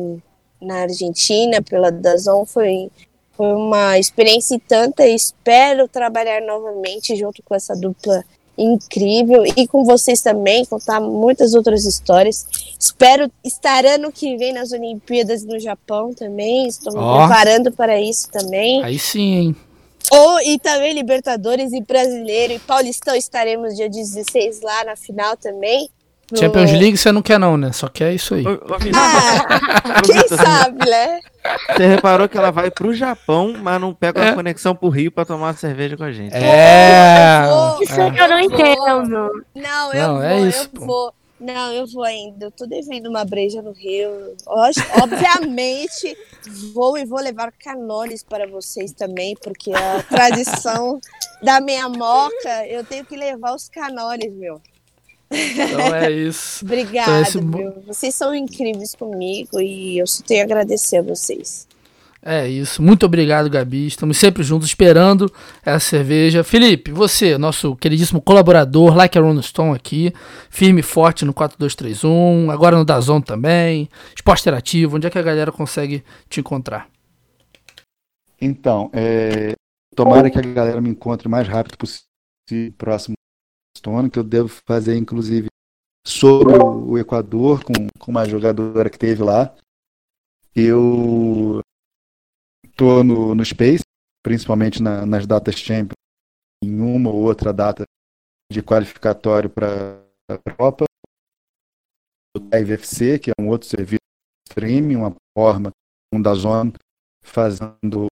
[0.61, 2.89] na Argentina, pela Dazon, foi,
[3.33, 5.05] foi uma experiência e tanta.
[5.05, 8.23] Espero trabalhar novamente junto com essa dupla
[8.57, 12.45] incrível e com vocês também, contar muitas outras histórias.
[12.79, 16.67] Espero estar ano que vem nas Olimpíadas no Japão também.
[16.67, 17.17] Estou me oh.
[17.17, 18.83] preparando para isso também.
[18.83, 19.55] Aí sim, hein?
[20.09, 25.89] Ou, e também Libertadores e Brasileiro e Paulistão estaremos dia 16 lá na final também.
[26.35, 27.71] Champions League você não quer não, né?
[27.71, 28.43] Só quer isso aí.
[28.93, 31.21] Ah, quem sabe, né?
[31.71, 34.29] Você reparou que ela vai pro Japão, mas não pega é.
[34.29, 36.35] a conexão pro Rio pra tomar uma cerveja com a gente.
[36.35, 37.43] É.
[37.81, 39.45] Isso é que eu não entendo.
[39.55, 40.85] Não, eu não, vou, é isso, eu pô.
[40.85, 41.13] vou.
[41.39, 42.47] Não, eu vou ainda.
[42.47, 44.35] Eu tô devendo uma breja no Rio.
[45.01, 46.17] Obviamente,
[46.73, 50.99] vou e vou levar canones para vocês também, porque a tradição
[51.41, 54.59] da minha moca, eu tenho que levar os canones, meu.
[55.29, 56.63] Então é isso.
[56.65, 57.85] Obrigada, então, esse...
[57.85, 61.67] Vocês são incríveis comigo e eu só tenho a agradecer a vocês.
[62.29, 62.81] É isso.
[62.81, 63.87] Muito obrigado, Gabi.
[63.87, 65.31] Estamos sempre juntos esperando
[65.63, 66.43] essa cerveja.
[66.43, 70.11] Felipe, você, nosso queridíssimo colaborador, like a Rolling Stone aqui,
[70.49, 75.21] firme e forte no 4231, agora no Dazon também, esporte interativo, onde é que a
[75.21, 76.89] galera consegue te encontrar?
[78.41, 79.53] Então, é,
[79.95, 82.07] tomara que a galera me encontre o mais rápido possível
[82.77, 83.15] próximo
[83.77, 85.47] Stone, que eu devo fazer, inclusive,
[86.05, 89.55] sobre o Equador, com, com uma jogadora que teve lá.
[90.55, 91.61] Eu
[92.65, 93.83] estou no, no Space,
[94.23, 95.97] principalmente na, nas datas Champions,
[96.63, 97.83] em uma ou outra data
[98.51, 100.85] de qualificatório para a Copa.
[102.35, 103.99] O IVFC, que é um outro serviço
[104.45, 105.71] de streaming, uma forma,
[106.13, 106.73] um da zona,
[107.23, 108.07] fazendo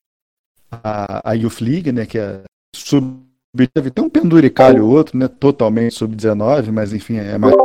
[0.71, 2.43] a, a Youth League, né, que é
[2.75, 3.24] sub
[3.55, 5.27] Deve ter um penduricalho outro, né?
[5.29, 7.55] Totalmente sub-19, mas enfim, é mais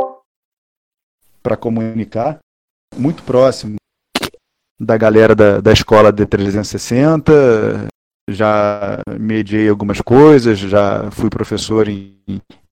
[1.43, 2.39] para comunicar.
[2.95, 3.75] Muito próximo
[4.79, 7.87] da galera da, da escola D360,
[8.27, 12.17] já mediei algumas coisas, já fui professor em,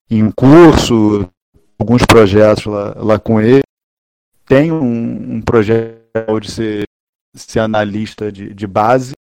[0.09, 1.29] em um curso,
[1.77, 3.61] alguns projetos lá, lá com ele.
[4.45, 6.83] Tenho um, um projeto de ser,
[7.35, 9.13] ser analista de, de base,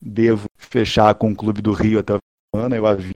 [0.00, 2.18] devo fechar com o Clube do Rio até o
[2.56, 3.12] ano, eu aviso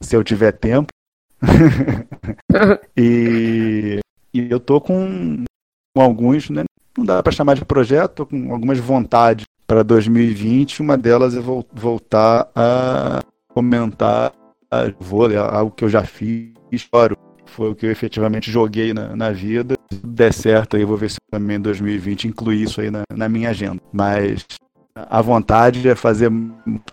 [0.00, 0.88] se eu tiver tempo.
[2.96, 4.00] e,
[4.34, 5.44] e, eu tô com,
[5.94, 6.64] com alguns, né,
[6.96, 10.80] não dá para chamar de projeto, tô com algumas vontades para 2020.
[10.80, 14.32] Uma delas é voltar a comentar
[14.70, 17.16] a vôlei, algo que eu já fiz, choro.
[17.46, 19.74] Foi o que eu efetivamente joguei na, na vida.
[19.90, 23.02] Se der certo, aí eu vou ver se também em 2020 incluir isso aí na,
[23.14, 23.80] na minha agenda.
[23.92, 24.44] Mas
[25.08, 26.30] a vontade é fazer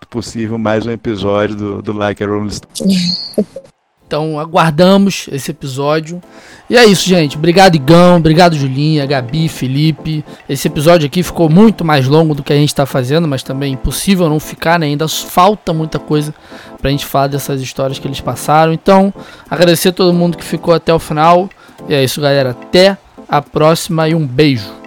[0.10, 2.96] possível mais um episódio do, do Like a Rolling Stone.
[4.08, 6.22] Então aguardamos esse episódio.
[6.70, 7.38] E é isso, gente.
[7.38, 8.18] Obrigado, Igão.
[8.18, 10.24] Obrigado, Julinha, Gabi, Felipe.
[10.48, 13.74] Esse episódio aqui ficou muito mais longo do que a gente está fazendo, mas também
[13.74, 14.86] impossível não ficar, né?
[14.86, 16.36] Ainda falta muita coisa
[16.80, 18.72] pra gente falar dessas histórias que eles passaram.
[18.72, 19.12] Então,
[19.50, 21.50] agradecer a todo mundo que ficou até o final.
[21.90, 22.52] E é isso, galera.
[22.52, 22.96] Até
[23.28, 24.85] a próxima e um beijo.